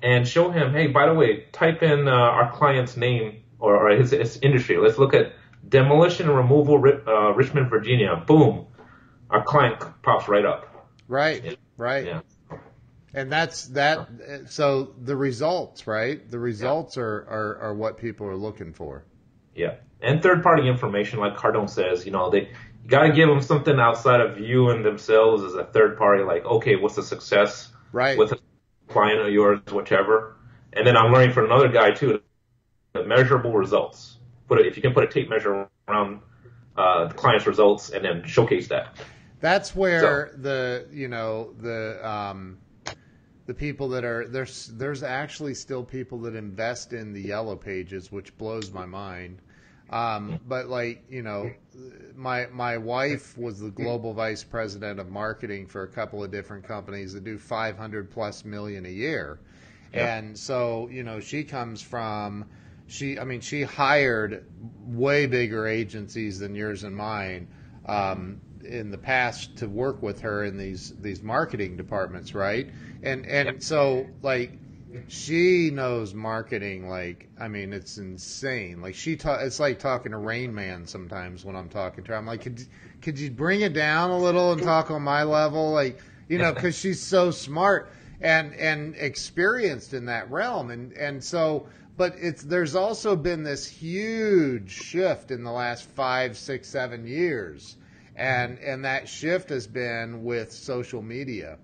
and 0.01 0.27
show 0.27 0.49
him, 0.51 0.71
hey, 0.71 0.87
by 0.87 1.07
the 1.07 1.13
way, 1.13 1.45
type 1.51 1.83
in 1.83 2.07
uh, 2.07 2.11
our 2.11 2.51
client's 2.51 2.97
name 2.97 3.43
or, 3.59 3.75
or 3.75 3.95
his, 3.95 4.11
his 4.11 4.39
industry. 4.41 4.77
Let's 4.77 4.97
look 4.97 5.13
at 5.13 5.33
demolition 5.67 6.27
and 6.27 6.37
removal, 6.37 6.75
uh, 6.75 7.31
Richmond, 7.33 7.69
Virginia. 7.69 8.23
Boom, 8.25 8.67
our 9.29 9.43
client 9.43 9.83
pops 10.01 10.27
right 10.27 10.45
up. 10.45 10.89
Right. 11.07 11.43
Yeah. 11.43 11.53
Right. 11.77 12.05
Yeah. 12.05 12.21
And 13.13 13.31
that's 13.31 13.65
that. 13.69 14.07
So 14.49 14.93
the 15.01 15.15
results, 15.15 15.87
right? 15.87 16.29
The 16.29 16.37
results 16.37 16.97
are, 16.97 17.25
are, 17.27 17.57
are 17.61 17.73
what 17.73 17.97
people 17.97 18.27
are 18.27 18.35
looking 18.35 18.73
for. 18.73 19.03
Yeah. 19.55 19.75
And 20.01 20.21
third 20.21 20.43
party 20.43 20.67
information, 20.67 21.19
like 21.19 21.35
Cardone 21.35 21.69
says, 21.69 22.05
you 22.05 22.11
know, 22.11 22.29
they 22.29 22.51
got 22.89 23.03
to 23.03 23.13
give 23.13 23.29
them 23.29 23.41
something 23.41 23.79
outside 23.79 24.21
of 24.21 24.39
you 24.39 24.69
and 24.69 24.83
themselves 24.83 25.43
as 25.43 25.53
a 25.53 25.63
third 25.63 25.97
party. 25.97 26.23
Like, 26.23 26.45
okay, 26.45 26.75
what's 26.75 26.95
the 26.95 27.03
success 27.03 27.71
Right. 27.91 28.17
with 28.17 28.31
a 28.31 28.39
client 28.87 29.21
of 29.21 29.31
yours, 29.31 29.59
whichever. 29.71 30.35
And 30.73 30.85
then 30.85 30.97
I'm 30.97 31.11
learning 31.11 31.33
from 31.33 31.45
another 31.45 31.69
guy 31.69 31.91
too, 31.91 32.21
the 32.93 33.03
measurable 33.03 33.53
results. 33.53 34.17
Put 34.47 34.59
it 34.59 34.65
if 34.65 34.75
you 34.75 34.81
can 34.81 34.93
put 34.93 35.03
a 35.03 35.07
tape 35.07 35.29
measure 35.29 35.67
around 35.87 36.21
uh, 36.75 37.07
the 37.07 37.13
client's 37.13 37.45
results 37.47 37.89
and 37.89 38.03
then 38.03 38.23
showcase 38.25 38.67
that. 38.69 38.97
That's 39.39 39.75
where 39.75 40.33
the 40.35 40.87
you 40.91 41.07
know 41.07 41.53
the 41.59 41.99
um, 42.07 42.57
the 43.45 43.53
people 43.53 43.89
that 43.89 44.03
are 44.03 44.27
there's 44.27 44.67
there's 44.67 45.01
actually 45.01 45.53
still 45.53 45.83
people 45.83 46.19
that 46.21 46.35
invest 46.35 46.93
in 46.93 47.13
the 47.13 47.21
yellow 47.21 47.55
pages, 47.55 48.11
which 48.11 48.37
blows 48.37 48.71
my 48.71 48.85
mind. 48.85 49.41
Um, 49.91 50.39
but 50.47 50.67
like 50.67 51.03
you 51.09 51.23
know, 51.23 51.51
my 52.15 52.47
my 52.47 52.77
wife 52.77 53.37
was 53.37 53.59
the 53.59 53.71
global 53.71 54.13
vice 54.13 54.43
president 54.43 54.99
of 54.99 55.09
marketing 55.09 55.67
for 55.67 55.83
a 55.83 55.87
couple 55.87 56.23
of 56.23 56.31
different 56.31 56.63
companies 56.63 57.13
that 57.13 57.23
do 57.23 57.37
500 57.37 58.11
plus 58.11 58.45
million 58.45 58.85
a 58.85 58.89
year, 58.89 59.39
yeah. 59.93 60.17
and 60.17 60.37
so 60.37 60.89
you 60.91 61.03
know 61.03 61.19
she 61.19 61.43
comes 61.43 61.81
from 61.81 62.45
she 62.87 63.17
I 63.17 63.23
mean 63.23 63.41
she 63.41 63.63
hired 63.63 64.45
way 64.85 65.25
bigger 65.25 65.67
agencies 65.67 66.39
than 66.39 66.55
yours 66.55 66.83
and 66.83 66.95
mine. 66.95 67.47
Um, 67.85 68.41
in 68.63 68.91
the 68.91 68.97
past 68.97 69.55
to 69.57 69.67
work 69.67 70.01
with 70.03 70.19
her 70.21 70.43
in 70.43 70.57
these 70.57 70.93
these 70.99 71.23
marketing 71.23 71.77
departments, 71.77 72.35
right? 72.35 72.69
And 73.01 73.25
and 73.25 73.63
so 73.63 74.05
like 74.21 74.51
she 75.07 75.69
knows 75.71 76.13
marketing 76.13 76.89
like 76.89 77.29
I 77.39 77.47
mean 77.47 77.73
it's 77.73 77.97
insane. 77.97 78.81
Like 78.81 78.95
she 78.95 79.15
ta- 79.15 79.39
it's 79.41 79.59
like 79.59 79.79
talking 79.79 80.11
to 80.11 80.17
Rain 80.17 80.53
Man 80.53 80.85
sometimes 80.85 81.45
when 81.45 81.55
I'm 81.55 81.69
talking 81.69 82.03
to 82.03 82.11
her. 82.11 82.17
I'm 82.17 82.25
like, 82.25 82.41
could 82.41 82.65
could 83.01 83.19
you 83.19 83.29
bring 83.31 83.61
it 83.61 83.73
down 83.73 84.09
a 84.09 84.17
little 84.17 84.51
and 84.51 84.61
talk 84.61 84.91
on 84.91 85.01
my 85.01 85.23
level, 85.23 85.71
like 85.71 85.99
you 86.27 86.37
know, 86.37 86.53
because 86.53 86.77
she's 86.77 87.01
so 87.01 87.31
smart 87.31 87.91
and 88.21 88.53
and 88.55 88.95
experienced 88.95 89.93
in 89.93 90.05
that 90.05 90.29
realm, 90.31 90.71
and 90.71 90.93
and 90.93 91.23
so. 91.23 91.67
But 91.97 92.15
it's 92.17 92.43
there's 92.43 92.75
also 92.75 93.17
been 93.17 93.43
this 93.43 93.67
huge 93.67 94.71
shift 94.71 95.31
in 95.31 95.43
the 95.43 95.51
last 95.51 95.83
five, 95.89 96.37
six, 96.37 96.69
seven 96.69 97.05
years 97.05 97.75
and 98.15 98.59
and 98.59 98.85
that 98.85 99.07
shift 99.07 99.49
has 99.49 99.65
been 99.65 100.23
with 100.23 100.51
social 100.51 101.01
media 101.01 101.57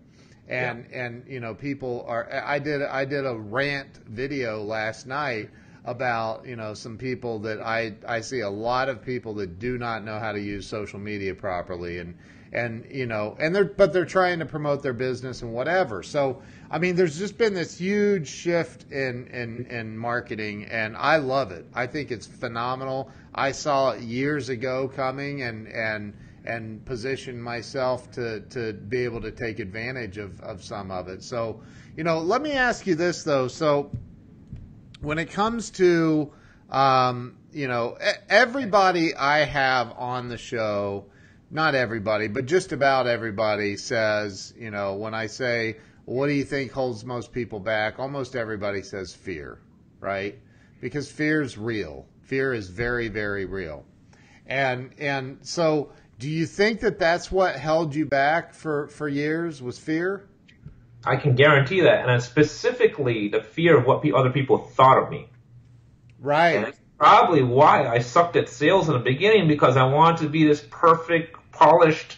and 0.47 0.85
yeah. 0.89 1.05
and 1.05 1.23
you 1.27 1.39
know 1.39 1.53
people 1.53 2.05
are 2.07 2.29
i 2.45 2.59
did 2.59 2.81
i 2.81 3.05
did 3.05 3.25
a 3.25 3.35
rant 3.35 3.99
video 4.07 4.61
last 4.63 5.07
night 5.07 5.49
about 5.85 6.45
you 6.45 6.55
know 6.55 6.73
some 6.73 6.97
people 6.97 7.39
that 7.39 7.61
i 7.61 7.93
i 8.07 8.21
see 8.21 8.41
a 8.41 8.49
lot 8.49 8.89
of 8.89 9.03
people 9.03 9.33
that 9.33 9.59
do 9.59 9.77
not 9.77 10.03
know 10.03 10.19
how 10.19 10.31
to 10.31 10.39
use 10.39 10.67
social 10.67 10.99
media 10.99 11.33
properly 11.33 11.99
and 11.99 12.15
and 12.55 12.85
you 12.89 13.05
know 13.05 13.35
and 13.39 13.53
they're 13.53 13.65
but 13.65 13.91
they're 13.91 14.05
trying 14.05 14.39
to 14.39 14.45
promote 14.45 14.81
their 14.81 14.93
business 14.93 15.41
and 15.41 15.53
whatever. 15.53 16.01
So 16.01 16.41
i 16.71 16.79
mean 16.79 16.95
there's 16.95 17.19
just 17.19 17.37
been 17.37 17.53
this 17.53 17.77
huge 17.77 18.27
shift 18.27 18.91
in 18.91 19.27
in 19.27 19.65
in 19.69 19.97
marketing 19.97 20.65
and 20.65 20.95
i 20.95 21.17
love 21.17 21.51
it. 21.51 21.65
I 21.73 21.87
think 21.87 22.11
it's 22.11 22.25
phenomenal. 22.25 23.11
I 23.33 23.51
saw 23.51 23.91
it 23.91 24.01
years 24.01 24.49
ago 24.49 24.87
coming 24.87 25.41
and 25.41 25.67
and 25.67 26.13
and 26.45 26.83
position 26.85 27.41
myself 27.41 28.11
to, 28.11 28.41
to 28.41 28.73
be 28.73 29.03
able 29.03 29.21
to 29.21 29.31
take 29.31 29.59
advantage 29.59 30.17
of, 30.17 30.39
of 30.41 30.63
some 30.63 30.91
of 30.91 31.07
it. 31.07 31.23
So, 31.23 31.61
you 31.97 32.03
know, 32.03 32.19
let 32.19 32.41
me 32.41 32.53
ask 32.53 32.85
you 32.87 32.95
this 32.95 33.23
though. 33.23 33.47
So, 33.47 33.91
when 35.01 35.19
it 35.19 35.31
comes 35.31 35.69
to, 35.71 36.31
um, 36.69 37.37
you 37.51 37.67
know, 37.67 37.97
everybody 38.29 39.15
I 39.15 39.39
have 39.39 39.93
on 39.97 40.29
the 40.29 40.37
show, 40.37 41.05
not 41.51 41.75
everybody, 41.75 42.27
but 42.27 42.45
just 42.45 42.71
about 42.71 43.07
everybody 43.07 43.77
says, 43.77 44.53
you 44.57 44.71
know, 44.71 44.95
when 44.95 45.13
I 45.13 45.27
say, 45.27 45.77
what 46.05 46.27
do 46.27 46.33
you 46.33 46.43
think 46.43 46.71
holds 46.71 47.05
most 47.05 47.31
people 47.31 47.59
back? 47.59 47.99
Almost 47.99 48.35
everybody 48.35 48.81
says 48.81 49.13
fear, 49.13 49.59
right? 49.99 50.37
Because 50.81 51.09
fear 51.09 51.41
is 51.41 51.57
real. 51.57 52.05
Fear 52.23 52.53
is 52.53 52.69
very, 52.69 53.07
very 53.07 53.45
real. 53.45 53.85
And, 54.47 54.91
and 54.99 55.39
so, 55.41 55.91
do 56.17 56.29
you 56.29 56.45
think 56.45 56.81
that 56.81 56.99
that's 56.99 57.31
what 57.31 57.55
held 57.55 57.93
you 57.93 58.05
back 58.05 58.53
for, 58.53 58.87
for 58.87 59.07
years 59.07 59.61
was 59.61 59.77
fear? 59.77 60.27
I 61.03 61.17
can 61.17 61.35
guarantee 61.35 61.81
that, 61.81 62.07
and 62.07 62.23
specifically 62.23 63.27
the 63.27 63.41
fear 63.41 63.77
of 63.77 63.85
what 63.85 64.01
pe- 64.01 64.11
other 64.11 64.31
people 64.31 64.57
thought 64.57 64.97
of 65.03 65.09
me. 65.09 65.27
Right. 66.19 66.55
And 66.55 66.65
that's 66.65 66.79
probably 66.97 67.43
why 67.43 67.87
I 67.87 67.99
sucked 67.99 68.35
at 68.37 68.49
sales 68.49 68.87
in 68.87 68.93
the 68.93 68.99
beginning 68.99 69.47
because 69.47 69.77
I 69.77 69.83
wanted 69.85 70.23
to 70.23 70.29
be 70.29 70.47
this 70.47 70.65
perfect, 70.71 71.37
polished, 71.51 72.17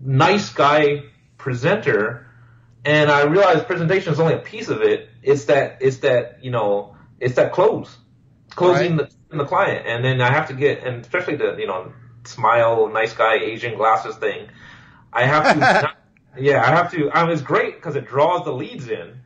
nice 0.00 0.50
guy 0.50 1.02
presenter, 1.36 2.26
and 2.84 3.10
I 3.10 3.24
realized 3.24 3.66
presentation 3.66 4.12
is 4.12 4.20
only 4.20 4.34
a 4.34 4.38
piece 4.38 4.68
of 4.68 4.80
it. 4.82 5.10
It's 5.22 5.46
that 5.46 5.78
it's 5.80 5.98
that 5.98 6.42
you 6.42 6.52
know 6.52 6.96
it's 7.20 7.34
that 7.34 7.52
close, 7.52 7.94
closing 8.50 8.96
right. 8.96 9.10
the 9.30 9.36
the 9.36 9.44
client, 9.44 9.86
and 9.86 10.04
then 10.04 10.20
I 10.20 10.32
have 10.32 10.48
to 10.48 10.54
get 10.54 10.84
and 10.84 11.02
especially 11.02 11.36
the 11.36 11.56
you 11.58 11.66
know 11.66 11.92
smile, 12.26 12.88
nice 12.88 13.12
guy, 13.12 13.36
Asian 13.36 13.76
glasses 13.76 14.16
thing. 14.16 14.48
I 15.12 15.24
have 15.26 15.54
to, 15.54 15.94
yeah, 16.40 16.62
I 16.62 16.66
have 16.66 16.90
to. 16.92 17.10
I 17.10 17.24
mean, 17.24 17.32
it's 17.32 17.42
great 17.42 17.76
because 17.76 17.96
it 17.96 18.06
draws 18.06 18.44
the 18.44 18.52
leads 18.52 18.88
in, 18.88 19.20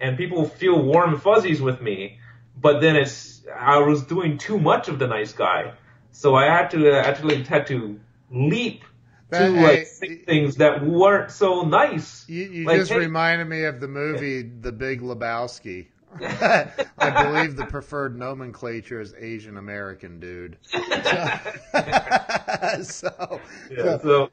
and 0.00 0.16
people 0.16 0.46
feel 0.48 0.80
warm 0.80 1.18
fuzzies 1.18 1.60
with 1.60 1.80
me. 1.80 2.18
But 2.60 2.80
then 2.80 2.96
it's 2.96 3.44
I 3.54 3.78
was 3.78 4.04
doing 4.04 4.38
too 4.38 4.58
much 4.58 4.88
of 4.88 4.98
the 4.98 5.06
nice 5.06 5.32
guy, 5.32 5.72
so 6.10 6.34
I 6.34 6.44
had 6.44 6.70
to 6.72 6.92
uh, 6.92 7.02
actually 7.02 7.42
had 7.42 7.66
to 7.68 7.98
leap 8.30 8.84
to 9.32 9.48
like 9.50 9.88
hey, 10.00 10.16
things 10.26 10.56
that 10.56 10.84
weren't 10.84 11.30
so 11.30 11.62
nice. 11.62 12.28
You, 12.28 12.44
you 12.44 12.66
like, 12.66 12.78
just 12.78 12.92
hey, 12.92 12.98
reminded 12.98 13.48
me 13.48 13.64
of 13.64 13.80
the 13.80 13.88
movie 13.88 14.42
The 14.42 14.72
Big 14.72 15.00
Lebowski. 15.00 15.86
I 16.20 17.24
believe 17.24 17.56
the 17.56 17.66
preferred 17.66 18.18
nomenclature 18.18 19.00
is 19.00 19.14
Asian 19.18 19.56
American, 19.56 20.20
dude. 20.20 20.58
So, 20.62 20.82
so, 22.82 23.40
yeah, 23.70 23.98
so, 23.98 24.30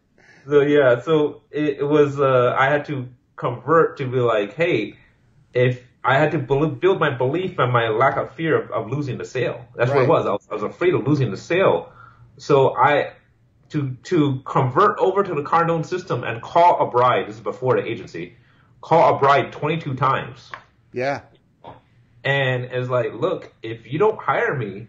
so, 0.48 0.62
yeah, 0.62 1.02
so 1.02 1.42
it, 1.52 1.80
it 1.80 1.88
was. 1.88 2.20
Uh, 2.20 2.56
I 2.58 2.70
had 2.70 2.86
to 2.86 3.08
convert 3.36 3.98
to 3.98 4.06
be 4.06 4.20
like, 4.20 4.54
hey, 4.54 4.96
if 5.54 5.82
I 6.04 6.18
had 6.18 6.32
to 6.32 6.40
build 6.40 7.00
my 7.00 7.10
belief 7.10 7.60
and 7.60 7.72
my 7.72 7.88
lack 7.88 8.18
of 8.18 8.34
fear 8.36 8.62
of, 8.62 8.72
of 8.72 8.92
losing 8.92 9.18
the 9.18 9.26
sale. 9.26 9.66
That's 9.76 9.92
right. 9.92 9.98
what 9.98 10.04
it 10.04 10.10
was. 10.10 10.26
I, 10.26 10.32
was. 10.32 10.48
I 10.52 10.54
was 10.56 10.64
afraid 10.64 10.94
of 10.94 11.08
losing 11.08 11.32
the 11.32 11.38
sale. 11.38 11.92
So 12.38 12.76
I 12.76 13.14
to 13.70 13.96
to 14.04 14.42
convert 14.46 15.00
over 15.00 15.24
to 15.24 15.34
the 15.34 15.44
Cardone 15.44 15.86
system 15.86 16.24
and 16.24 16.42
call 16.42 16.86
a 16.86 16.92
bride. 16.92 17.28
This 17.28 17.36
is 17.36 17.42
before 17.42 17.76
the 17.76 17.88
agency. 17.88 18.36
Call 18.82 19.16
a 19.16 19.20
bride 19.20 19.52
22 19.52 19.96
times. 19.96 20.52
Yeah 20.94 21.22
and 22.24 22.66
is 22.74 22.90
like, 22.90 23.14
look, 23.14 23.54
if 23.62 23.92
you 23.92 24.00
don't 24.00 24.20
hire 24.20 24.56
me, 24.56 24.88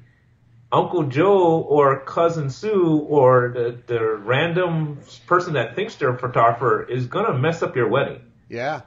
Uncle 0.72 1.04
Joe 1.04 1.60
or 1.60 2.00
Cousin 2.00 2.50
Sue 2.50 2.98
or 3.08 3.50
the, 3.52 3.78
the 3.86 4.04
random 4.04 5.00
person 5.26 5.54
that 5.54 5.74
thinks 5.74 5.96
they're 5.96 6.14
a 6.14 6.18
photographer 6.18 6.82
is 6.82 7.06
gonna 7.06 7.36
mess 7.36 7.62
up 7.62 7.74
your 7.74 7.88
wedding. 7.88 8.20
Yeah. 8.48 8.82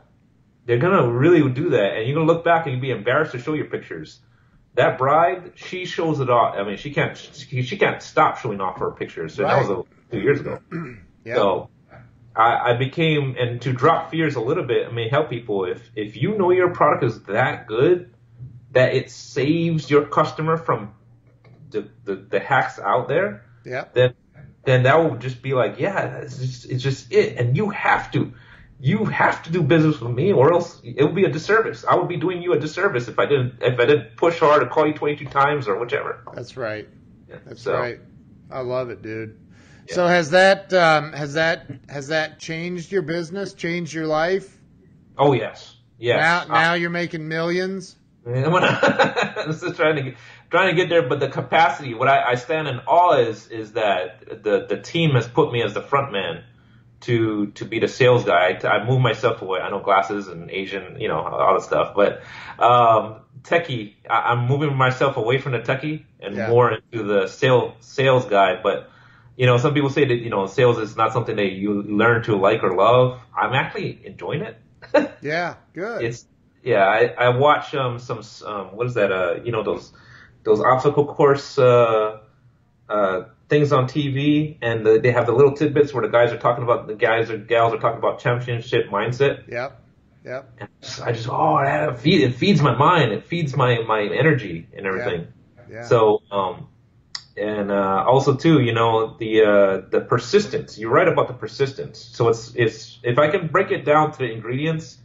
They're 0.66 0.78
gonna 0.78 1.12
really 1.12 1.48
do 1.52 1.72
that, 1.72 1.98
and 1.98 2.08
you're 2.08 2.16
gonna 2.16 2.32
look 2.32 2.46
back 2.46 2.66
and 2.66 2.74
you'll 2.74 2.82
be 2.82 2.92
embarrassed 2.92 3.34
to 3.34 3.40
show 3.40 3.54
your 3.54 3.66
pictures. 3.66 4.20
That 4.76 4.98
bride, 4.98 5.54
she 5.56 5.86
shows 5.86 6.20
it 6.20 6.30
off. 6.30 6.56
I 6.58 6.64
mean, 6.64 6.78
she 6.78 6.94
can't 6.94 7.18
she, 7.18 7.64
she 7.64 7.78
can't 7.78 8.02
stop 8.02 8.38
showing 8.38 8.62
off 8.62 8.80
her 8.80 8.92
pictures. 8.92 9.36
So 9.36 9.44
right. 9.44 9.62
that 9.62 9.70
was 9.70 9.86
a, 9.86 10.12
two 10.12 10.22
years 10.22 10.40
ago. 10.40 10.60
yeah. 11.26 11.36
So 11.36 11.70
I, 12.34 12.72
I 12.72 12.78
became 12.78 13.36
and 13.38 13.62
to 13.64 13.74
drop 13.74 14.10
fears 14.10 14.36
a 14.36 14.42
little 14.42 14.66
bit. 14.66 14.88
I 14.88 14.92
mean, 14.92 15.10
help 15.10 15.30
people 15.30 15.66
if 15.66 15.82
if 15.96 16.16
you 16.16 16.38
know 16.38 16.52
your 16.52 16.70
product 16.70 17.04
is 17.04 17.24
that 17.24 17.68
good 17.68 18.13
that 18.74 18.94
it 18.94 19.10
saves 19.10 19.90
your 19.90 20.06
customer 20.06 20.58
from 20.58 20.94
the, 21.70 21.90
the, 22.04 22.16
the 22.16 22.40
hacks 22.40 22.80
out 22.80 23.08
there, 23.08 23.46
yeah. 23.66 23.86
then 23.94 24.14
then 24.66 24.84
that 24.84 24.98
will 24.98 25.18
just 25.18 25.42
be 25.42 25.54
like, 25.54 25.80
yeah, 25.80 26.18
it's 26.20 26.38
just, 26.38 26.66
it's 26.66 26.84
just 26.84 27.12
it. 27.12 27.38
And 27.38 27.58
you 27.58 27.70
have 27.70 28.12
to, 28.14 28.34
you 28.80 29.06
have 29.06 29.44
to 29.44 29.52
do 29.52 29.62
business 29.62 30.00
with 30.00 30.14
me, 30.14 30.32
or 30.32 30.54
else 30.54 30.80
it 30.84 31.04
would 31.04 31.16
be 31.16 31.26
a 31.26 31.32
disservice. 31.32 31.84
I 31.84 31.96
would 31.96 32.08
be 32.08 32.18
doing 32.18 32.42
you 32.42 32.54
a 32.54 32.60
disservice 32.60 33.08
if 33.08 33.20
I 33.20 33.26
didn't 33.26 33.56
if 33.62 33.80
I 33.80 33.86
didn't 33.86 34.16
push 34.16 34.40
hard 34.40 34.62
to 34.62 34.70
call 34.70 34.88
you 34.88 34.94
22 34.94 35.26
times 35.26 35.68
or 35.68 35.78
whichever. 35.78 36.24
That's 36.34 36.56
right. 36.56 36.88
Yeah. 37.28 37.38
That's 37.46 37.62
so, 37.62 37.74
right. 37.74 38.00
I 38.52 38.62
love 38.62 38.90
it, 38.90 39.02
dude. 39.02 39.38
Yeah. 39.88 39.96
So 39.96 40.08
has 40.08 40.32
that 40.32 40.74
um, 40.74 41.12
has 41.12 41.34
that 41.34 41.70
has 41.90 42.08
that 42.08 42.40
changed 42.40 42.92
your 42.92 43.02
business? 43.02 43.54
Changed 43.54 43.94
your 43.94 44.08
life? 44.08 44.58
Oh 45.18 45.34
yes, 45.34 45.76
yes. 45.98 46.20
Now 46.20 46.46
now 46.54 46.72
uh, 46.72 46.76
you're 46.76 46.90
making 46.90 47.28
millions. 47.28 47.98
I'm 48.26 49.54
still 49.54 49.74
trying 49.76 49.98
to 49.98 50.02
get, 50.02 50.16
trying 50.50 50.76
to 50.76 50.82
get 50.82 50.90
there, 50.90 51.08
but 51.08 51.20
the 51.20 51.30
capacity, 51.30 51.94
what 51.94 52.08
I, 52.08 52.32
I 52.32 52.36
stand 52.36 52.68
in 52.68 52.80
awe 52.80 53.18
is 53.18 53.48
is 53.48 53.74
that 53.74 54.44
the 54.44 54.66
the 54.68 54.80
team 54.80 55.12
has 55.12 55.28
put 55.28 55.52
me 55.52 55.62
as 55.62 55.74
the 55.74 55.82
front 55.82 56.12
man 56.12 56.44
to 57.02 57.48
to 57.48 57.66
be 57.66 57.80
the 57.80 57.88
sales 57.88 58.24
guy. 58.24 58.58
I, 58.64 58.68
I 58.68 58.86
move 58.86 59.02
myself 59.02 59.42
away. 59.42 59.60
I 59.60 59.70
know 59.70 59.80
glasses 59.80 60.28
and 60.28 60.50
Asian, 60.50 61.00
you 61.00 61.10
know, 61.10 61.20
all 61.20 61.56
the 61.56 61.62
stuff, 61.62 61.94
but 61.96 62.22
um, 62.60 63.22
techie. 63.42 63.96
I, 64.10 64.32
I'm 64.32 64.48
moving 64.48 64.76
myself 64.76 65.18
away 65.18 65.38
from 65.38 65.52
the 65.52 65.60
techie 65.60 66.06
and 66.20 66.36
yeah. 66.36 66.50
more 66.50 66.72
into 66.72 67.04
the 67.04 67.28
sales 67.28 67.74
sales 67.82 68.26
guy. 68.26 68.62
But 68.62 68.90
you 69.36 69.46
know, 69.46 69.58
some 69.58 69.74
people 69.74 69.90
say 69.90 70.06
that 70.06 70.16
you 70.16 70.30
know 70.30 70.48
sales 70.48 70.78
is 70.78 70.96
not 70.96 71.12
something 71.12 71.36
that 71.36 71.52
you 71.52 71.84
learn 71.84 72.24
to 72.24 72.38
like 72.38 72.64
or 72.64 72.74
love. 72.76 73.20
I'm 73.36 73.54
actually 73.54 74.00
enjoying 74.06 74.42
it. 74.42 74.58
yeah, 75.22 75.56
good. 75.74 76.04
It's 76.04 76.26
yeah, 76.64 76.86
I, 76.86 77.26
I 77.26 77.30
watch 77.38 77.74
um 77.76 78.00
some 78.00 78.22
um 78.46 78.76
what 78.76 78.88
is 78.88 78.94
that 78.96 79.12
uh 79.12 79.36
you 79.44 79.52
know 79.52 79.64
those 79.64 79.92
those 80.44 80.62
obstacle 80.62 81.06
course 81.06 81.58
uh 81.58 82.20
uh 82.90 83.22
things 83.50 83.72
on 83.72 83.86
TV 83.88 84.58
and 84.62 84.86
the, 84.86 85.00
they 85.00 85.12
have 85.12 85.26
the 85.26 85.34
little 85.34 85.54
tidbits 85.54 85.94
where 85.94 86.02
the 86.02 86.12
guys 86.12 86.32
are 86.32 86.38
talking 86.38 86.64
about 86.64 86.88
the 86.88 86.96
guys 86.96 87.30
or 87.30 87.38
gals 87.38 87.74
are 87.74 87.78
talking 87.78 88.00
about 88.00 88.20
championship 88.20 88.88
mindset. 88.90 89.48
Yep. 89.48 89.82
Yep. 90.26 90.52
And 90.60 90.70
I 91.04 91.12
just 91.12 91.28
oh 91.30 91.60
that 91.64 92.00
feed, 92.00 92.22
it 92.22 92.36
feeds 92.36 92.62
my 92.62 92.76
mind 92.76 93.12
it 93.12 93.26
feeds 93.26 93.56
my 93.56 93.80
my 93.84 94.02
energy 94.02 94.68
and 94.76 94.88
everything. 94.88 95.28
Yeah. 95.70 95.76
yeah. 95.76 95.86
So 95.88 96.22
um 96.32 96.68
and 97.36 97.72
uh, 97.72 98.04
also 98.08 98.36
too, 98.36 98.62
you 98.62 98.74
know, 98.74 99.18
the 99.18 99.42
uh, 99.42 99.90
the 99.90 100.02
persistence. 100.02 100.78
You're 100.78 100.92
right 100.92 101.08
about 101.08 101.28
the 101.28 101.34
persistence. 101.34 102.00
So 102.00 102.30
it's 102.30 102.54
it's 102.56 103.00
if 103.04 103.18
I 103.18 103.30
can 103.32 103.48
break 103.48 103.72
it 103.72 103.86
down 103.86 104.12
to 104.12 104.18
the 104.20 104.32
ingredients, 104.32 105.00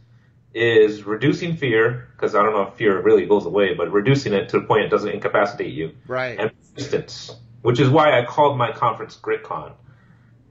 is 0.53 1.03
reducing 1.03 1.55
fear 1.55 2.09
because 2.15 2.35
I 2.35 2.43
don't 2.43 2.53
know 2.53 2.63
if 2.63 2.73
fear 2.75 2.99
really 3.01 3.25
goes 3.25 3.45
away, 3.45 3.73
but 3.75 3.91
reducing 3.91 4.33
it 4.33 4.49
to 4.49 4.59
the 4.59 4.65
point 4.65 4.83
it 4.83 4.89
doesn't 4.89 5.09
incapacitate 5.09 5.73
you. 5.73 5.95
Right. 6.07 6.39
And 6.39 6.51
persistence, 6.75 7.35
which 7.61 7.79
is 7.79 7.89
why 7.89 8.19
I 8.19 8.25
called 8.25 8.57
my 8.57 8.71
conference 8.71 9.17
GritCon. 9.17 9.73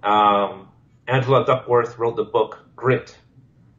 Um, 0.03 0.69
Angela 1.07 1.45
Duckworth 1.45 1.99
wrote 1.99 2.17
the 2.17 2.25
book 2.25 2.65
Grit, 2.77 3.17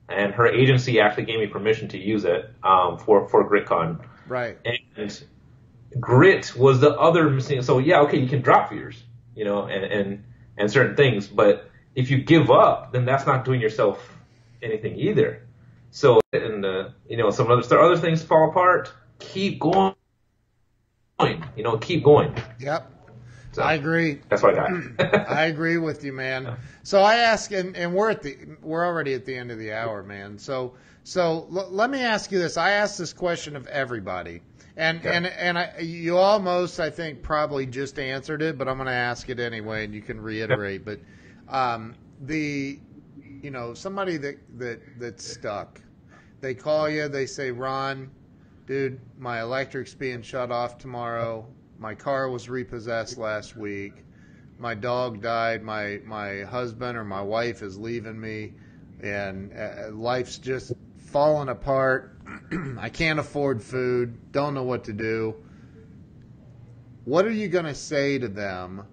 and 0.10 0.34
her 0.34 0.48
agency 0.48 1.00
actually 1.00 1.26
gave 1.26 1.40
me 1.40 1.48
permission 1.48 1.88
to 1.90 1.98
use 1.98 2.26
it 2.26 2.52
um, 2.64 2.98
for 2.98 3.28
for 3.30 3.50
GritCon. 3.50 4.04
Right. 4.28 4.58
And 4.98 5.24
grit 6.00 6.56
was 6.56 6.80
the 6.80 6.92
other 6.92 7.30
missing. 7.30 7.62
So 7.62 7.80
yeah, 7.80 8.02
okay, 8.02 8.18
you 8.18 8.28
can 8.28 8.42
drop 8.42 8.70
fears, 8.70 9.02
you 9.36 9.46
know, 9.46 9.66
and 9.66 9.86
and 9.86 10.24
and 10.58 10.72
certain 10.72 10.96
things, 10.96 11.28
but 11.28 11.70
if 11.96 12.12
you 12.12 12.22
give 12.22 12.52
up, 12.52 12.92
then 12.92 13.06
that's 13.06 13.26
not 13.26 13.46
doing 13.46 13.62
yourself 13.62 14.18
anything 14.62 14.98
either. 14.98 15.48
So 15.92 16.20
and 16.34 16.66
uh, 16.66 16.90
you 17.08 17.18
know 17.18 17.30
some 17.32 17.50
other 17.52 17.80
other 17.80 17.98
things 17.98 18.24
fall 18.24 18.50
apart. 18.50 18.92
Keep 19.20 19.60
going, 19.60 19.94
you 21.56 21.64
know, 21.64 21.78
keep 21.78 22.04
going. 22.04 22.34
Yep. 22.60 22.92
So 23.52 23.64
I 23.64 23.74
agree. 23.74 24.22
That's 24.30 24.44
what 24.44 24.58
I 24.58 24.70
got. 24.70 25.28
I 25.30 25.46
agree 25.46 25.78
with 25.78 26.04
you, 26.04 26.14
man. 26.14 26.56
So 26.84 27.02
I 27.02 27.16
ask, 27.16 27.52
and, 27.52 27.76
and 27.76 27.94
we're 27.94 28.12
at 28.12 28.22
the 28.22 28.38
we're 28.62 28.86
already 28.86 29.14
at 29.16 29.26
the 29.26 29.36
end 29.36 29.52
of 29.52 29.58
the 29.58 29.74
hour, 29.74 30.04
man. 30.04 30.38
So 30.38 30.76
so 31.04 31.48
l- 31.52 31.70
let 31.72 31.90
me 31.90 32.02
ask 32.02 32.32
you 32.32 32.40
this. 32.40 32.58
I 32.58 32.72
ask 32.72 32.98
this 32.98 33.12
question 33.14 33.56
of 33.56 33.66
everybody, 33.68 34.42
and 34.78 35.00
Okay. 35.00 35.16
and 35.16 35.26
and 35.26 35.58
I, 35.58 35.80
you 35.80 36.18
almost, 36.18 36.80
I 36.80 36.92
think, 36.92 37.24
probably 37.24 37.66
just 37.66 37.98
answered 37.98 38.42
it, 38.44 38.58
but 38.58 38.68
I'm 38.68 38.78
going 38.78 38.88
to 38.88 38.94
ask 38.94 39.28
it 39.30 39.40
anyway, 39.40 39.86
and 39.86 39.94
you 39.94 40.02
can 40.02 40.22
reiterate. 40.22 40.86
But 40.86 41.00
um, 41.50 41.96
the 42.22 42.80
you 43.42 43.52
know 43.52 43.74
somebody 43.74 44.18
that 44.18 44.38
that 44.58 44.82
that's 45.00 45.26
stuck, 45.26 45.82
they 46.42 46.54
call 46.54 46.90
you, 46.90 47.08
they 47.08 47.26
say, 47.26 47.52
Ron, 47.52 48.12
dude, 48.66 49.00
my 49.18 49.42
electric's 49.42 49.94
being 49.94 50.22
shut 50.22 50.52
off 50.52 50.78
tomorrow. 50.78 51.48
My 51.78 51.96
car 51.96 52.30
was 52.30 52.50
repossessed 52.50 53.18
last 53.18 53.56
week. 53.56 53.94
My 54.58 54.76
dog 54.76 55.22
died. 55.22 55.64
My 55.64 56.00
my 56.06 56.42
husband 56.42 56.98
or 56.98 57.04
my 57.04 57.22
wife 57.22 57.62
is 57.62 57.78
leaving 57.78 58.20
me, 58.20 58.54
and 59.02 59.52
uh, 59.54 59.92
life's 59.92 60.38
just 60.38 60.74
falling 60.98 61.50
apart. 61.50 62.18
I 62.78 62.90
can't 62.90 63.20
afford 63.20 63.64
food. 63.64 64.32
Don't 64.32 64.54
know 64.54 64.64
what 64.64 64.84
to 64.86 64.94
do. 64.94 65.36
What 67.06 67.26
are 67.26 67.32
you 67.32 67.48
going 67.48 67.66
to 67.66 67.74
say 67.74 68.20
to 68.20 68.28
them 68.28 68.86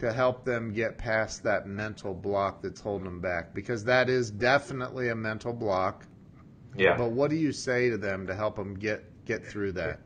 to 0.00 0.12
help 0.12 0.44
them 0.44 0.72
get 0.72 0.98
past 0.98 1.42
that 1.42 1.66
mental 1.66 2.14
block 2.14 2.62
that's 2.62 2.80
holding 2.80 3.04
them 3.04 3.20
back? 3.20 3.54
Because 3.54 3.84
that 3.84 4.08
is 4.08 4.30
definitely 4.30 5.08
a 5.08 5.14
mental 5.14 5.52
block. 5.52 6.06
yeah. 6.76 6.96
But 6.96 7.10
what 7.10 7.30
do 7.30 7.36
you 7.36 7.52
say 7.52 7.90
to 7.90 7.98
them 7.98 8.26
to 8.26 8.34
help 8.34 8.56
them 8.56 8.74
get 8.74 9.04
get 9.24 9.46
through 9.46 9.72
that? 9.72 10.00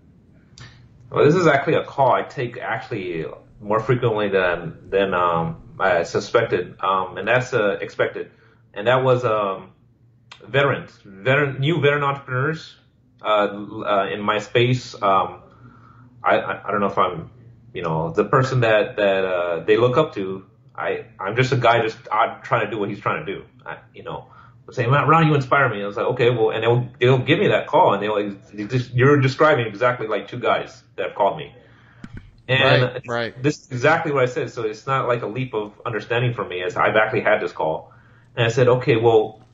Well, 1.11 1.25
this 1.25 1.35
is 1.35 1.47
actually 1.47 1.75
a 1.75 1.85
call 1.85 2.13
I 2.13 2.23
take 2.23 2.57
actually 2.59 3.27
more 3.61 3.81
frequently 3.81 4.29
than 4.29 4.89
than 4.89 5.15
um, 5.15 5.75
I 5.79 6.03
suspected, 6.05 6.77
um, 6.81 7.19
and 7.19 7.29
that's 7.29 7.53
uh, 7.53 7.79
expected. 7.81 8.31
And 8.75 8.87
that 8.87 9.05
was 9.05 9.25
um, 9.25 9.73
veterans, 10.47 10.99
veteran, 11.05 11.61
new 11.61 11.81
veteran 11.81 12.03
entrepreneurs 12.03 12.75
uh, 13.23 13.27
uh, 13.27 14.09
in 14.11 14.21
my 14.21 14.39
space. 14.39 14.95
Um, 14.95 15.43
I, 16.25 16.39
I 16.39 16.69
I 16.69 16.71
don't 16.71 16.81
know 16.81 16.87
if 16.87 16.99
I'm, 16.99 17.31
you 17.73 17.83
know, 17.83 18.11
the 18.11 18.25
person 18.25 18.61
that 18.61 18.97
that 18.97 19.25
uh, 19.25 19.65
they 19.65 19.77
look 19.77 19.97
up 19.97 20.15
to. 20.15 20.47
I 20.75 21.07
I'm 21.21 21.37
just 21.37 21.53
a 21.53 21.57
guy 21.57 21.83
just 21.83 21.99
uh, 22.11 22.41
trying 22.43 22.65
to 22.65 22.71
do 22.71 22.79
what 22.79 22.89
he's 22.89 23.01
trying 23.01 23.27
to 23.27 23.35
do. 23.35 23.45
I, 23.65 23.79
you 23.95 24.03
know, 24.03 24.29
saying, 24.71 24.91
"Man, 24.91 25.07
Ron, 25.07 25.27
you 25.27 25.35
inspire 25.35 25.69
me." 25.69 25.83
I 25.83 25.87
was 25.87 25.97
like, 25.97 26.07
"Okay, 26.07 26.31
well," 26.31 26.51
and 26.51 26.63
they'll 26.63 26.89
they'll 26.99 27.25
give 27.25 27.39
me 27.39 27.49
that 27.49 27.67
call, 27.67 27.95
and 27.95 28.03
they'll 28.03 28.37
they 28.53 28.65
just, 28.65 28.93
you're 28.93 29.21
describing 29.21 29.67
exactly 29.67 30.07
like 30.07 30.29
two 30.29 30.39
guys 30.39 30.83
that 30.97 31.09
have 31.09 31.15
called 31.15 31.37
me. 31.37 31.55
And 32.49 32.83
Right, 32.83 33.07
right. 33.07 33.43
this 33.43 33.61
is 33.61 33.71
exactly 33.71 34.13
what 34.13 34.25
I 34.25 34.27
said. 34.27 34.51
So 34.51 34.63
it's 34.63 34.87
not 34.87 35.09
like 35.09 35.23
a 35.23 35.27
leap 35.27 35.55
of 35.55 35.81
understanding 35.85 36.35
for 36.35 36.45
me, 36.45 36.63
as 36.63 36.77
I've 36.77 36.97
actually 36.97 37.23
had 37.23 37.41
this 37.41 37.53
call, 37.53 37.93
and 38.37 38.47
I 38.47 38.49
said, 38.49 38.69
"Okay, 38.69 38.97
well, 38.97 39.45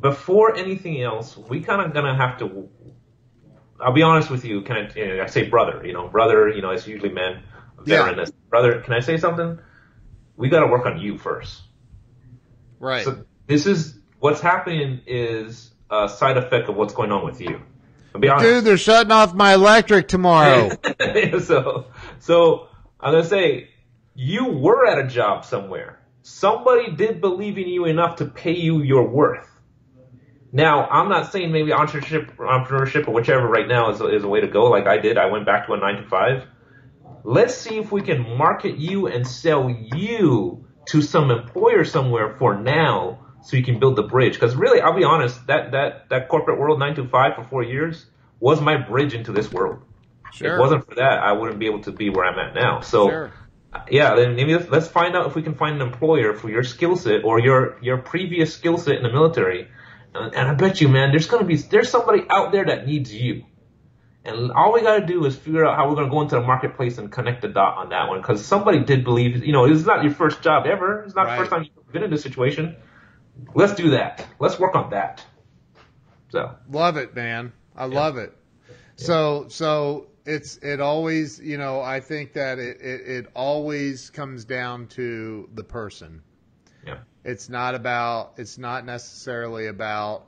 before 0.00 0.56
anything 0.56 1.02
else, 1.02 1.36
we 1.36 1.60
kind 1.60 1.82
of 1.82 1.92
gonna 1.92 2.16
have 2.16 2.38
to." 2.38 2.68
I'll 3.80 3.92
be 3.92 4.02
honest 4.02 4.30
with 4.30 4.44
you. 4.44 4.62
Can 4.62 4.76
I? 4.76 4.92
You 4.94 5.16
know, 5.16 5.22
I 5.22 5.26
say 5.26 5.48
brother. 5.48 5.84
You 5.84 5.92
know, 5.92 6.08
brother. 6.08 6.48
You 6.48 6.62
know, 6.62 6.70
it's 6.70 6.86
usually 6.86 7.12
men. 7.12 7.42
Yeah. 7.84 8.04
Veteran. 8.04 8.18
Yeah. 8.18 8.32
Brother. 8.48 8.80
Can 8.80 8.94
I 8.94 9.00
say 9.00 9.16
something? 9.16 9.58
We 10.36 10.48
got 10.48 10.60
to 10.60 10.66
work 10.66 10.86
on 10.86 11.00
you 11.00 11.18
first. 11.18 11.62
Right. 12.78 13.04
So 13.04 13.24
this 13.46 13.66
is 13.66 13.98
what's 14.18 14.40
happening 14.40 15.00
is 15.06 15.70
a 15.90 16.08
side 16.08 16.36
effect 16.36 16.68
of 16.68 16.76
what's 16.76 16.94
going 16.94 17.12
on 17.12 17.24
with 17.24 17.40
you. 17.40 17.60
I'll 18.14 18.20
be 18.20 18.28
honest. 18.28 18.44
Dude, 18.44 18.64
they're 18.64 18.78
shutting 18.78 19.12
off 19.12 19.34
my 19.34 19.54
electric 19.54 20.08
tomorrow. 20.08 20.70
so, 21.40 21.86
so 22.20 22.68
I'm 23.00 23.12
gonna 23.12 23.24
say 23.24 23.70
you 24.14 24.46
were 24.46 24.86
at 24.86 24.98
a 24.98 25.08
job 25.08 25.44
somewhere. 25.44 26.00
Somebody 26.22 26.92
did 26.92 27.20
believe 27.20 27.58
in 27.58 27.68
you 27.68 27.84
enough 27.84 28.16
to 28.16 28.26
pay 28.26 28.54
you 28.54 28.82
your 28.82 29.06
worth. 29.08 29.50
Now, 30.54 30.86
I'm 30.86 31.08
not 31.08 31.32
saying 31.32 31.50
maybe 31.50 31.72
entrepreneurship, 31.72 32.36
entrepreneurship 32.36 33.08
or 33.08 33.10
whichever 33.10 33.48
right 33.48 33.66
now 33.66 33.90
is, 33.90 34.00
is 34.00 34.22
a 34.22 34.28
way 34.28 34.40
to 34.40 34.46
go. 34.46 34.66
Like 34.66 34.86
I 34.86 34.98
did, 34.98 35.18
I 35.18 35.26
went 35.26 35.46
back 35.46 35.66
to 35.66 35.72
a 35.72 35.78
nine 35.78 36.00
to 36.00 36.08
five. 36.08 36.46
Let's 37.24 37.56
see 37.56 37.76
if 37.76 37.90
we 37.90 38.02
can 38.02 38.38
market 38.38 38.76
you 38.78 39.08
and 39.08 39.26
sell 39.26 39.68
you 39.68 40.64
to 40.90 41.02
some 41.02 41.32
employer 41.32 41.82
somewhere 41.82 42.36
for 42.38 42.56
now, 42.56 43.26
so 43.42 43.56
you 43.56 43.64
can 43.64 43.80
build 43.80 43.96
the 43.96 44.04
bridge. 44.04 44.34
Because 44.34 44.54
really, 44.54 44.80
I'll 44.80 44.96
be 44.96 45.02
honest, 45.02 45.44
that 45.48 45.72
that 45.72 46.08
that 46.10 46.28
corporate 46.28 46.60
world 46.60 46.78
nine 46.78 46.94
to 46.94 47.08
five 47.08 47.34
for 47.34 47.42
four 47.42 47.64
years 47.64 48.06
was 48.38 48.60
my 48.60 48.76
bridge 48.76 49.12
into 49.12 49.32
this 49.32 49.50
world. 49.50 49.82
If 50.28 50.36
Sure. 50.36 50.56
it 50.56 50.60
wasn't 50.60 50.86
for 50.88 50.94
that, 50.94 51.18
I 51.18 51.32
wouldn't 51.32 51.58
be 51.58 51.66
able 51.66 51.80
to 51.82 51.92
be 51.92 52.10
where 52.10 52.26
I'm 52.26 52.38
at 52.38 52.54
now. 52.54 52.80
So, 52.80 53.08
Sure. 53.08 53.32
yeah, 53.90 54.14
then 54.14 54.36
maybe 54.36 54.54
let's, 54.54 54.70
let's 54.70 54.86
find 54.88 55.16
out 55.16 55.26
if 55.26 55.34
we 55.34 55.42
can 55.42 55.54
find 55.54 55.80
an 55.80 55.82
employer 55.82 56.34
for 56.34 56.48
your 56.48 56.62
skill 56.62 56.94
set 56.94 57.24
or 57.24 57.40
your 57.40 57.76
your 57.82 57.98
previous 57.98 58.54
skill 58.54 58.78
set 58.78 58.94
in 58.94 59.02
the 59.02 59.12
military. 59.12 59.66
And, 60.14 60.48
I 60.48 60.54
bet 60.54 60.80
you, 60.80 60.88
man, 60.88 61.10
there's 61.10 61.26
gonna 61.26 61.44
be 61.44 61.56
there's 61.56 61.90
somebody 61.90 62.24
out 62.30 62.52
there 62.52 62.64
that 62.66 62.86
needs 62.86 63.12
you. 63.12 63.44
And 64.24 64.52
all 64.52 64.72
we 64.72 64.80
gotta 64.80 65.04
do 65.04 65.24
is 65.26 65.36
figure 65.36 65.66
out 65.66 65.76
how 65.76 65.88
we're 65.88 65.96
gonna 65.96 66.10
go 66.10 66.22
into 66.22 66.36
the 66.36 66.40
marketplace 66.40 66.98
and 66.98 67.10
connect 67.10 67.42
the 67.42 67.48
dot 67.48 67.76
on 67.78 67.88
that 67.90 68.08
one. 68.08 68.20
Because 68.20 68.44
somebody 68.44 68.78
did 68.78 69.04
believe, 69.04 69.44
you 69.44 69.52
know, 69.52 69.64
it's 69.64 69.84
not 69.84 70.04
your 70.04 70.12
first 70.12 70.40
job 70.42 70.66
ever. 70.66 71.02
It's 71.02 71.14
not 71.14 71.26
Right. 71.26 71.36
the 71.36 71.38
first 71.42 71.50
time 71.50 71.64
you've 71.64 71.92
been 71.92 72.04
in 72.04 72.10
this 72.10 72.22
situation. 72.22 72.76
Let's 73.54 73.74
do 73.74 73.90
that. 73.90 74.24
Let's 74.38 74.58
work 74.58 74.76
on 74.76 74.90
that. 74.90 75.24
So. 76.30 76.54
Love 76.70 76.96
it, 76.96 77.14
man. 77.14 77.52
I 77.76 77.86
love 77.86 78.16
it. 78.16 78.32
So 78.96 79.46
so 79.48 80.06
it's 80.24 80.56
it 80.58 80.80
always 80.80 81.40
you 81.40 81.58
know 81.58 81.80
I 81.80 82.00
think 82.00 82.34
that 82.34 82.58
it, 82.58 82.80
it 82.80 83.00
it 83.08 83.26
always 83.34 84.10
comes 84.10 84.44
down 84.44 84.86
to 84.88 85.48
the 85.52 85.64
person. 85.64 86.22
Yeah. 86.86 86.98
It's 87.24 87.48
not 87.48 87.74
about 87.74 88.34
it's 88.36 88.58
not 88.58 88.84
necessarily 88.84 89.66
about 89.68 90.26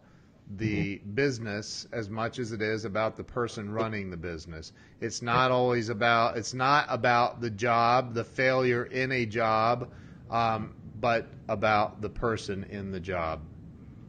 the 0.56 0.98
business 0.98 1.88
as 1.92 2.08
much 2.08 2.38
as 2.38 2.52
it 2.52 2.62
is 2.62 2.84
about 2.84 3.16
the 3.16 3.24
person 3.24 3.70
running 3.70 4.10
the 4.10 4.16
business. 4.16 4.72
It's 5.00 5.20
not 5.20 5.50
always 5.50 5.88
about 5.88 6.36
it's 6.38 6.54
not 6.54 6.86
about 6.88 7.40
the 7.40 7.50
job, 7.50 8.14
the 8.14 8.24
failure 8.24 8.84
in 8.84 9.12
a 9.12 9.26
job, 9.26 9.90
um, 10.30 10.74
but 11.00 11.26
about 11.48 12.00
the 12.00 12.08
person 12.08 12.64
in 12.70 12.90
the 12.90 13.00
job 13.00 13.40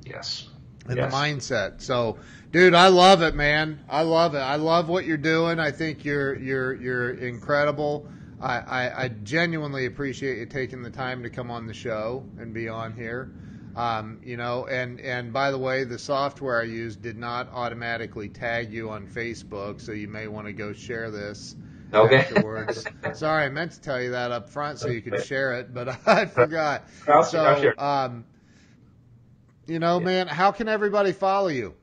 Yes. 0.05 0.47
and 0.88 0.95
Yes. 0.95 1.11
the 1.11 1.17
mindset. 1.17 1.81
So, 1.81 2.17
dude, 2.51 2.73
I 2.73 2.88
love 2.88 3.21
it, 3.21 3.35
man. 3.35 3.79
I 3.89 4.03
love 4.03 4.35
it. 4.35 4.39
I 4.39 4.55
love 4.55 4.88
what 4.88 5.05
you're 5.05 5.17
doing. 5.17 5.59
I 5.59 5.71
think 5.71 6.05
you're 6.05 6.35
you're 6.35 6.73
you're 6.75 7.09
incredible. 7.11 8.07
I, 8.39 8.59
I, 8.59 9.03
I 9.03 9.07
genuinely 9.09 9.85
appreciate 9.85 10.38
you 10.38 10.45
taking 10.45 10.81
the 10.83 10.91
time 10.91 11.23
to 11.23 11.29
come 11.29 11.51
on 11.51 11.67
the 11.67 11.73
show 11.73 12.25
and 12.38 12.53
be 12.53 12.69
on 12.69 12.93
here. 12.93 13.31
Um, 13.75 14.19
you 14.23 14.38
know, 14.38 14.65
and 14.67 14.99
and 15.01 15.33
by 15.33 15.51
the 15.51 15.57
way, 15.57 15.83
the 15.83 15.99
software 15.99 16.61
I 16.61 16.65
used 16.65 17.01
did 17.01 17.17
not 17.17 17.49
automatically 17.53 18.29
tag 18.29 18.71
you 18.73 18.89
on 18.89 19.07
Facebook, 19.07 19.81
so 19.81 19.91
you 19.91 20.07
may 20.07 20.27
want 20.27 20.47
to 20.47 20.53
go 20.53 20.73
share 20.73 21.11
this 21.11 21.55
Okay. 21.93 22.25
afterwards. 22.25 22.88
Sorry, 23.11 23.45
I 23.45 23.49
meant 23.49 23.73
to 23.73 23.81
tell 23.81 24.01
you 24.01 24.11
that 24.11 24.31
up 24.31 24.49
front 24.49 24.79
so 24.79 24.89
you 24.89 25.01
could 25.01 25.19
share 25.19 25.59
it, 25.59 25.73
but 25.73 25.89
I 26.07 26.25
forgot. 26.25 26.88
I'll, 27.07 27.19
so, 27.19 27.43
I'll 27.43 27.61
share. 27.61 27.75
um, 27.77 28.25
you 29.67 29.77
know, 29.79 29.99
man, 29.99 30.27
how 30.27 30.51
can 30.51 30.67
everybody 30.67 31.11
follow 31.11 31.49
you? 31.49 31.75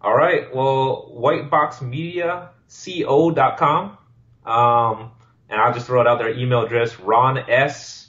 All 0.00 0.14
right. 0.16 0.54
Well, 0.54 1.12
whiteboxmediaco.com. 1.18 3.98
Um, 4.46 5.10
and 5.50 5.60
I'll 5.60 5.74
just 5.74 5.86
throw 5.86 6.00
it 6.00 6.06
out 6.06 6.18
there. 6.18 6.30
Email 6.30 6.62
address 6.62 6.98
Ron 7.00 7.38
S 7.50 8.08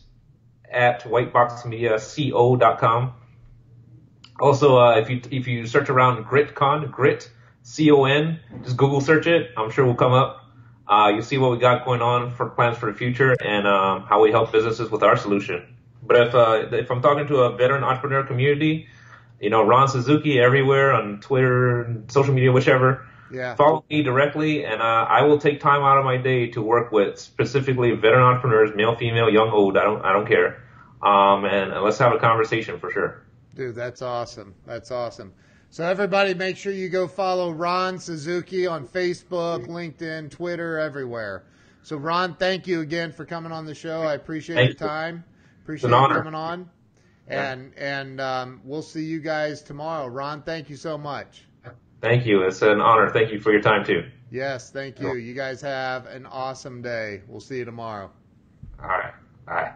at 0.69 1.03
whiteboxmediaco.com. 1.03 3.13
Also, 4.39 4.77
uh, 4.77 4.97
if 4.97 5.09
you 5.09 5.21
if 5.29 5.47
you 5.47 5.67
search 5.67 5.89
around 5.89 6.23
GritCon, 6.25 6.91
Grit 6.91 7.29
C 7.63 7.91
O 7.91 8.05
N, 8.05 8.39
just 8.63 8.77
Google 8.77 9.01
search 9.01 9.27
it. 9.27 9.51
I'm 9.57 9.69
sure 9.69 9.85
we'll 9.85 9.95
come 9.95 10.13
up. 10.13 10.37
Uh, 10.87 11.11
you 11.15 11.21
see 11.21 11.37
what 11.37 11.51
we 11.51 11.57
got 11.57 11.85
going 11.85 12.01
on 12.01 12.31
for 12.31 12.49
plans 12.49 12.77
for 12.77 12.91
the 12.91 12.97
future 12.97 13.35
and 13.43 13.67
um, 13.67 14.03
how 14.03 14.21
we 14.21 14.31
help 14.31 14.51
businesses 14.51 14.89
with 14.89 15.03
our 15.03 15.15
solution. 15.15 15.75
But 16.03 16.27
if 16.27 16.35
uh, 16.35 16.67
if 16.71 16.89
I'm 16.89 17.01
talking 17.01 17.27
to 17.27 17.41
a 17.41 17.55
veteran 17.55 17.83
entrepreneur 17.83 18.23
community, 18.23 18.87
you 19.39 19.49
know, 19.49 19.63
Ron 19.63 19.87
Suzuki 19.87 20.39
everywhere 20.39 20.93
on 20.93 21.19
Twitter, 21.19 22.03
social 22.07 22.33
media, 22.33 22.51
whichever. 22.51 23.07
Yeah. 23.31 23.55
Follow 23.55 23.85
me 23.89 24.03
directly, 24.03 24.65
and 24.65 24.81
uh, 24.81 25.05
I 25.09 25.23
will 25.23 25.39
take 25.39 25.61
time 25.61 25.83
out 25.83 25.97
of 25.97 26.05
my 26.05 26.17
day 26.17 26.47
to 26.51 26.61
work 26.61 26.91
with 26.91 27.19
specifically 27.19 27.91
veteran 27.91 28.21
entrepreneurs, 28.21 28.71
male, 28.75 28.95
female, 28.95 29.29
young, 29.29 29.49
old. 29.49 29.77
I 29.77 29.83
don't 29.83 30.03
I 30.03 30.13
don't 30.13 30.27
care. 30.27 30.63
Um, 31.01 31.45
and, 31.45 31.71
and 31.71 31.81
let's 31.81 31.97
have 31.97 32.13
a 32.13 32.19
conversation 32.19 32.79
for 32.79 32.91
sure. 32.91 33.23
Dude, 33.55 33.75
that's 33.75 34.01
awesome. 34.01 34.53
That's 34.65 34.91
awesome. 34.91 35.33
So 35.69 35.85
everybody, 35.85 36.33
make 36.33 36.57
sure 36.57 36.73
you 36.73 36.89
go 36.89 37.07
follow 37.07 37.51
Ron 37.51 37.97
Suzuki 37.97 38.67
on 38.67 38.87
Facebook, 38.87 39.67
LinkedIn, 39.67 40.29
Twitter, 40.29 40.77
everywhere. 40.77 41.45
So 41.83 41.97
Ron, 41.97 42.35
thank 42.35 42.67
you 42.67 42.81
again 42.81 43.11
for 43.13 43.25
coming 43.25 43.51
on 43.51 43.65
the 43.65 43.73
show. 43.73 44.01
I 44.01 44.13
appreciate 44.13 44.55
Thank 44.55 44.79
your 44.79 44.87
you. 44.87 44.87
time. 44.87 45.23
Appreciate 45.63 45.91
an 45.91 46.01
you 46.01 46.15
coming 46.15 46.35
on. 46.35 46.69
And 47.27 47.73
and 47.77 48.19
um, 48.19 48.61
we'll 48.65 48.81
see 48.81 49.05
you 49.05 49.21
guys 49.21 49.61
tomorrow. 49.61 50.07
Ron, 50.07 50.41
thank 50.41 50.69
you 50.69 50.75
so 50.75 50.97
much. 50.97 51.45
Thank 52.01 52.25
you. 52.25 52.41
It's 52.41 52.61
an 52.61 52.81
honor. 52.81 53.09
Thank 53.09 53.31
you 53.31 53.39
for 53.39 53.51
your 53.51 53.61
time 53.61 53.85
too. 53.85 54.09
Yes, 54.31 54.71
thank 54.71 54.99
you. 54.99 55.15
You 55.15 55.33
guys 55.33 55.61
have 55.61 56.05
an 56.07 56.25
awesome 56.25 56.81
day. 56.81 57.21
We'll 57.27 57.41
see 57.41 57.57
you 57.57 57.65
tomorrow. 57.65 58.09
All 58.81 58.87
right. 58.87 59.13
Bye. 59.45 59.73